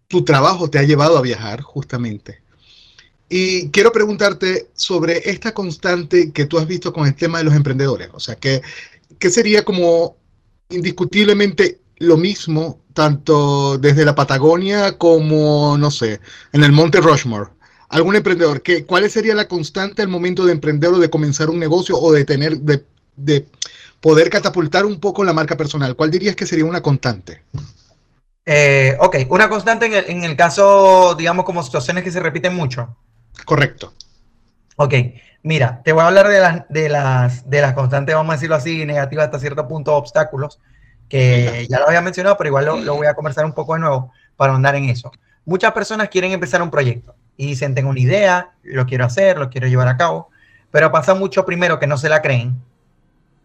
tu 0.09 0.25
trabajo 0.25 0.69
te 0.69 0.79
ha 0.79 0.83
llevado 0.83 1.17
a 1.17 1.23
viajar 1.23 1.63
justamente. 1.63 2.43
Y 3.31 3.71
quiero 3.71 3.93
preguntarte 3.93 4.69
sobre 4.75 5.31
esta 5.31 5.55
constante 5.55 6.33
que 6.33 6.45
tú 6.45 6.59
has 6.59 6.67
visto 6.67 6.93
con 6.93 7.07
el 7.07 7.15
tema 7.15 7.39
de 7.39 7.45
los 7.45 7.55
emprendedores. 7.55 8.11
O 8.13 8.21
sea, 8.21 8.35
que, 8.35 8.61
que 9.19 9.31
sería 9.31 9.65
como 9.65 10.17
indiscutiblemente 10.69 11.79
lo 11.99 12.17
mismo 12.17 12.81
tanto 12.93 13.79
desde 13.79 14.05
la 14.05 14.15
Patagonia 14.15 14.97
como, 14.97 15.77
no 15.79 15.91
sé, 15.91 16.21
en 16.53 16.65
el 16.65 16.73
Monte 16.73 17.01
Rushmore. 17.01 17.51
¿Algún 17.89 18.17
emprendedor? 18.17 18.63
¿qué, 18.63 18.85
¿Cuál 18.85 19.09
sería 19.11 19.35
la 19.35 19.47
constante 19.47 20.03
al 20.03 20.09
momento 20.09 20.45
de 20.45 20.53
emprender 20.53 20.91
o 20.91 20.99
de 20.99 21.11
comenzar 21.11 21.51
un 21.51 21.59
negocio 21.59 21.99
o 21.99 22.13
de 22.13 22.25
tener, 22.25 22.59
de, 22.59 22.85
de 23.17 23.47
poder 24.01 24.31
catapultar 24.31 24.85
un 24.85 24.99
poco 24.99 25.23
la 25.25 25.33
marca 25.33 25.57
personal? 25.57 25.95
¿Cuál 25.95 26.11
dirías 26.11 26.35
que 26.35 26.47
sería 26.47 26.65
una 26.65 26.81
constante? 26.81 27.43
Eh, 28.47 28.97
ok, 29.01 29.17
una 29.29 29.49
constante 29.49 29.87
en 29.87 29.95
el, 29.95 30.05
en 30.09 30.25
el, 30.25 30.37
caso, 30.37 31.15
digamos, 31.17 31.45
como 31.45 31.63
situaciones 31.63 32.05
que 32.05 32.11
se 32.11 32.21
repiten 32.21 32.55
mucho. 32.55 32.97
Correcto. 33.45 33.93
Ok, 34.77 34.95
mira, 35.43 35.81
te 35.85 35.93
voy 35.93 36.03
a 36.03 36.09
hablar 36.09 36.29
de 36.29 36.41
las, 36.41 36.69
de 36.69 36.89
las, 36.89 37.49
de 37.49 37.61
las 37.61 37.75
constantes, 37.75 38.15
vamos 38.15 38.33
a 38.33 38.37
decirlo 38.37 38.57
así, 38.57 38.85
negativas 38.85 39.27
hasta 39.27 39.39
cierto 39.39 39.69
punto, 39.69 39.95
obstáculos 39.95 40.59
que 41.09 41.67
ya 41.69 41.79
lo 41.79 41.87
había 41.87 42.01
mencionado, 42.01 42.37
pero 42.37 42.49
igual 42.49 42.85
lo, 42.85 42.95
voy 42.95 43.07
a 43.07 43.15
conversar 43.15 43.45
un 43.45 43.53
poco 43.53 43.75
de 43.75 43.81
nuevo 43.81 44.13
para 44.37 44.55
andar 44.55 44.75
en 44.75 44.89
eso. 44.89 45.13
Muchas 45.45 45.73
personas 45.73 46.09
quieren 46.09 46.33
empezar 46.33 46.63
un 46.63 46.71
proyecto 46.71 47.15
y 47.37 47.47
dicen, 47.49 47.75
tengo 47.75 47.91
una 47.91 48.01
idea, 48.01 48.53
lo 48.63 48.87
quiero 48.87 49.05
hacer, 49.05 49.39
lo 49.39 49.51
quiero 49.51 49.67
llevar 49.67 49.89
a 49.89 49.97
cabo, 49.97 50.31
pero 50.71 50.91
pasa 50.91 51.15
mucho 51.15 51.45
primero 51.45 51.79
que 51.79 51.87
no 51.87 51.97
se 51.97 52.09
la 52.09 52.23
creen. 52.23 52.61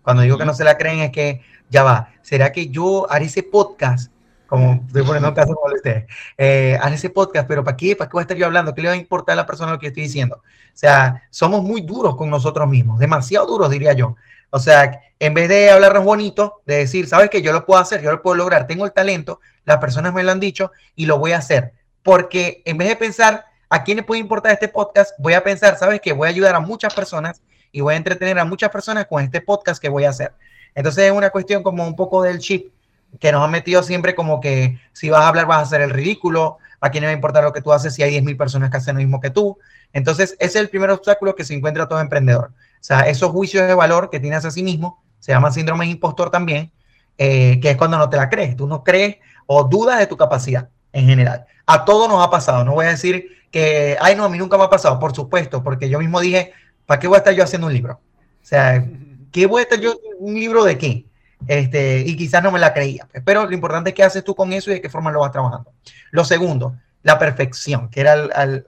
Cuando 0.01 0.23
digo 0.23 0.37
que 0.37 0.45
no 0.45 0.53
se 0.53 0.63
la 0.63 0.77
creen 0.77 0.99
es 0.99 1.11
que, 1.11 1.41
ya 1.69 1.83
va, 1.83 2.09
¿será 2.21 2.51
que 2.51 2.69
yo 2.69 3.11
haré 3.11 3.25
ese 3.25 3.43
podcast? 3.43 4.11
Como 4.47 4.83
estoy 4.87 5.03
poniendo 5.03 5.29
un 5.29 5.35
caso 5.35 5.53
como 5.53 5.71
ustedes. 5.75 6.05
Eh, 6.35 6.75
haré 6.81 6.95
ese 6.95 7.11
podcast, 7.11 7.47
pero 7.47 7.63
¿para 7.63 7.77
qué? 7.77 7.95
¿Para 7.95 8.09
qué 8.09 8.13
voy 8.13 8.21
a 8.21 8.23
estar 8.23 8.35
yo 8.35 8.47
hablando? 8.47 8.73
¿Qué 8.73 8.81
le 8.81 8.87
va 8.87 8.95
a 8.95 8.97
importar 8.97 9.33
a 9.33 9.35
la 9.35 9.45
persona 9.45 9.73
lo 9.73 9.77
que 9.77 9.87
estoy 9.87 10.03
diciendo? 10.03 10.37
O 10.37 10.41
sea, 10.73 11.21
somos 11.29 11.61
muy 11.61 11.81
duros 11.81 12.15
con 12.15 12.31
nosotros 12.31 12.67
mismos, 12.67 12.97
demasiado 12.97 13.45
duros, 13.45 13.69
diría 13.69 13.93
yo. 13.93 14.15
O 14.51 14.59
sea, 14.59 15.01
en 15.19 15.33
vez 15.33 15.49
de 15.49 15.69
hablarnos 15.69 16.03
bonito, 16.03 16.61
de 16.65 16.77
decir, 16.77 17.07
sabes 17.07 17.29
que 17.29 17.41
yo 17.41 17.53
lo 17.53 17.65
puedo 17.65 17.79
hacer, 17.79 18.01
yo 18.01 18.11
lo 18.11 18.21
puedo 18.21 18.35
lograr, 18.35 18.67
tengo 18.67 18.85
el 18.85 18.93
talento, 18.93 19.41
las 19.65 19.77
personas 19.77 20.13
me 20.13 20.23
lo 20.23 20.31
han 20.31 20.39
dicho 20.39 20.71
y 20.95 21.05
lo 21.05 21.19
voy 21.19 21.33
a 21.33 21.37
hacer. 21.37 21.73
Porque 22.03 22.61
en 22.65 22.77
vez 22.77 22.87
de 22.87 22.95
pensar 22.95 23.45
a 23.69 23.83
quién 23.83 23.97
le 23.97 24.03
puede 24.03 24.21
importar 24.21 24.53
este 24.53 24.67
podcast, 24.67 25.13
voy 25.19 25.33
a 25.33 25.43
pensar, 25.43 25.77
sabes 25.77 26.01
que 26.01 26.13
voy 26.13 26.27
a 26.27 26.31
ayudar 26.31 26.55
a 26.55 26.59
muchas 26.59 26.93
personas 26.93 27.41
y 27.71 27.81
voy 27.81 27.93
a 27.93 27.97
entretener 27.97 28.39
a 28.39 28.45
muchas 28.45 28.69
personas 28.71 29.05
con 29.05 29.23
este 29.23 29.41
podcast 29.41 29.81
que 29.81 29.89
voy 29.89 30.05
a 30.05 30.09
hacer. 30.09 30.33
Entonces 30.73 31.05
es 31.05 31.11
una 31.11 31.29
cuestión 31.29 31.61
como 31.61 31.85
un 31.85 31.95
poco 31.95 32.23
del 32.23 32.39
chip 32.39 32.71
que 33.19 33.31
nos 33.31 33.43
ha 33.43 33.47
metido 33.47 33.83
siempre 33.83 34.15
como 34.15 34.39
que 34.39 34.79
si 34.93 35.09
vas 35.09 35.21
a 35.21 35.27
hablar 35.27 35.45
vas 35.47 35.59
a 35.59 35.61
hacer 35.61 35.81
el 35.81 35.89
ridículo, 35.89 36.57
a 36.81 36.89
quién 36.89 37.01
le 37.01 37.07
va 37.07 37.11
a 37.11 37.15
importar 37.15 37.43
lo 37.43 37.53
que 37.53 37.61
tú 37.61 37.71
haces 37.71 37.93
si 37.93 38.03
hay 38.03 38.19
10.000 38.19 38.37
personas 38.37 38.69
que 38.69 38.77
hacen 38.77 38.95
lo 38.95 39.01
mismo 39.01 39.19
que 39.19 39.29
tú. 39.29 39.57
Entonces 39.93 40.35
ese 40.39 40.45
es 40.59 40.63
el 40.63 40.69
primer 40.69 40.89
obstáculo 40.91 41.35
que 41.35 41.43
se 41.43 41.53
encuentra 41.53 41.87
todo 41.87 41.99
emprendedor. 41.99 42.51
O 42.51 42.83
sea, 42.83 43.01
esos 43.01 43.31
juicios 43.31 43.67
de 43.67 43.73
valor 43.73 44.09
que 44.09 44.19
tienes 44.19 44.45
a 44.45 44.51
sí 44.51 44.63
mismo, 44.63 45.03
se 45.19 45.31
llama 45.31 45.51
síndrome 45.51 45.85
de 45.85 45.91
impostor 45.91 46.29
también, 46.29 46.71
eh, 47.17 47.59
que 47.61 47.71
es 47.71 47.77
cuando 47.77 47.97
no 47.97 48.09
te 48.09 48.17
la 48.17 48.29
crees. 48.29 48.55
Tú 48.55 48.67
no 48.67 48.83
crees 48.83 49.17
o 49.45 49.63
dudas 49.63 49.99
de 49.99 50.07
tu 50.07 50.15
capacidad 50.15 50.69
en 50.93 51.05
general. 51.05 51.45
A 51.65 51.83
todos 51.85 52.07
nos 52.07 52.25
ha 52.25 52.29
pasado. 52.29 52.63
No 52.63 52.73
voy 52.73 52.85
a 52.85 52.89
decir 52.89 53.27
que, 53.51 53.97
ay, 53.99 54.15
no, 54.15 54.23
a 54.23 54.29
mí 54.29 54.37
nunca 54.37 54.57
me 54.57 54.63
ha 54.63 54.69
pasado, 54.69 54.99
por 54.99 55.13
supuesto, 55.13 55.63
porque 55.63 55.89
yo 55.89 55.99
mismo 55.99 56.19
dije, 56.19 56.53
¿para 56.85 56.99
qué 56.99 57.07
voy 57.07 57.15
a 57.15 57.19
estar 57.19 57.33
yo 57.33 57.43
haciendo 57.43 57.67
un 57.67 57.73
libro? 57.73 57.99
O 58.41 58.45
sea, 58.45 58.85
¿qué 59.31 59.45
voy 59.45 59.59
a 59.59 59.63
estar 59.63 59.79
yo, 59.79 59.95
un 60.19 60.35
libro 60.35 60.63
de 60.63 60.77
qué? 60.77 61.05
Este, 61.47 62.01
y 62.01 62.15
quizás 62.15 62.43
no 62.43 62.51
me 62.51 62.59
la 62.59 62.73
creía. 62.73 63.07
Pero 63.23 63.45
lo 63.45 63.53
importante 63.53 63.91
es 63.91 63.95
qué 63.95 64.03
haces 64.03 64.23
tú 64.23 64.35
con 64.35 64.53
eso 64.53 64.69
y 64.69 64.75
de 64.75 64.81
qué 64.81 64.89
forma 64.89 65.11
lo 65.11 65.21
vas 65.21 65.31
trabajando. 65.31 65.71
Lo 66.11 66.23
segundo, 66.25 66.75
la 67.03 67.17
perfección, 67.17 67.89
que 67.89 68.01
era 68.01 68.15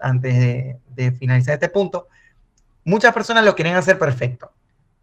antes 0.01 0.39
de, 0.39 0.77
de 0.89 1.11
finalizar 1.11 1.53
este 1.53 1.69
punto, 1.69 2.07
muchas 2.83 3.13
personas 3.13 3.43
lo 3.43 3.55
quieren 3.55 3.75
hacer 3.75 3.99
perfecto. 3.99 4.51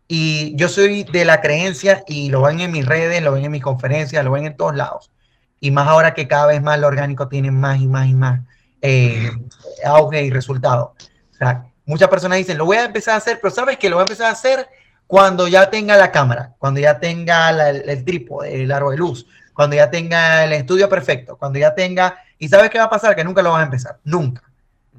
Y 0.07 0.57
yo 0.57 0.71
soy 0.71 1.05
de 1.05 1.27
la 1.27 1.43
creencia, 1.43 2.03
y 2.07 2.31
lo 2.31 2.43
ven 2.43 2.61
en 2.61 2.73
mis 2.73 2.87
redes, 2.87 3.23
lo 3.23 3.33
ven 3.33 3.45
en 3.45 3.53
mis 3.53 3.63
conferencias, 3.63 4.25
lo 4.25 4.31
ven 4.31 4.47
en 4.47 4.57
todos 4.57 4.75
lados. 4.75 5.11
Y 5.61 5.71
más 5.71 5.87
ahora 5.87 6.15
que 6.15 6.27
cada 6.27 6.47
vez 6.47 6.63
más 6.63 6.79
lo 6.81 6.87
orgánico 6.87 7.29
tiene 7.29 7.51
más 7.51 7.79
y 7.79 7.87
más 7.87 8.09
y 8.09 8.15
más 8.15 8.41
eh, 8.81 9.31
auge 9.85 10.23
y 10.23 10.31
resultado. 10.31 10.95
O 11.33 11.37
sea, 11.37 11.67
muchas 11.85 12.09
personas 12.09 12.39
dicen, 12.39 12.57
lo 12.57 12.65
voy 12.65 12.79
a 12.79 12.87
empezar 12.87 13.15
a 13.15 13.19
hacer, 13.19 13.39
pero 13.43 13.55
sabes 13.55 13.77
que 13.77 13.91
lo 13.91 13.97
voy 13.97 14.03
a 14.03 14.05
empezar 14.05 14.27
a 14.27 14.33
hacer 14.33 14.67
cuando 15.09 15.49
ya 15.49 15.71
tenga 15.71 15.97
la 15.97 16.13
cámara, 16.13 16.55
cuando 16.59 16.81
ya 16.81 17.01
tenga 17.01 17.51
el, 17.51 17.89
el 17.89 18.05
trípode, 18.05 18.63
el 18.63 18.71
aro 18.71 18.91
de 18.91 18.99
luz, 18.99 19.27
cuando 19.55 19.75
ya 19.75 19.91
tenga 19.91 20.45
el 20.45 20.53
estudio 20.53 20.89
perfecto, 20.89 21.37
cuando 21.37 21.59
ya 21.59 21.75
tenga... 21.75 22.23
¿Y 22.39 22.49
sabes 22.49 22.71
qué 22.71 22.79
va 22.79 22.85
a 22.85 22.91
pasar? 22.91 23.17
Que 23.17 23.25
nunca 23.25 23.43
lo 23.43 23.51
vas 23.51 23.63
a 23.63 23.65
empezar, 23.65 23.99
nunca. 24.05 24.43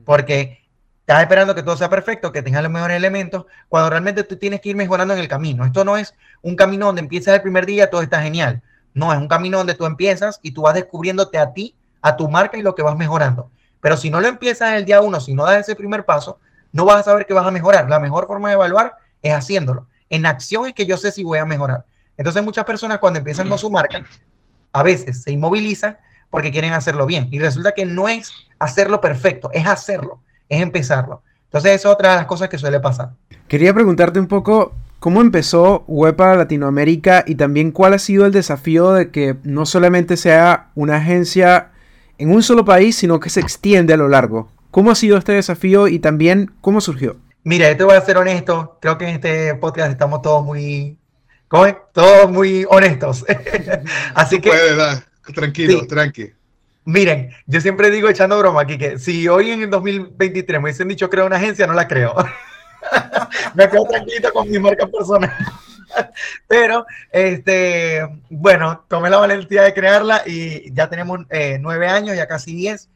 Porque 0.03 0.67
estás 1.01 1.21
esperando 1.21 1.53
que 1.53 1.63
todo 1.63 1.77
sea 1.77 1.89
perfecto, 1.89 2.31
que 2.31 2.41
tengas 2.41 2.63
los 2.63 2.71
mejores 2.71 2.97
elementos, 2.97 3.45
cuando 3.69 3.91
realmente 3.91 4.23
tú 4.23 4.35
tienes 4.35 4.61
que 4.61 4.69
ir 4.69 4.75
mejorando 4.75 5.13
en 5.13 5.19
el 5.19 5.27
camino. 5.27 5.63
Esto 5.63 5.85
no 5.85 5.95
es 5.95 6.15
un 6.41 6.55
camino 6.55 6.87
donde 6.87 7.01
empiezas 7.01 7.35
el 7.35 7.41
primer 7.41 7.67
día, 7.67 7.89
todo 7.89 8.01
está 8.01 8.21
genial. 8.21 8.63
No, 8.95 9.13
es 9.13 9.19
un 9.19 9.27
camino 9.27 9.59
donde 9.59 9.75
tú 9.75 9.85
empiezas 9.85 10.39
y 10.41 10.51
tú 10.51 10.63
vas 10.63 10.73
descubriéndote 10.73 11.37
a 11.37 11.53
ti, 11.53 11.75
a 12.01 12.17
tu 12.17 12.27
marca 12.27 12.57
y 12.57 12.63
lo 12.63 12.73
que 12.73 12.81
vas 12.81 12.97
mejorando. 12.97 13.51
Pero 13.79 13.95
si 13.95 14.09
no 14.09 14.19
lo 14.19 14.27
empiezas 14.27 14.73
el 14.73 14.85
día 14.85 15.01
uno, 15.01 15.19
si 15.19 15.35
no 15.35 15.45
das 15.45 15.59
ese 15.59 15.75
primer 15.75 16.03
paso, 16.03 16.39
no 16.71 16.83
vas 16.83 16.97
a 16.97 17.03
saber 17.03 17.25
que 17.25 17.33
vas 17.33 17.45
a 17.45 17.51
mejorar. 17.51 17.89
La 17.89 17.99
mejor 17.99 18.27
forma 18.27 18.49
de 18.49 18.55
evaluar 18.55 18.95
es 19.21 19.33
haciéndolo. 19.33 19.87
En 20.09 20.25
acción 20.25 20.67
es 20.67 20.73
que 20.73 20.85
yo 20.85 20.97
sé 20.97 21.11
si 21.11 21.23
voy 21.23 21.39
a 21.39 21.45
mejorar. 21.45 21.85
Entonces 22.17 22.43
muchas 22.43 22.65
personas 22.65 22.99
cuando 22.99 23.19
empiezan 23.19 23.47
con 23.47 23.57
su 23.57 23.69
marca, 23.69 24.03
a 24.73 24.83
veces 24.83 25.23
se 25.23 25.31
inmovilizan 25.31 25.97
porque 26.29 26.51
quieren 26.51 26.73
hacerlo 26.73 27.05
bien. 27.05 27.27
Y 27.31 27.39
resulta 27.39 27.71
que 27.71 27.85
no 27.85 28.09
es 28.09 28.31
hacerlo 28.59 29.01
perfecto, 29.01 29.49
es 29.53 29.65
hacerlo, 29.65 30.21
es 30.49 30.61
empezarlo. 30.61 31.23
Entonces 31.45 31.73
es 31.73 31.85
otra 31.85 32.11
de 32.11 32.15
las 32.17 32.25
cosas 32.25 32.49
que 32.49 32.57
suele 32.57 32.79
pasar. 32.79 33.11
Quería 33.47 33.73
preguntarte 33.73 34.19
un 34.19 34.27
poco 34.27 34.73
cómo 34.99 35.21
empezó 35.21 35.83
Wepa 35.87 36.35
Latinoamérica 36.35 37.23
y 37.25 37.35
también 37.35 37.71
cuál 37.71 37.93
ha 37.93 37.99
sido 37.99 38.25
el 38.25 38.31
desafío 38.31 38.91
de 38.91 39.09
que 39.09 39.37
no 39.43 39.65
solamente 39.65 40.17
sea 40.17 40.69
una 40.75 40.97
agencia 40.97 41.71
en 42.17 42.31
un 42.31 42.43
solo 42.43 42.65
país, 42.65 42.97
sino 42.97 43.19
que 43.19 43.29
se 43.29 43.39
extiende 43.39 43.93
a 43.93 43.97
lo 43.97 44.09
largo. 44.09 44.51
¿Cómo 44.71 44.91
ha 44.91 44.95
sido 44.95 45.17
este 45.17 45.31
desafío 45.31 45.87
y 45.87 45.99
también 45.99 46.51
cómo 46.61 46.81
surgió? 46.81 47.15
Mira, 47.49 47.75
te 47.75 47.83
voy 47.83 47.95
a 47.95 48.01
ser 48.01 48.15
honesto. 48.15 48.77
Creo 48.79 48.99
que 48.99 49.05
en 49.05 49.15
este 49.15 49.55
podcast 49.55 49.89
estamos 49.89 50.21
todos 50.21 50.45
muy, 50.45 50.99
¿cómo 51.47 51.65
Todos 51.91 52.29
muy 52.29 52.63
honestos. 52.69 53.25
Así 54.13 54.39
que. 54.39 54.51
Puede, 54.51 55.01
tranquilo, 55.33 55.87
tranquilo. 55.87 56.35
Miren, 56.85 57.31
yo 57.47 57.59
siempre 57.59 57.89
digo 57.89 58.07
echando 58.07 58.37
broma 58.37 58.61
aquí 58.61 58.77
que 58.77 58.99
si 58.99 59.27
hoy 59.27 59.49
en 59.49 59.63
el 59.63 59.71
2023 59.71 60.59
me 60.59 60.65
hubiesen 60.65 60.89
dicho 60.89 61.09
creo 61.09 61.25
una 61.25 61.37
agencia, 61.37 61.65
no 61.65 61.73
la 61.73 61.87
creo. 61.87 62.13
me 63.55 63.67
quedo 63.67 63.85
tranquilo 63.85 64.31
con 64.31 64.47
mi 64.47 64.59
marca 64.59 64.85
personal. 64.85 65.35
Pero, 66.47 66.85
este, 67.11 68.07
bueno, 68.29 68.85
tomé 68.87 69.09
la 69.09 69.17
valentía 69.17 69.63
de 69.63 69.73
crearla 69.73 70.21
y 70.23 70.71
ya 70.71 70.87
tenemos 70.87 71.21
eh, 71.31 71.57
nueve 71.59 71.87
años, 71.87 72.15
ya 72.15 72.27
casi 72.27 72.53
diez. 72.53 72.89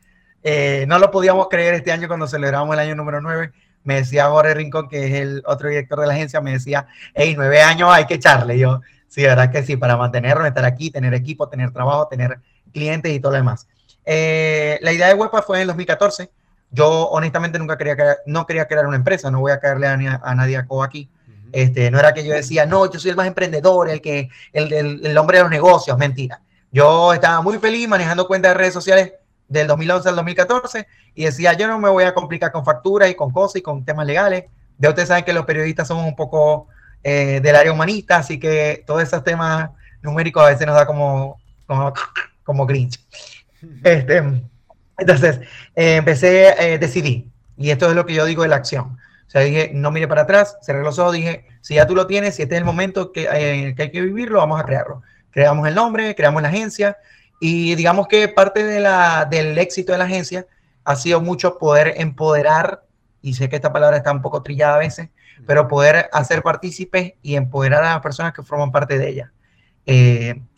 Eh, 0.44 0.86
no 0.88 1.00
lo 1.00 1.10
podíamos 1.10 1.48
creer 1.50 1.74
este 1.74 1.92
año 1.92 2.08
cuando 2.08 2.28
celebramos 2.28 2.72
el 2.76 2.82
año 2.82 2.94
número 2.94 3.20
nueve. 3.20 3.52
Me 3.84 3.96
decía 3.96 4.28
Jorge 4.28 4.54
Rincón, 4.54 4.88
que 4.88 5.08
es 5.08 5.14
el 5.14 5.44
otro 5.46 5.70
director 5.70 6.00
de 6.00 6.08
la 6.08 6.14
agencia, 6.14 6.42
me 6.42 6.52
decía, 6.52 6.88
hey, 7.14 7.34
nueve 7.36 7.62
años 7.62 7.90
hay 7.92 8.06
que 8.06 8.16
echarle. 8.16 8.58
yo, 8.58 8.82
sí, 9.08 9.24
verdad 9.24 9.52
que 9.52 9.64
sí, 9.64 9.78
para 9.78 9.98
mantenerlo, 9.98 10.46
estar 10.46 10.66
aquí, 10.66 10.90
tener 10.90 11.14
equipo, 11.14 11.50
tener 11.50 11.72
trabajo, 11.72 12.08
tener 12.08 12.40
clientes 12.72 13.12
y 13.12 13.20
todo 13.20 13.34
lo 13.34 13.38
demás. 13.38 13.68
Eh, 14.06 14.80
la 14.82 14.92
idea 14.92 15.08
de 15.08 15.14
Wepa 15.14 15.42
fue 15.42 15.58
en 15.58 15.62
el 15.62 15.68
2014. 15.68 16.30
Yo 16.72 17.08
honestamente 17.10 17.60
nunca 17.60 17.78
quería 17.78 17.96
crear, 17.96 18.18
no 18.26 18.46
quería 18.46 18.68
crear 18.68 18.88
una 18.88 18.96
empresa, 18.96 19.30
no 19.30 19.42
voy 19.42 19.52
a 19.52 19.60
caerle 19.60 19.88
a, 19.88 20.22
a 20.24 20.36
nadie 20.36 20.58
a 20.58 20.66
aquí. 20.84 21.10
Este, 21.52 21.92
no 21.92 22.00
era 22.00 22.16
que 22.16 22.26
yo 22.26 22.34
decía, 22.34 22.66
no, 22.66 22.92
yo 22.92 23.00
soy 23.00 23.12
el 23.12 23.16
más 23.16 23.28
emprendedor, 23.28 23.88
el, 23.88 24.02
que, 24.02 24.30
el, 24.52 24.74
el, 24.74 25.18
hombre 25.20 25.38
de 25.38 25.44
los 25.44 25.52
negocios, 25.52 25.96
mentira. 26.00 26.42
Yo 26.72 27.14
estaba 27.14 27.42
muy 27.42 27.60
feliz 27.60 27.88
manejando 27.88 28.26
cuentas 28.26 28.50
de 28.50 28.58
redes 28.58 28.74
sociales 28.74 29.14
del 29.54 29.68
2011 29.68 30.10
al 30.10 30.16
2014 30.16 30.88
y 31.16 31.26
decía, 31.26 31.54
yo 31.54 31.68
no 31.68 31.80
me 31.80 31.90
voy 31.90 32.04
a 32.04 32.14
complicar 32.14 32.52
con 32.52 32.66
facturas 32.66 33.10
y 33.10 33.16
con 33.16 33.32
cosas 33.32 33.58
y 33.58 33.62
con 33.62 33.86
temas 33.86 34.06
legales. 34.06 34.46
Ya 34.80 34.90
ustedes 34.90 35.08
saben 35.08 35.24
que 35.24 35.34
los 35.34 35.46
periodistas 35.46 35.88
somos 35.88 36.06
un 36.06 36.16
poco 36.16 36.68
eh, 37.04 37.40
del 37.42 37.56
área 37.56 37.72
humanista, 37.72 38.18
así 38.18 38.40
que 38.40 38.84
todos 38.86 39.04
esos 39.04 39.24
temas 39.24 39.70
numéricos 40.02 40.44
a 40.44 40.48
veces 40.48 40.66
nos 40.68 40.76
da 40.76 40.86
como, 40.86 41.40
como, 41.66 41.94
como 42.44 42.66
grinch. 42.66 43.00
Este, 43.82 44.22
entonces, 44.98 45.40
eh, 45.74 45.96
empecé, 45.96 46.50
eh, 46.60 46.78
decidí, 46.78 47.32
y 47.56 47.70
esto 47.70 47.90
es 47.90 47.96
lo 47.96 48.06
que 48.06 48.14
yo 48.14 48.26
digo 48.26 48.44
de 48.44 48.50
la 48.50 48.58
acción. 48.58 48.98
O 49.26 49.30
sea, 49.30 49.40
dije, 49.40 49.72
no 49.74 49.90
mire 49.90 50.06
para 50.06 50.24
atrás, 50.24 50.58
cerré 50.62 50.84
los 50.84 51.00
ojos, 51.00 51.14
dije, 51.14 51.46
si 51.62 51.76
ya 51.76 51.88
tú 51.88 51.96
lo 51.96 52.06
tienes, 52.06 52.36
si 52.36 52.42
este 52.42 52.56
es 52.56 52.60
el 52.60 52.66
momento 52.66 53.14
que, 53.14 53.30
eh, 53.32 53.74
que 53.74 53.84
hay 53.84 53.92
que 53.92 54.02
vivirlo, 54.02 54.40
vamos 54.40 54.60
a 54.60 54.66
crearlo. 54.66 55.02
Creamos 55.32 55.66
el 55.68 55.76
nombre, 55.76 56.14
creamos 56.14 56.42
la 56.42 56.50
agencia, 56.50 56.98
y 57.46 57.76
digamos 57.76 58.08
que 58.08 58.30
parte 58.30 58.64
de 58.64 58.80
la, 58.80 59.26
del 59.26 59.58
éxito 59.58 59.92
de 59.92 59.98
la 59.98 60.06
agencia 60.06 60.48
ha 60.86 60.96
sido 60.96 61.20
mucho 61.20 61.58
poder 61.58 61.96
empoderar, 61.98 62.86
y 63.22 63.34
sé 63.34 63.50
que 63.50 63.58
esta 63.58 63.74
palabra 63.74 63.98
está 63.98 64.14
un 64.14 64.22
poco 64.22 64.42
trillada 64.42 64.76
a 64.76 64.80
veces, 64.80 65.10
pero 65.46 65.68
poder 65.68 66.10
hacer 66.14 66.42
partícipes 66.42 67.16
y 67.22 67.36
empoderar 67.36 67.84
a 67.84 67.96
las 67.96 68.00
personas 68.02 68.32
que 68.32 68.44
forman 68.44 68.72
parte 68.72 68.98
de 68.98 69.10
ella. 69.10 69.32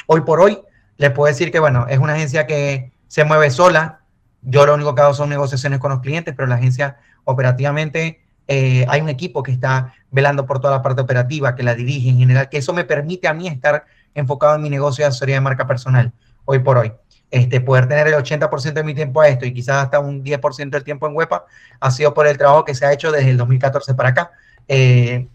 hoy 0.06 0.22
por 0.22 0.40
hoy, 0.40 0.60
les 0.98 1.10
puedo 1.10 1.28
decir 1.28 1.52
que, 1.52 1.58
bueno, 1.58 1.88
es 1.90 1.98
una 1.98 2.14
agencia 2.14 2.46
que 2.46 2.92
se 3.08 3.24
mueve 3.24 3.50
sola. 3.50 4.02
Yo 4.44 4.68
lo 4.68 4.76
único 4.76 4.94
que 4.94 5.02
hago 5.02 5.16
son 5.16 5.30
negociaciones 5.30 5.80
con 5.80 5.90
los 5.90 6.02
clientes, 6.02 6.36
pero 6.38 6.48
la 6.48 6.54
agencia 6.54 6.98
operativamente 7.24 8.22
eh, 8.48 8.86
hay 8.88 9.02
un 9.02 9.10
equipo 9.10 9.42
que 9.42 9.52
está 9.52 9.96
velando 10.12 10.46
por 10.46 10.60
toda 10.60 10.76
la 10.76 10.84
parte 10.84 11.02
operativa, 11.02 11.56
que 11.56 11.64
la 11.64 11.74
dirige 11.74 12.10
en 12.10 12.20
general, 12.20 12.48
que 12.48 12.60
eso 12.60 12.74
me 12.74 12.84
permite 12.84 13.28
a 13.28 13.34
mí 13.34 13.48
estar 13.48 13.86
enfocado 14.14 14.54
en 14.58 14.62
mi 14.62 14.70
negocio 14.70 15.04
de 15.04 15.08
asesoría 15.08 15.38
de 15.38 15.42
marca 15.42 15.66
personal 15.66 16.14
hoy 16.46 16.60
por 16.60 16.78
hoy. 16.78 16.94
Este, 17.32 17.60
poder 17.60 17.88
tener 17.88 18.08
el 18.08 18.14
80% 18.14 18.74
de 18.74 18.84
mi 18.84 18.94
tiempo 18.94 19.20
a 19.20 19.28
esto 19.28 19.46
y 19.46 19.54
quizás 19.54 19.84
hasta 19.84 20.00
un 20.00 20.24
10% 20.24 20.70
del 20.70 20.84
tiempo 20.84 21.08
en 21.08 21.16
WEPA 21.16 21.46
ha 21.80 21.92
sido 21.92 22.14
por 22.14 22.28
el 22.28 22.38
trabajo 22.38 22.64
que 22.64 22.76
se 22.76 22.86
ha 22.86 22.94
hecho 22.94 23.12
desde 23.12 23.32
el 23.32 23.38
2014 23.38 23.94
para 23.94 24.10
acá. 24.10 24.32
Eh, 24.68 25.28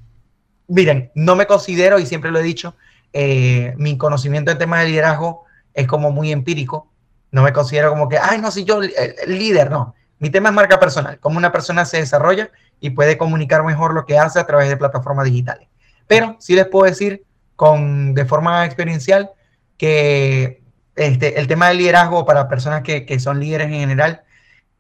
miren, 0.69 1.11
no 1.15 1.37
me 1.37 1.47
considero, 1.47 1.99
y 1.99 2.07
siempre 2.07 2.31
lo 2.31 2.39
he 2.39 2.43
dicho, 2.43 2.75
eh, 3.13 3.75
mi 3.77 3.99
conocimiento 3.99 4.51
en 4.51 4.59
temas 4.59 4.81
de 4.81 4.89
liderazgo 4.89 5.45
es 5.75 5.87
como 5.87 6.11
muy 6.11 6.33
empírico. 6.33 6.89
No 7.33 7.43
me 7.43 7.53
considero 7.53 7.91
como 7.91 8.09
que, 8.09 8.19
ay, 8.19 8.41
no, 8.41 8.51
si 8.51 8.65
yo 8.65 8.81
el, 8.83 8.93
líder, 9.27 9.71
no. 9.71 9.95
Mi 10.19 10.31
tema 10.31 10.51
es 10.51 10.55
marca 10.55 10.79
personal, 10.79 11.19
cómo 11.19 11.39
una 11.39 11.53
persona 11.53 11.85
se 11.85 11.99
desarrolla 11.99 12.51
y 12.81 12.91
puede 12.91 13.17
comunicar 13.19 13.65
mejor 13.65 13.95
lo 13.95 14.05
que 14.05 14.19
hace 14.19 14.39
a 14.39 14.47
través 14.47 14.69
de 14.69 14.77
plataformas 14.77 15.27
digitales. 15.27 15.69
Pero 16.07 16.37
sí 16.41 16.55
les 16.55 16.67
puedo 16.67 16.87
decir 16.87 17.25
con, 17.57 18.15
de 18.15 18.25
forma 18.25 18.65
experiencial 18.65 19.31
que 19.77 20.60
este, 21.01 21.41
el 21.41 21.47
tema 21.47 21.69
del 21.69 21.79
liderazgo 21.79 22.27
para 22.27 22.47
personas 22.47 22.83
que, 22.83 23.19
son 23.21 23.41
líderes 23.41 23.69
en 23.69 23.81
general 23.81 24.23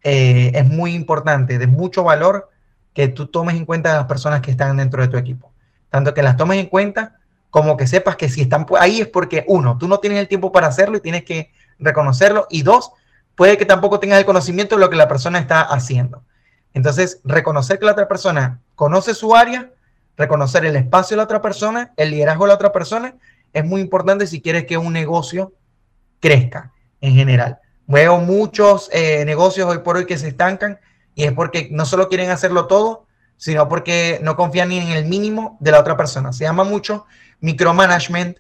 eh, 0.05 0.53
es 0.55 0.69
muy 0.69 0.95
importante, 0.95 1.57
de 1.57 1.67
mucho 1.67 2.05
valor 2.05 2.51
que 2.93 3.09
tú 3.09 3.29
tomes 3.29 3.57
en 3.57 3.65
cuenta 3.65 3.95
a 3.95 3.97
las 3.97 4.07
personas 4.07 4.43
que 4.43 4.51
están 4.51 4.77
dentro 4.77 5.01
de 5.01 5.09
tu 5.09 5.17
equipo. 5.17 5.51
Tanto 5.89 6.13
que 6.13 6.23
las 6.23 6.37
tomes 6.37 6.59
en 6.59 6.67
cuenta 6.67 7.17
como 7.49 7.75
que 7.79 7.87
sepas 7.87 8.17
que 8.17 8.29
si 8.29 8.43
están 8.43 8.67
ahí 8.79 9.01
es 9.01 9.09
porque, 9.09 9.47
uno, 9.49 9.79
tú 9.79 9.89
no 9.89 9.97
tienes 9.97 10.19
el 10.19 10.29
tiempo 10.29 10.53
para 10.53 10.67
hacerlo 10.67 10.99
y 10.99 11.01
tienes 11.01 11.25
que 11.25 11.53
reconocerlo, 11.79 12.47
y 12.51 12.63
dos, 12.65 12.93
puede 13.35 13.57
que 13.57 13.65
tampoco 13.65 13.99
tengas 13.99 14.19
el 14.19 14.27
conocimiento 14.27 14.77
de 14.77 14.81
lo 14.81 14.91
que 14.91 14.97
la 14.97 15.09
persona 15.09 15.39
está 15.39 15.63
haciendo. 15.63 16.23
Entonces, 16.75 17.21
reconocer 17.25 17.79
que 17.79 17.87
la 17.87 17.93
otra 17.93 18.09
persona 18.09 18.61
conoce 18.75 19.15
su 19.15 19.35
área, 19.35 19.71
reconocer 20.19 20.67
el 20.67 20.77
espacio 20.77 21.15
de 21.15 21.17
la 21.17 21.25
otra 21.25 21.41
persona, 21.41 21.93
el 21.97 22.11
liderazgo 22.11 22.45
de 22.45 22.49
la 22.49 22.55
otra 22.57 22.73
persona, 22.73 23.15
es 23.55 23.65
muy 23.65 23.81
importante 23.81 24.27
si 24.27 24.43
quieres 24.43 24.67
que 24.67 24.77
un 24.77 24.93
negocio 24.93 25.55
crezca 26.21 26.73
en 27.01 27.15
general. 27.15 27.59
Veo 27.87 28.19
muchos 28.19 28.89
eh, 28.93 29.25
negocios 29.25 29.69
hoy 29.69 29.79
por 29.79 29.97
hoy 29.97 30.07
que 30.07 30.19
se 30.19 30.29
estancan 30.29 30.79
y 31.15 31.25
es 31.25 31.33
porque 31.33 31.69
no 31.73 31.85
solo 31.85 32.09
quieren 32.09 32.31
hacerlo 32.31 32.67
todo, 32.67 33.07
sino 33.37 33.69
porque 33.69 34.21
no 34.23 34.37
confían 34.37 34.69
ni 34.69 34.79
en 34.79 34.89
el 34.91 35.07
mínimo 35.07 35.57
de 35.61 35.73
la 35.73 35.81
otra 35.81 35.97
persona. 35.97 36.33
Se 36.33 36.45
llama 36.45 36.63
mucho 36.63 37.07
micromanagement 37.41 38.39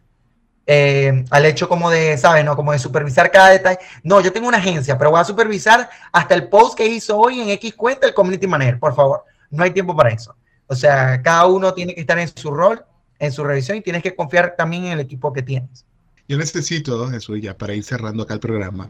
eh, 0.66 1.24
al 1.30 1.46
hecho 1.46 1.68
como 1.68 1.90
de, 1.90 2.16
¿sabes? 2.16 2.44
No? 2.44 2.54
Como 2.54 2.70
de 2.70 2.78
supervisar 2.78 3.30
cada 3.30 3.48
detalle. 3.48 3.78
No, 4.04 4.20
yo 4.20 4.32
tengo 4.32 4.46
una 4.46 4.58
agencia, 4.58 4.96
pero 4.96 5.10
voy 5.10 5.20
a 5.20 5.24
supervisar 5.24 5.90
hasta 6.12 6.34
el 6.34 6.48
post 6.48 6.76
que 6.76 6.86
hizo 6.86 7.18
hoy 7.18 7.40
en 7.40 7.48
X 7.50 7.74
cuenta 7.74 8.06
el 8.06 8.14
community 8.14 8.46
manager, 8.46 8.78
por 8.78 8.94
favor. 8.94 9.24
No 9.50 9.64
hay 9.64 9.72
tiempo 9.72 9.96
para 9.96 10.10
eso. 10.10 10.36
O 10.66 10.76
sea, 10.76 11.20
cada 11.22 11.46
uno 11.46 11.74
tiene 11.74 11.94
que 11.94 12.02
estar 12.02 12.18
en 12.18 12.28
su 12.28 12.52
rol, 12.52 12.84
en 13.18 13.32
su 13.32 13.42
revisión 13.42 13.78
y 13.78 13.80
tienes 13.80 14.02
que 14.02 14.14
confiar 14.14 14.54
también 14.56 14.84
en 14.84 14.92
el 14.92 15.00
equipo 15.00 15.32
que 15.32 15.42
tienes. 15.42 15.84
Yo 16.30 16.38
necesito, 16.38 17.08
Jesús, 17.10 17.40
ya 17.40 17.58
para 17.58 17.74
ir 17.74 17.82
cerrando 17.82 18.22
acá 18.22 18.34
el 18.34 18.38
programa, 18.38 18.88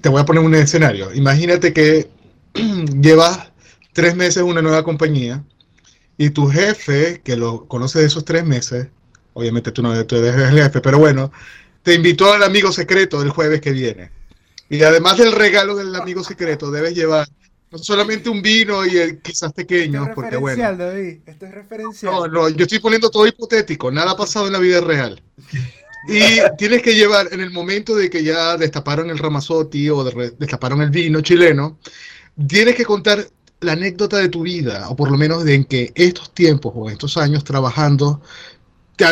te 0.00 0.08
voy 0.08 0.20
a 0.20 0.24
poner 0.24 0.42
un 0.42 0.52
escenario. 0.56 1.14
Imagínate 1.14 1.72
que 1.72 2.10
llevas 3.00 3.52
tres 3.92 4.16
meses 4.16 4.38
en 4.38 4.46
una 4.46 4.60
nueva 4.60 4.82
compañía 4.82 5.44
y 6.18 6.30
tu 6.30 6.48
jefe, 6.48 7.20
que 7.22 7.36
lo 7.36 7.66
conoce 7.66 8.00
de 8.00 8.06
esos 8.06 8.24
tres 8.24 8.44
meses, 8.44 8.88
obviamente 9.32 9.70
tú 9.70 9.80
no 9.80 9.94
eres 9.94 10.12
el 10.12 10.60
jefe, 10.60 10.80
pero 10.80 10.98
bueno, 10.98 11.30
te 11.84 11.94
invitó 11.94 12.32
al 12.32 12.42
amigo 12.42 12.72
secreto 12.72 13.20
del 13.20 13.30
jueves 13.30 13.60
que 13.60 13.70
viene. 13.70 14.10
Y 14.68 14.82
además 14.82 15.16
del 15.18 15.30
regalo 15.30 15.76
del 15.76 15.94
amigo 15.94 16.24
secreto, 16.24 16.72
debes 16.72 16.96
llevar 16.96 17.28
no 17.70 17.78
solamente 17.78 18.28
un 18.28 18.42
vino 18.42 18.84
y 18.84 18.96
el, 18.96 19.20
quizás 19.20 19.52
pequeño, 19.52 20.10
porque 20.12 20.36
bueno. 20.36 20.76
David. 20.76 21.18
Esto 21.26 21.46
es 21.46 21.54
referencial. 21.54 22.12
No, 22.12 22.26
no, 22.26 22.48
yo 22.48 22.64
estoy 22.64 22.80
poniendo 22.80 23.08
todo 23.08 23.24
hipotético, 23.24 23.92
nada 23.92 24.10
ha 24.10 24.16
pasado 24.16 24.48
en 24.48 24.54
la 24.54 24.58
vida 24.58 24.80
real. 24.80 25.22
Y 26.06 26.38
tienes 26.58 26.82
que 26.82 26.94
llevar, 26.94 27.28
en 27.32 27.40
el 27.40 27.50
momento 27.50 27.94
de 27.94 28.10
que 28.10 28.22
ya 28.22 28.56
destaparon 28.56 29.10
el 29.10 29.18
Ramazotti 29.18 29.88
o 29.88 30.04
destaparon 30.04 30.82
el 30.82 30.90
vino 30.90 31.20
chileno, 31.20 31.78
tienes 32.46 32.74
que 32.74 32.84
contar 32.84 33.26
la 33.60 33.72
anécdota 33.72 34.18
de 34.18 34.28
tu 34.28 34.42
vida, 34.42 34.88
o 34.90 34.96
por 34.96 35.10
lo 35.10 35.16
menos 35.16 35.44
de 35.44 35.54
en 35.54 35.64
que 35.64 35.92
estos 35.94 36.32
tiempos 36.34 36.72
o 36.74 36.90
estos 36.90 37.16
años 37.16 37.44
trabajando, 37.44 38.20
te, 38.96 39.06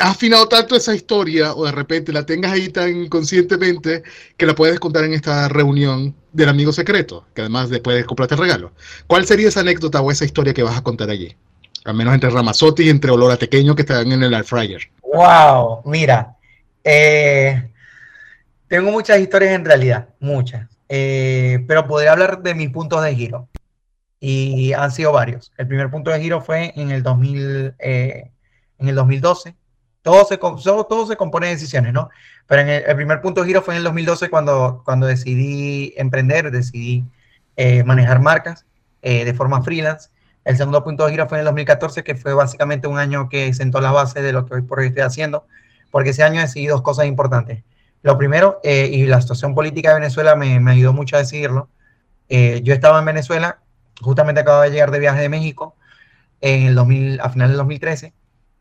has 0.00 0.10
afinado 0.10 0.48
tanto 0.48 0.74
esa 0.74 0.94
historia 0.94 1.54
o 1.54 1.64
de 1.64 1.72
repente 1.72 2.12
la 2.12 2.26
tengas 2.26 2.52
ahí 2.52 2.68
tan 2.70 3.04
inconscientemente 3.04 4.02
que 4.36 4.46
la 4.46 4.54
puedes 4.54 4.80
contar 4.80 5.04
en 5.04 5.14
esta 5.14 5.48
reunión 5.48 6.14
del 6.32 6.48
amigo 6.48 6.72
secreto, 6.72 7.26
que 7.34 7.42
además 7.42 7.70
después 7.70 7.96
de 7.96 8.04
comprarte 8.04 8.34
el 8.34 8.40
regalo. 8.40 8.72
¿Cuál 9.06 9.26
sería 9.26 9.48
esa 9.48 9.60
anécdota 9.60 10.00
o 10.00 10.10
esa 10.10 10.24
historia 10.24 10.54
que 10.54 10.62
vas 10.62 10.76
a 10.76 10.82
contar 10.82 11.10
allí? 11.10 11.36
Al 11.84 11.94
menos 11.94 12.14
entre 12.14 12.30
Ramazotti 12.30 12.84
y 12.84 12.90
entre 12.90 13.10
Olor 13.10 13.38
que 13.38 13.60
están 13.78 14.10
en 14.10 14.22
el 14.22 14.34
air 14.34 14.44
fryer. 14.44 14.90
Wow, 15.02 15.82
mira, 15.84 16.36
eh, 16.84 17.70
tengo 18.68 18.90
muchas 18.90 19.18
historias 19.18 19.52
en 19.52 19.64
realidad, 19.64 20.08
muchas, 20.20 20.68
eh, 20.88 21.64
pero 21.66 21.86
podría 21.86 22.12
hablar 22.12 22.42
de 22.42 22.54
mis 22.54 22.70
puntos 22.70 23.02
de 23.02 23.14
giro 23.14 23.48
y 24.20 24.72
han 24.72 24.90
sido 24.90 25.12
varios. 25.12 25.52
El 25.56 25.68
primer 25.68 25.90
punto 25.90 26.10
de 26.10 26.20
giro 26.20 26.40
fue 26.40 26.72
en 26.76 26.90
el 26.90 27.02
2000, 27.02 27.74
eh, 27.78 28.30
en 28.78 28.88
el 28.88 28.94
2012. 28.94 29.54
Todo 30.02 30.24
se, 30.24 30.38
todo, 30.38 31.06
se 31.06 31.16
compone 31.16 31.46
de 31.46 31.54
decisiones, 31.54 31.92
¿no? 31.92 32.08
Pero 32.46 32.62
el, 32.62 32.96
primer 32.96 33.20
punto 33.20 33.42
de 33.42 33.48
giro 33.48 33.62
fue 33.62 33.74
en 33.74 33.78
el 33.78 33.84
2012 33.84 34.30
cuando, 34.30 34.82
cuando 34.84 35.06
decidí 35.06 35.92
emprender, 35.96 36.50
decidí 36.50 37.04
manejar 37.84 38.20
marcas 38.20 38.64
de 39.02 39.34
forma 39.34 39.62
freelance. 39.62 40.10
El 40.48 40.56
segundo 40.56 40.82
punto 40.82 41.04
de 41.04 41.10
giro 41.10 41.28
fue 41.28 41.36
en 41.36 41.40
el 41.40 41.44
2014, 41.46 42.02
que 42.02 42.14
fue 42.14 42.32
básicamente 42.32 42.88
un 42.88 42.96
año 42.96 43.28
que 43.28 43.52
sentó 43.52 43.82
la 43.82 43.90
base 43.90 44.22
de 44.22 44.32
lo 44.32 44.46
que 44.46 44.54
hoy 44.54 44.62
por 44.62 44.78
hoy 44.78 44.86
estoy 44.86 45.02
haciendo, 45.02 45.46
porque 45.90 46.10
ese 46.10 46.22
año 46.22 46.40
decidí 46.40 46.66
dos 46.66 46.82
cosas 46.82 47.06
importantes. 47.06 47.64
Lo 48.02 48.16
primero, 48.16 48.60
y 48.62 49.06
la 49.06 49.20
situación 49.20 49.54
política 49.54 49.90
de 49.90 50.00
Venezuela 50.00 50.36
me, 50.36 50.60
me 50.60 50.70
ayudó 50.70 50.92
mucho 50.92 51.16
a 51.16 51.18
decidirlo, 51.18 51.68
yo 52.28 52.72
estaba 52.74 52.98
en 53.00 53.04
Venezuela 53.04 53.58
justamente 54.00 54.40
acabo 54.40 54.62
de 54.62 54.70
llegar 54.70 54.90
de 54.90 54.98
viaje 54.98 55.20
de 55.20 55.28
México 55.28 55.74
en 56.40 56.66
el 56.66 56.74
2000, 56.74 57.20
a 57.20 57.30
finales 57.30 57.50
del 57.52 57.58
2013 57.58 58.12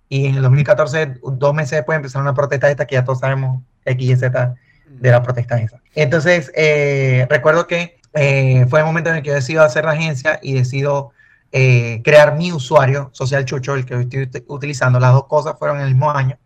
y 0.09 0.27
en 0.27 0.35
el 0.35 0.41
2014, 0.41 1.15
dos 1.21 1.53
meses 1.53 1.71
después, 1.71 1.97
empezaron 1.97 2.25
una 2.27 2.33
protesta 2.33 2.69
esta 2.69 2.85
que 2.85 2.95
ya 2.95 3.03
todos 3.03 3.19
sabemos 3.19 3.61
X 3.85 4.09
y 4.09 4.15
Z 4.15 4.55
de 4.87 5.11
la 5.11 5.21
protesta 5.21 5.59
esa. 5.59 5.81
Entonces, 5.95 6.51
eh, 6.55 7.27
recuerdo 7.29 7.67
que 7.67 7.99
eh, 8.13 8.65
fue 8.69 8.79
el 8.79 8.85
momento 8.85 9.09
en 9.09 9.17
el 9.17 9.21
que 9.21 9.29
yo 9.29 9.35
decido 9.35 9.63
hacer 9.63 9.83
la 9.83 9.91
agencia 9.91 10.39
y 10.41 10.53
decido 10.53 11.11
eh, 11.51 12.01
crear 12.05 12.35
mi 12.35 12.53
usuario, 12.53 13.09
Social 13.11 13.43
Chucho, 13.43 13.75
el 13.75 13.85
que 13.85 14.01
estoy 14.01 14.31
utilizando. 14.47 14.99
Las 14.99 15.13
dos 15.13 15.25
cosas 15.25 15.55
fueron 15.59 15.77
en 15.77 15.87
el 15.87 15.89
mismo 15.89 16.09
año. 16.09 16.37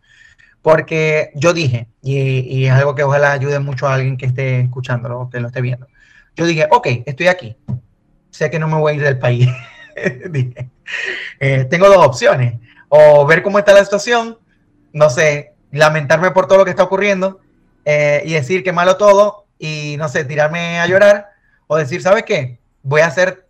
Porque 0.62 1.30
yo 1.34 1.52
dije, 1.52 1.88
y, 2.02 2.18
y 2.18 2.66
es 2.66 2.72
algo 2.72 2.94
que 2.94 3.02
ojalá 3.02 3.32
ayude 3.32 3.58
mucho 3.58 3.86
a 3.88 3.94
alguien 3.94 4.16
que 4.16 4.26
esté 4.26 4.60
escuchándolo 4.60 5.20
o 5.20 5.30
que 5.30 5.40
lo 5.40 5.48
esté 5.48 5.60
viendo. 5.60 5.88
Yo 6.36 6.46
dije, 6.46 6.66
ok, 6.70 6.86
estoy 7.04 7.26
aquí 7.26 7.56
sé 8.32 8.50
que 8.50 8.58
no 8.58 8.66
me 8.66 8.76
voy 8.76 8.92
a 8.92 8.96
ir 8.96 9.02
del 9.02 9.18
país. 9.18 9.48
Eh, 11.38 11.64
tengo 11.70 11.88
dos 11.88 12.04
opciones. 12.04 12.58
O 12.88 13.26
ver 13.26 13.42
cómo 13.42 13.58
está 13.58 13.72
la 13.72 13.84
situación, 13.84 14.38
no 14.92 15.10
sé, 15.10 15.54
lamentarme 15.70 16.30
por 16.30 16.46
todo 16.46 16.58
lo 16.58 16.64
que 16.64 16.70
está 16.70 16.82
ocurriendo 16.82 17.40
eh, 17.84 18.22
y 18.24 18.32
decir 18.32 18.62
que 18.62 18.72
malo 18.72 18.96
todo 18.96 19.46
y, 19.58 19.96
no 19.98 20.08
sé, 20.08 20.24
tirarme 20.24 20.80
a 20.80 20.86
llorar. 20.86 21.30
O 21.66 21.76
decir, 21.76 22.02
¿sabes 22.02 22.24
qué? 22.24 22.58
Voy 22.82 23.02
a 23.02 23.06
hacer 23.06 23.46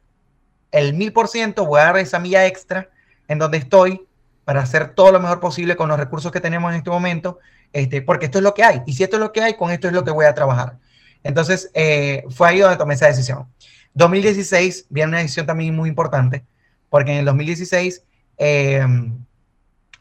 el 0.73 0.95
mil 0.95 1.13
por 1.13 1.29
ciento, 1.29 1.65
voy 1.65 1.81
a 1.81 1.85
dar 1.85 1.99
esa 1.99 2.19
milla 2.19 2.47
extra 2.47 2.91
en 3.29 3.39
donde 3.39 3.59
estoy 3.59 4.07
para 4.53 4.65
hacer 4.65 4.89
todo 4.91 5.11
lo 5.13 5.19
mejor 5.19 5.41
posible 5.41 5.77
con 5.77 5.89
los 5.89 5.99
recursos 5.99 6.31
que 6.31 6.39
tenemos 6.39 6.71
en 6.71 6.77
este 6.77 6.91
momento, 6.91 7.39
este, 7.73 8.03
porque 8.03 8.27
esto 8.27 8.37
es 8.37 8.45
lo 8.45 8.53
que 8.53 8.63
hay. 8.63 8.83
Y 8.85 8.93
si 8.93 9.03
esto 9.03 9.17
es 9.17 9.21
lo 9.21 9.33
que 9.33 9.41
hay, 9.41 9.55
con 9.55 9.71
esto 9.71 9.87
es 9.87 9.95
lo 9.95 10.05
que 10.05 10.11
voy 10.11 10.27
a 10.27 10.35
trabajar. 10.35 10.77
Entonces, 11.23 11.71
eh, 11.73 12.23
fue 12.29 12.51
ahí 12.51 12.59
donde 12.59 12.77
tomé 12.77 12.93
esa 12.93 13.07
decisión. 13.07 13.47
2016 13.95 14.89
viene 14.91 15.09
una 15.09 15.19
decisión 15.21 15.47
también 15.47 15.75
muy 15.75 15.89
importante, 15.89 16.45
porque 16.91 17.13
en 17.13 17.21
el 17.21 17.25
2016 17.25 18.05
eh, 18.37 18.87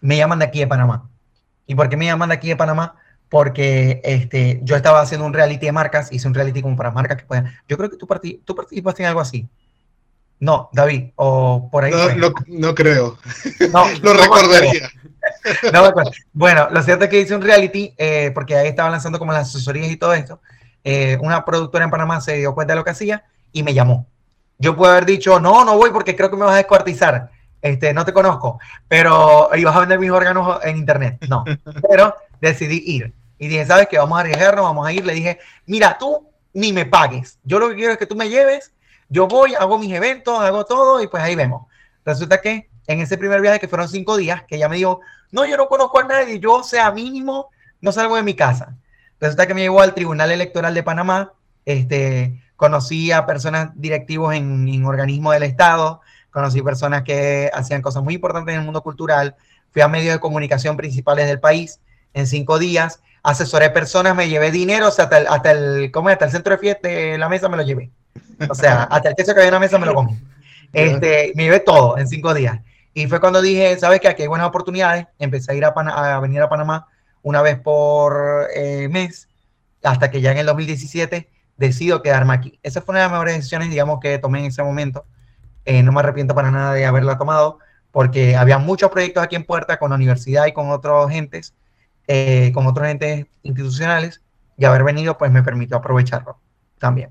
me 0.01 0.17
llaman 0.17 0.39
de 0.39 0.43
aquí 0.43 0.59
de 0.59 0.67
Panamá. 0.67 1.09
¿Y 1.65 1.73
por 1.73 1.87
qué 1.87 1.95
me 1.95 2.07
llaman 2.07 2.27
de 2.27 2.35
aquí 2.35 2.49
de 2.49 2.57
Panamá? 2.57 2.95
Porque 3.29 4.01
este, 4.03 4.59
yo 4.63 4.75
estaba 4.75 4.99
haciendo 4.99 5.25
un 5.25 5.33
reality 5.33 5.67
de 5.67 5.71
marcas, 5.71 6.11
hice 6.11 6.27
un 6.27 6.33
reality 6.33 6.61
como 6.61 6.75
para 6.75 6.91
marcas 6.91 7.19
que 7.19 7.23
puedan. 7.23 7.53
Yo 7.69 7.77
creo 7.77 7.89
que 7.89 7.95
tú, 7.95 8.05
participaste 8.05 9.01
en 9.01 9.07
algo 9.07 9.21
así. 9.21 9.47
No, 10.41 10.71
David, 10.73 11.11
o 11.17 11.69
por 11.71 11.83
ahí. 11.83 11.93
No, 12.17 12.33
no, 12.47 12.73
creo. 12.73 13.15
No, 13.71 13.85
lo 14.01 14.13
recordaría. 14.13 14.89
No 15.71 15.93
Bueno, 16.33 16.67
lo 16.71 16.81
cierto 16.81 17.03
es 17.05 17.11
que 17.11 17.21
hice 17.21 17.35
un 17.35 17.43
reality, 17.43 17.93
eh, 17.95 18.31
porque 18.33 18.55
ahí 18.55 18.69
estaba 18.69 18.89
lanzando 18.89 19.19
como 19.19 19.33
las 19.33 19.49
asesorías 19.49 19.91
y 19.91 19.97
todo 19.97 20.15
esto. 20.15 20.41
Eh, 20.83 21.19
una 21.21 21.45
productora 21.45 21.85
en 21.85 21.91
Panamá 21.91 22.21
se 22.21 22.37
dio 22.37 22.55
cuenta 22.55 22.73
de 22.73 22.79
lo 22.79 22.83
que 22.83 22.89
hacía 22.89 23.23
y 23.51 23.61
me 23.61 23.75
llamó. 23.75 24.07
Yo 24.57 24.75
puedo 24.75 24.91
haber 24.91 25.05
dicho, 25.05 25.39
no, 25.39 25.63
no 25.63 25.77
voy 25.77 25.91
porque 25.91 26.15
creo 26.15 26.31
que 26.31 26.37
me 26.37 26.45
vas 26.45 26.55
a 26.55 26.57
descuartizar. 26.57 27.29
Este, 27.61 27.93
no 27.93 28.03
te 28.03 28.11
conozco, 28.11 28.59
pero 28.87 29.51
ibas 29.55 29.75
a 29.75 29.81
vender 29.81 29.99
mis 29.99 30.09
órganos 30.09 30.57
en 30.63 30.77
internet. 30.77 31.23
No, 31.29 31.45
pero 31.87 32.15
decidí 32.39 32.81
ir. 32.83 33.13
Y 33.37 33.47
dije, 33.47 33.67
¿sabes 33.67 33.87
qué? 33.87 33.99
Vamos 33.99 34.17
a 34.17 34.21
arriesgarnos, 34.21 34.65
vamos 34.65 34.87
a 34.87 34.91
ir. 34.91 35.05
Le 35.05 35.13
dije, 35.13 35.37
mira, 35.67 35.99
tú 35.99 36.27
ni 36.51 36.73
me 36.73 36.87
pagues. 36.87 37.37
Yo 37.43 37.59
lo 37.59 37.69
que 37.69 37.75
quiero 37.75 37.93
es 37.93 37.99
que 37.99 38.07
tú 38.07 38.15
me 38.15 38.27
lleves. 38.27 38.73
Yo 39.11 39.27
voy, 39.27 39.53
hago 39.55 39.77
mis 39.77 39.91
eventos, 39.91 40.39
hago 40.39 40.63
todo 40.65 41.03
y 41.03 41.07
pues 41.07 41.21
ahí 41.21 41.35
vemos. 41.35 41.67
Resulta 42.05 42.39
que 42.39 42.69
en 42.87 43.01
ese 43.01 43.17
primer 43.17 43.41
viaje, 43.41 43.59
que 43.59 43.67
fueron 43.67 43.89
cinco 43.89 44.15
días, 44.15 44.43
que 44.47 44.55
ella 44.55 44.69
me 44.69 44.77
dijo, 44.77 45.01
no, 45.31 45.45
yo 45.45 45.57
no 45.57 45.67
conozco 45.67 45.99
a 45.99 46.03
nadie, 46.03 46.39
yo 46.39 46.63
sea 46.63 46.91
mínimo, 46.91 47.49
no 47.81 47.91
salgo 47.91 48.15
de 48.15 48.23
mi 48.23 48.35
casa. 48.35 48.77
Resulta 49.19 49.47
que 49.47 49.53
me 49.53 49.61
llevó 49.61 49.81
al 49.81 49.93
Tribunal 49.93 50.31
Electoral 50.31 50.73
de 50.73 50.81
Panamá, 50.81 51.33
este, 51.65 52.41
conocí 52.55 53.11
a 53.11 53.25
personas 53.25 53.71
directivos 53.75 54.33
en, 54.33 54.85
organismos 54.85 55.33
del 55.33 55.43
Estado, 55.43 55.99
conocí 56.31 56.61
personas 56.61 57.03
que 57.03 57.51
hacían 57.53 57.81
cosas 57.81 58.03
muy 58.03 58.15
importantes 58.15 58.53
en 58.53 58.61
el 58.61 58.65
mundo 58.65 58.81
cultural, 58.81 59.35
fui 59.71 59.81
a 59.81 59.89
medios 59.89 60.13
de 60.13 60.21
comunicación 60.21 60.77
principales 60.77 61.27
del 61.27 61.41
país 61.41 61.81
en 62.13 62.27
cinco 62.27 62.59
días, 62.59 63.01
asesoré 63.23 63.69
personas, 63.69 64.15
me 64.15 64.29
llevé 64.29 64.51
dinero, 64.51 64.87
o 64.87 64.91
sea, 64.91 65.05
hasta 65.05 65.17
el, 65.19 65.27
hasta 65.27 65.51
el, 65.51 65.91
¿cómo 65.91 66.09
Hasta 66.09 66.25
el 66.25 66.31
centro 66.31 66.53
de 66.53 66.59
fiesta, 66.59 66.89
la 67.17 67.29
mesa 67.29 67.49
me 67.49 67.57
lo 67.57 67.63
llevé. 67.63 67.91
O 68.49 68.55
sea, 68.55 68.83
hasta 68.91 69.09
el 69.09 69.15
techo 69.15 69.33
que 69.33 69.39
había 69.39 69.49
en 69.49 69.53
la 69.53 69.59
mesa 69.59 69.77
me 69.77 69.85
lo 69.85 69.93
comí. 69.93 70.17
Este, 70.73 71.33
me 71.35 71.43
llevé 71.43 71.59
todo 71.59 71.97
en 71.97 72.07
cinco 72.07 72.33
días. 72.33 72.57
Y 72.93 73.05
fue 73.07 73.19
cuando 73.19 73.41
dije, 73.41 73.77
¿sabes 73.77 73.99
qué? 73.99 74.07
Aquí 74.07 74.21
hay 74.21 74.29
buenas 74.29 74.47
oportunidades. 74.47 75.05
Empecé 75.19 75.51
a 75.51 75.55
ir 75.55 75.65
a, 75.65 75.67
a 75.67 76.19
venir 76.21 76.41
a 76.41 76.47
Panamá 76.47 76.87
una 77.23 77.41
vez 77.41 77.59
por 77.59 78.47
eh, 78.55 78.87
mes, 78.89 79.27
hasta 79.83 80.09
que 80.09 80.21
ya 80.21 80.31
en 80.31 80.37
el 80.37 80.45
2017 80.45 81.29
decido 81.57 82.01
quedarme 82.01 82.33
aquí. 82.33 82.59
Esa 82.63 82.81
fue 82.81 82.93
una 82.93 82.99
de 82.99 83.05
las 83.05 83.11
mejores 83.11 83.35
decisiones, 83.35 83.69
digamos, 83.69 83.99
que 83.99 84.17
tomé 84.17 84.39
en 84.39 84.45
ese 84.45 84.63
momento. 84.63 85.05
Eh, 85.65 85.83
no 85.83 85.91
me 85.91 85.99
arrepiento 85.99 86.33
para 86.33 86.51
nada 86.51 86.73
de 86.73 86.85
haberla 86.85 87.17
tomado, 87.17 87.59
porque 87.91 88.35
había 88.35 88.57
muchos 88.57 88.89
proyectos 88.89 89.23
aquí 89.23 89.35
en 89.35 89.43
Puerta 89.43 89.77
con 89.77 89.89
la 89.91 89.95
universidad 89.95 90.47
y 90.47 90.53
con 90.53 90.71
otros 90.71 91.09
gentes, 91.11 91.53
eh, 92.07 92.51
con 92.53 92.67
otros 92.67 92.87
entes 92.87 93.25
institucionales, 93.43 94.21
y 94.57 94.65
haber 94.65 94.83
venido, 94.83 95.17
pues 95.17 95.31
me 95.31 95.41
permitió 95.41 95.77
aprovecharlo 95.77 96.37
también. 96.77 97.09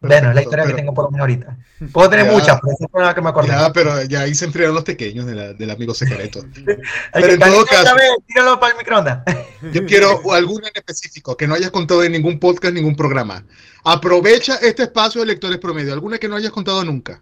bueno, 0.00 0.30
es 0.30 0.34
la 0.34 0.42
historia 0.42 0.66
que 0.66 0.72
tengo 0.72 0.94
por 0.94 1.04
lo 1.04 1.10
menos 1.10 1.22
ahorita. 1.22 1.58
Puedo 1.92 2.08
tener 2.08 2.30
muchas, 2.30 2.58
pero 2.60 2.72
esa 2.72 2.88
fue 2.88 3.02
la 3.02 3.14
que 3.14 3.20
me 3.20 3.28
acordé. 3.28 3.48
Ya, 3.48 3.72
pero 3.72 4.02
ya 4.04 4.20
ahí 4.20 4.34
se 4.34 4.46
enfriaron 4.46 4.74
los 4.74 4.84
pequeños 4.84 5.26
del 5.26 5.70
amigo 5.70 5.92
secreto. 5.92 6.40
pero 7.12 7.32
en 7.32 7.38
todo 7.38 7.66
caso, 7.66 7.94
tíralo 8.26 8.58
para 8.58 8.72
el 8.72 8.78
microondas. 8.78 9.22
yo 9.72 9.84
quiero 9.84 10.20
alguna 10.32 10.68
en 10.68 10.74
específico 10.74 11.36
que 11.36 11.46
no 11.46 11.54
hayas 11.54 11.70
contado 11.70 12.02
en 12.02 12.12
ningún 12.12 12.38
podcast, 12.38 12.72
ningún 12.72 12.96
programa. 12.96 13.44
Aprovecha 13.84 14.56
este 14.56 14.84
espacio 14.84 15.20
de 15.20 15.26
lectores 15.26 15.58
promedio, 15.58 15.92
alguna 15.92 16.18
que 16.18 16.28
no 16.28 16.36
hayas 16.36 16.52
contado 16.52 16.82
nunca. 16.82 17.20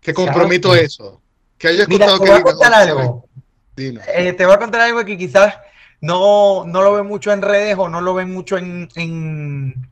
Que 0.00 0.12
comprometo 0.12 0.74
eso. 0.74 1.22
Que 1.56 1.68
hayas 1.68 1.88
contado 1.88 2.18
te 2.18 2.24
que 2.24 2.30
voy 2.30 2.40
a 2.40 2.42
contar 2.42 2.74
algo. 2.74 3.28
Eh, 3.76 4.32
te 4.32 4.44
voy 4.44 4.54
a 4.54 4.58
contar 4.58 4.82
algo 4.82 5.04
que 5.04 5.16
quizás 5.16 5.54
no, 6.00 6.64
no 6.66 6.82
lo 6.82 6.94
ven 6.94 7.06
mucho 7.06 7.32
en 7.32 7.42
redes 7.42 7.76
o 7.78 7.88
no 7.88 8.00
lo 8.00 8.14
ven 8.14 8.32
mucho 8.32 8.56
en, 8.58 8.88
en, 8.94 9.90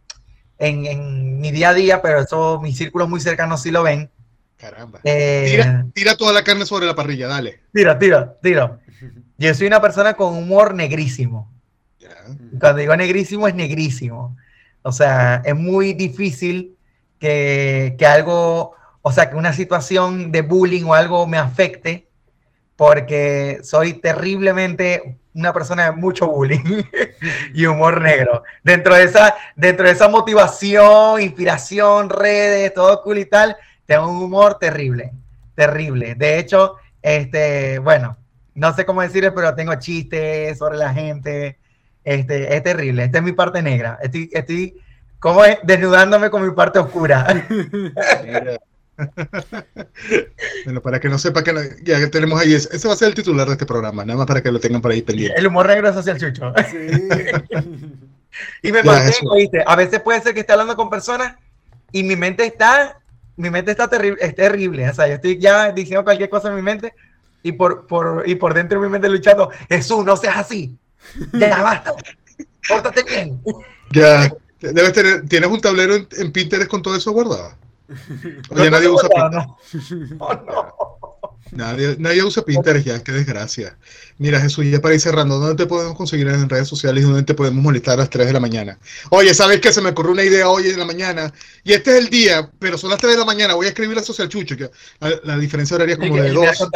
en, 0.58 1.40
mi 1.40 1.50
día 1.50 1.70
a 1.70 1.74
día, 1.74 2.02
pero 2.02 2.20
eso 2.20 2.60
mis 2.60 2.76
círculos 2.76 3.08
muy 3.08 3.20
cercanos 3.20 3.62
sí 3.62 3.70
lo 3.70 3.82
ven. 3.82 4.10
Caramba. 4.56 5.00
Eh, 5.04 5.48
tira, 5.50 5.86
tira, 5.92 6.16
toda 6.16 6.32
la 6.32 6.42
carne 6.42 6.64
sobre 6.64 6.86
la 6.86 6.94
parrilla, 6.94 7.28
dale. 7.28 7.60
Tira, 7.72 7.98
tira, 7.98 8.36
tira. 8.40 8.78
Yo 9.38 9.54
soy 9.54 9.66
una 9.66 9.82
persona 9.82 10.14
con 10.14 10.34
humor 10.34 10.74
negrísimo. 10.74 11.52
Cuando 12.58 12.80
digo 12.80 12.96
negrísimo, 12.96 13.46
es 13.48 13.54
negrísimo. 13.54 14.36
O 14.82 14.92
sea, 14.92 15.42
es 15.44 15.54
muy 15.54 15.94
difícil 15.94 16.76
que, 17.18 17.96
algo, 18.06 18.74
o 19.02 19.12
sea, 19.12 19.30
que 19.30 19.36
una 19.36 19.52
situación 19.52 20.32
de 20.32 20.42
bullying 20.42 20.84
o 20.84 20.94
algo 20.94 21.26
me 21.26 21.38
afecte 21.38 22.08
porque 22.76 23.60
soy 23.62 23.94
terriblemente 23.94 25.18
una 25.36 25.52
persona 25.52 25.84
de 25.84 25.92
mucho 25.92 26.26
bullying 26.26 26.82
y 27.54 27.66
humor 27.66 28.00
negro. 28.00 28.42
Dentro 28.64 28.94
de 28.94 29.04
esa, 29.04 29.36
dentro 29.54 29.86
de 29.86 29.92
esa 29.92 30.08
motivación, 30.08 31.20
inspiración, 31.20 32.08
redes, 32.08 32.72
todo 32.74 33.02
cool 33.02 33.18
y 33.18 33.26
tal, 33.26 33.56
tengo 33.84 34.08
un 34.08 34.22
humor 34.22 34.58
terrible, 34.58 35.12
terrible. 35.54 36.14
De 36.14 36.38
hecho, 36.38 36.76
este, 37.02 37.78
bueno, 37.78 38.16
no 38.54 38.74
sé 38.74 38.86
cómo 38.86 39.02
decirles, 39.02 39.32
pero 39.34 39.54
tengo 39.54 39.74
chistes 39.76 40.58
sobre 40.58 40.78
la 40.78 40.92
gente, 40.92 41.58
Este, 42.02 42.56
es 42.56 42.62
terrible. 42.62 43.04
Esta 43.04 43.18
es 43.18 43.24
mi 43.24 43.32
parte 43.32 43.62
negra. 43.62 43.98
Estoy, 44.02 44.30
estoy 44.32 44.80
¿cómo 45.18 45.44
es? 45.44 45.58
Desnudándome 45.64 46.30
con 46.30 46.44
mi 46.44 46.52
parte 46.54 46.78
oscura. 46.78 47.26
bueno, 50.64 50.80
para 50.80 51.00
que 51.00 51.08
no 51.08 51.18
sepa 51.18 51.44
que 51.44 51.52
ya 51.82 51.98
que 51.98 52.06
tenemos 52.06 52.40
ahí, 52.40 52.54
ese 52.54 52.88
va 52.88 52.94
a 52.94 52.96
ser 52.96 53.08
el 53.08 53.14
titular 53.14 53.46
de 53.46 53.52
este 53.52 53.66
programa, 53.66 54.04
nada 54.04 54.18
más 54.18 54.26
para 54.26 54.42
que 54.42 54.50
lo 54.50 54.60
tengan 54.60 54.80
por 54.80 54.90
ahí 54.90 55.02
pendiente. 55.02 55.38
El 55.38 55.46
humor 55.46 55.66
negro 55.66 55.88
hacia 55.88 56.12
el 56.12 56.20
chucho. 56.20 56.52
y 58.62 58.72
me 58.72 58.82
mantengo, 58.82 59.34
¿viste? 59.34 59.62
A 59.66 59.76
veces 59.76 60.00
puede 60.00 60.20
ser 60.20 60.34
que 60.34 60.40
esté 60.40 60.52
hablando 60.52 60.76
con 60.76 60.90
personas 60.90 61.36
y 61.92 62.02
mi 62.02 62.16
mente 62.16 62.44
está, 62.44 62.98
mi 63.36 63.50
mente 63.50 63.70
está 63.70 63.88
terrible, 63.88 64.18
es 64.20 64.34
terrible. 64.34 64.88
O 64.88 64.94
sea, 64.94 65.08
yo 65.08 65.14
estoy 65.14 65.38
ya 65.38 65.72
diciendo 65.72 66.04
cualquier 66.04 66.30
cosa 66.30 66.48
en 66.48 66.56
mi 66.56 66.62
mente 66.62 66.94
y 67.42 67.52
por, 67.52 67.86
por, 67.86 68.24
y 68.26 68.34
por 68.34 68.54
dentro 68.54 68.80
de 68.80 68.86
mi 68.86 68.92
mente 68.92 69.08
luchando, 69.08 69.50
Jesús, 69.68 70.04
no 70.04 70.16
seas 70.16 70.38
así. 70.38 70.76
Ya 71.32 71.62
basta. 71.62 71.94
Pórtate 72.68 73.04
bien. 73.04 73.40
Ya, 73.92 74.32
debes 74.60 74.92
tener, 74.92 75.28
¿tienes 75.28 75.48
un 75.48 75.60
tablero 75.60 75.94
en 75.94 76.32
Pinterest 76.32 76.68
con 76.68 76.82
todo 76.82 76.96
eso 76.96 77.12
guardado? 77.12 77.54
Oye, 78.50 78.70
nadie 78.70 78.88
usa 78.88 79.08
Pinterest. 79.08 79.48
Nadie, 81.52 81.94
nadie, 82.00 82.24
usa 82.24 82.42
Pinterest 82.44 82.84
ya, 82.84 83.02
qué 83.04 83.12
desgracia. 83.12 83.78
Mira, 84.18 84.40
Jesús, 84.40 84.66
ya 84.66 84.80
para 84.80 84.94
ir 84.94 85.00
cerrando, 85.00 85.38
¿dónde 85.38 85.62
te 85.62 85.68
podemos 85.68 85.96
conseguir 85.96 86.26
en 86.26 86.48
redes 86.48 86.66
sociales 86.66 87.04
y 87.04 87.06
dónde 87.06 87.22
te 87.22 87.34
podemos 87.34 87.62
molestar 87.62 87.94
a 87.94 87.98
las 87.98 88.10
3 88.10 88.26
de 88.26 88.32
la 88.32 88.40
mañana? 88.40 88.78
Oye, 89.10 89.32
¿sabes 89.32 89.60
qué? 89.60 89.72
Se 89.72 89.80
me 89.80 89.90
ocurrió 89.90 90.10
una 90.10 90.24
idea 90.24 90.48
hoy 90.48 90.66
en 90.68 90.78
la 90.78 90.84
mañana 90.84 91.32
y 91.62 91.72
este 91.72 91.92
es 91.92 91.98
el 91.98 92.10
día, 92.10 92.50
pero 92.58 92.76
son 92.76 92.90
las 92.90 92.98
3 92.98 93.12
de 93.12 93.18
la 93.20 93.24
mañana. 93.24 93.54
Voy 93.54 93.66
a 93.66 93.68
escribir 93.68 93.96
a 93.96 94.02
Social 94.02 94.28
Chucho, 94.28 94.56
que 94.56 94.68
la, 95.22 95.38
diferencia 95.38 95.76
horaria 95.76 95.92
es 95.92 96.00
como 96.00 96.16
de 96.16 96.32
2. 96.32 96.46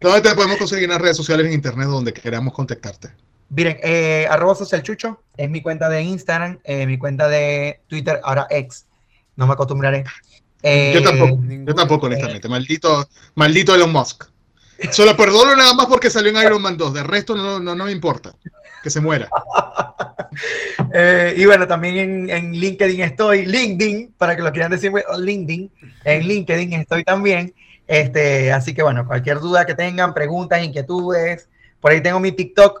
¿Dónde 0.00 0.20
te 0.20 0.34
podemos 0.34 0.58
conseguir 0.58 0.84
en 0.84 0.90
las 0.90 1.00
redes 1.00 1.16
sociales 1.16 1.46
en 1.46 1.54
internet 1.54 1.88
donde 1.88 2.12
queramos 2.12 2.52
contactarte? 2.52 3.08
Miren, 3.54 3.78
eh, 3.82 4.26
arroba 4.28 4.54
socialchucho 4.54 5.22
es 5.36 5.48
mi 5.48 5.62
cuenta 5.62 5.88
de 5.88 6.02
Instagram, 6.02 6.58
eh, 6.64 6.86
mi 6.86 6.98
cuenta 6.98 7.28
de 7.28 7.80
Twitter, 7.86 8.20
ahora 8.24 8.48
ex, 8.50 8.86
no 9.36 9.46
me 9.46 9.52
acostumbraré. 9.52 10.04
Eh, 10.62 10.92
yo 10.94 11.02
tampoco, 11.02 11.40
yo 11.46 11.74
tampoco, 11.74 12.06
honestamente, 12.06 12.48
maldito, 12.48 13.08
maldito 13.34 13.74
Elon 13.74 13.92
Musk. 13.92 14.24
Solo 14.90 15.16
perdono 15.16 15.54
nada 15.54 15.72
más 15.74 15.86
porque 15.86 16.10
salió 16.10 16.30
en 16.30 16.44
Iron 16.44 16.60
Man 16.60 16.76
2, 16.76 16.94
de 16.94 17.02
resto 17.04 17.36
no, 17.36 17.60
no, 17.60 17.76
no 17.76 17.84
me 17.84 17.92
importa, 17.92 18.34
que 18.82 18.90
se 18.90 19.00
muera. 19.00 19.28
y 21.36 21.44
bueno, 21.44 21.68
también 21.68 21.96
en, 21.96 22.30
en, 22.30 22.52
LinkedIn 22.52 23.02
estoy, 23.02 23.46
LinkedIn, 23.46 24.14
para 24.18 24.34
que 24.34 24.42
lo 24.42 24.50
quieran 24.50 24.72
decir, 24.72 24.90
LinkedIn, 25.16 25.70
en 26.04 26.26
LinkedIn 26.26 26.72
estoy 26.72 27.04
también. 27.04 27.54
Este, 27.86 28.50
así 28.50 28.74
que 28.74 28.82
bueno, 28.82 29.06
cualquier 29.06 29.38
duda 29.38 29.64
que 29.64 29.74
tengan, 29.74 30.12
preguntas, 30.12 30.64
inquietudes, 30.64 31.48
por 31.80 31.92
ahí 31.92 32.00
tengo 32.00 32.18
mi 32.18 32.32
TikTok, 32.32 32.80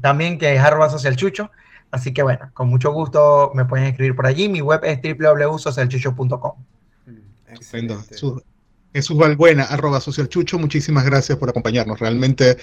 también, 0.00 0.38
que 0.38 0.54
es 0.54 0.60
arroba 0.60 0.90
socialchucho. 0.90 1.50
Así 1.90 2.12
que 2.12 2.22
bueno, 2.22 2.50
con 2.54 2.68
mucho 2.68 2.92
gusto 2.92 3.52
me 3.54 3.64
pueden 3.64 3.86
escribir 3.86 4.16
por 4.16 4.26
allí. 4.26 4.48
Mi 4.48 4.60
web 4.60 4.80
es 4.84 5.00
www.socialchucho.com. 5.00 6.52
Excelente. 7.48 8.16
Jesús 8.94 9.16
Valbuena, 9.16 9.64
arroba 9.64 10.00
socialchucho, 10.00 10.56
muchísimas 10.56 11.04
gracias 11.04 11.36
por 11.36 11.48
acompañarnos. 11.50 11.98
Realmente 11.98 12.56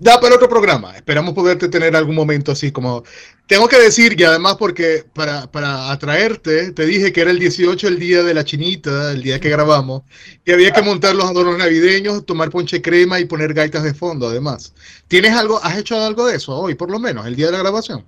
da 0.00 0.20
para 0.20 0.34
otro 0.34 0.48
programa. 0.48 0.96
Esperamos 0.96 1.32
poderte 1.32 1.68
tener 1.68 1.94
algún 1.94 2.16
momento 2.16 2.50
así 2.50 2.72
como... 2.72 3.04
Tengo 3.46 3.68
que 3.68 3.78
decir, 3.78 4.20
y 4.20 4.24
además 4.24 4.56
porque 4.58 5.04
para, 5.14 5.48
para 5.52 5.92
atraerte, 5.92 6.72
te 6.72 6.84
dije 6.84 7.12
que 7.12 7.20
era 7.20 7.30
el 7.30 7.38
18 7.38 7.86
el 7.86 8.00
día 8.00 8.24
de 8.24 8.34
la 8.34 8.44
chinita, 8.44 9.12
el 9.12 9.22
día 9.22 9.38
que 9.38 9.48
grabamos, 9.48 10.02
y 10.44 10.50
había 10.50 10.72
que 10.72 10.82
montar 10.82 11.14
los 11.14 11.30
adornos 11.30 11.56
navideños, 11.56 12.26
tomar 12.26 12.50
ponche 12.50 12.82
crema 12.82 13.20
y 13.20 13.24
poner 13.24 13.54
gaitas 13.54 13.84
de 13.84 13.94
fondo, 13.94 14.26
además. 14.26 14.74
¿Tienes 15.06 15.30
algo, 15.36 15.62
has 15.62 15.78
hecho 15.78 15.96
algo 16.00 16.26
de 16.26 16.34
eso 16.34 16.56
hoy, 16.58 16.74
por 16.74 16.90
lo 16.90 16.98
menos, 16.98 17.24
el 17.26 17.36
día 17.36 17.46
de 17.46 17.52
la 17.52 17.58
grabación? 17.58 18.04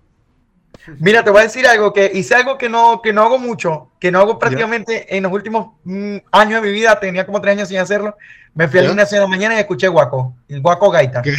Mira, 0.98 1.24
te 1.24 1.30
voy 1.30 1.40
a 1.40 1.44
decir 1.44 1.66
algo, 1.66 1.92
que 1.92 2.10
hice 2.14 2.34
algo 2.34 2.56
que 2.58 2.68
no, 2.68 3.00
que 3.02 3.12
no 3.12 3.22
hago 3.22 3.38
mucho, 3.38 3.90
que 4.00 4.10
no 4.10 4.20
hago 4.20 4.38
prácticamente 4.38 5.16
en 5.16 5.22
los 5.22 5.32
últimos 5.32 5.74
mm, 5.84 6.16
años 6.32 6.62
de 6.62 6.68
mi 6.68 6.72
vida, 6.72 6.98
tenía 6.98 7.26
como 7.26 7.40
tres 7.40 7.56
años 7.56 7.68
sin 7.68 7.78
hacerlo. 7.78 8.16
Me 8.54 8.68
fui 8.68 8.80
a 8.80 8.84
la 8.84 8.92
una 8.92 9.04
de 9.04 9.20
la 9.20 9.26
mañana 9.26 9.54
y 9.54 9.58
escuché 9.58 9.88
Guaco, 9.88 10.34
el 10.48 10.60
Guaco 10.60 10.90
Gaita. 10.90 11.22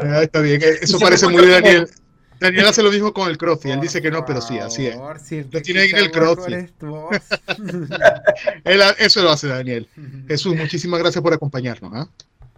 Ah, 0.00 0.22
está 0.22 0.40
bien, 0.40 0.60
eso 0.80 1.00
parece 1.00 1.26
muy 1.26 1.44
Daniel. 1.48 1.88
Daniel 2.38 2.66
hace 2.66 2.82
lo 2.82 2.90
mismo 2.90 3.12
con 3.12 3.28
el 3.28 3.38
crossfit, 3.38 3.72
él 3.72 3.80
dice 3.80 4.02
que 4.02 4.10
no, 4.10 4.24
pero 4.24 4.40
sí, 4.40 4.58
así 4.58 4.86
es. 4.86 4.96
Lo 4.96 5.62
tiene 5.62 5.84
en 5.84 5.96
el 5.96 6.10
crossfit. 6.10 6.70
eso 8.98 9.22
lo 9.22 9.30
hace 9.30 9.48
Daniel. 9.48 9.88
Jesús, 10.28 10.54
muchísimas 10.56 11.00
gracias 11.00 11.22
por 11.22 11.32
acompañarnos. 11.32 11.92
¿ah? 11.94 12.08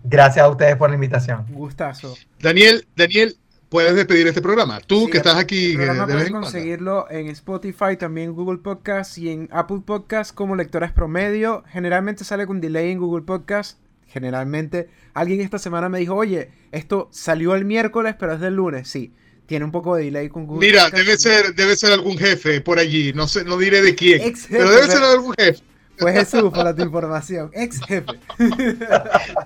Gracias 0.04 0.44
a 0.44 0.48
ustedes 0.48 0.76
por 0.76 0.90
la 0.90 0.94
invitación. 0.94 1.46
gustazo. 1.50 2.16
Daniel, 2.40 2.86
Daniel, 2.96 3.36
puedes 3.68 3.94
despedir 3.94 4.26
este 4.26 4.42
programa. 4.42 4.80
Tú 4.80 5.08
que 5.08 5.18
estás 5.18 5.36
aquí. 5.36 5.72
El 5.72 5.76
programa 5.76 6.06
puedes 6.06 6.30
conseguirlo 6.30 7.10
en 7.10 7.28
Spotify, 7.28 7.96
también 7.98 8.32
Google 8.32 8.58
Podcast 8.58 9.18
y 9.18 9.30
en 9.30 9.48
Apple 9.52 9.80
Podcast 9.84 10.34
como 10.34 10.56
lectores 10.56 10.92
promedio. 10.92 11.64
Generalmente 11.68 12.24
sale 12.24 12.46
con 12.46 12.60
delay 12.60 12.90
en 12.90 12.98
Google 12.98 13.24
Podcast. 13.24 13.78
Generalmente 14.06 14.88
alguien 15.14 15.40
esta 15.40 15.58
semana 15.58 15.88
me 15.88 15.98
dijo, 15.98 16.14
oye, 16.14 16.50
esto 16.72 17.08
salió 17.12 17.54
el 17.54 17.64
miércoles, 17.64 18.14
pero 18.18 18.34
es 18.34 18.40
del 18.40 18.54
lunes. 18.54 18.88
Sí, 18.88 19.12
tiene 19.46 19.64
un 19.64 19.72
poco 19.72 19.96
de 19.96 20.04
delay 20.04 20.28
con 20.28 20.46
Google. 20.46 20.66
Mira, 20.66 20.90
debe 20.90 21.18
ser, 21.18 21.54
debe 21.54 21.76
ser 21.76 21.92
algún 21.92 22.16
jefe 22.16 22.60
por 22.60 22.78
allí. 22.78 23.12
No 23.14 23.26
sé, 23.26 23.44
no 23.44 23.58
diré 23.58 23.82
de 23.82 23.94
quién. 23.94 24.32
pero 24.50 24.70
debe 24.70 24.86
ser 24.86 25.02
algún 25.02 25.34
jefe. 25.34 25.62
Pues 25.98 26.14
Jesús, 26.14 26.50
para 26.52 26.74
tu 26.74 26.82
información, 26.82 27.50
ex 27.52 27.80
jefe. 27.86 28.06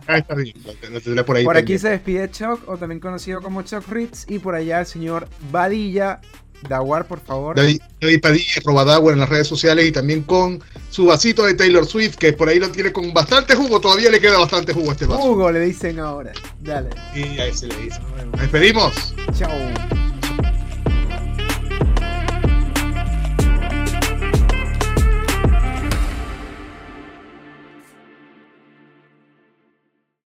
Ah, 0.07 0.19
está 0.19 0.35
bien, 0.35 0.55
por, 1.25 1.37
ahí 1.37 1.45
por 1.45 1.57
aquí 1.57 1.79
se 1.79 1.91
despide 1.91 2.31
Chuck, 2.31 2.69
o 2.69 2.77
también 2.77 3.01
conocido 3.01 3.41
como 3.41 3.63
Chuck 3.63 3.87
Ritz, 3.89 4.27
y 4.29 4.39
por 4.39 4.55
allá 4.55 4.81
el 4.81 4.87
señor 4.87 5.29
Badilla. 5.51 6.21
Dawar, 6.69 7.07
por 7.07 7.21
favor. 7.21 7.57
David, 7.57 7.81
Padilla, 8.21 8.61
Robadawar 8.65 9.15
en 9.15 9.21
las 9.21 9.29
redes 9.29 9.47
sociales 9.47 9.87
y 9.87 9.93
también 9.93 10.23
con 10.23 10.63
su 10.91 11.07
vasito 11.07 11.45
de 11.47 11.55
Taylor 11.55 11.87
Swift, 11.87 12.17
que 12.17 12.33
por 12.33 12.49
ahí 12.49 12.59
lo 12.59 12.71
tiene 12.71 12.93
con 12.93 13.15
bastante 13.15 13.55
jugo, 13.55 13.81
todavía 13.81 14.11
le 14.11 14.21
queda 14.21 14.39
bastante 14.39 14.75
jugo 14.75 14.91
a 14.91 14.93
este 14.93 15.07
vaso. 15.07 15.23
Jugo 15.23 15.51
le 15.51 15.61
dicen 15.61 15.99
ahora. 15.99 16.33
Dale. 16.61 16.91
Y 17.15 17.41
ahí 17.41 17.55
se 17.55 17.67
le 17.67 17.77
dice. 17.77 17.99
Nos 18.31 18.41
despedimos. 18.41 19.15
Chao. 19.33 19.51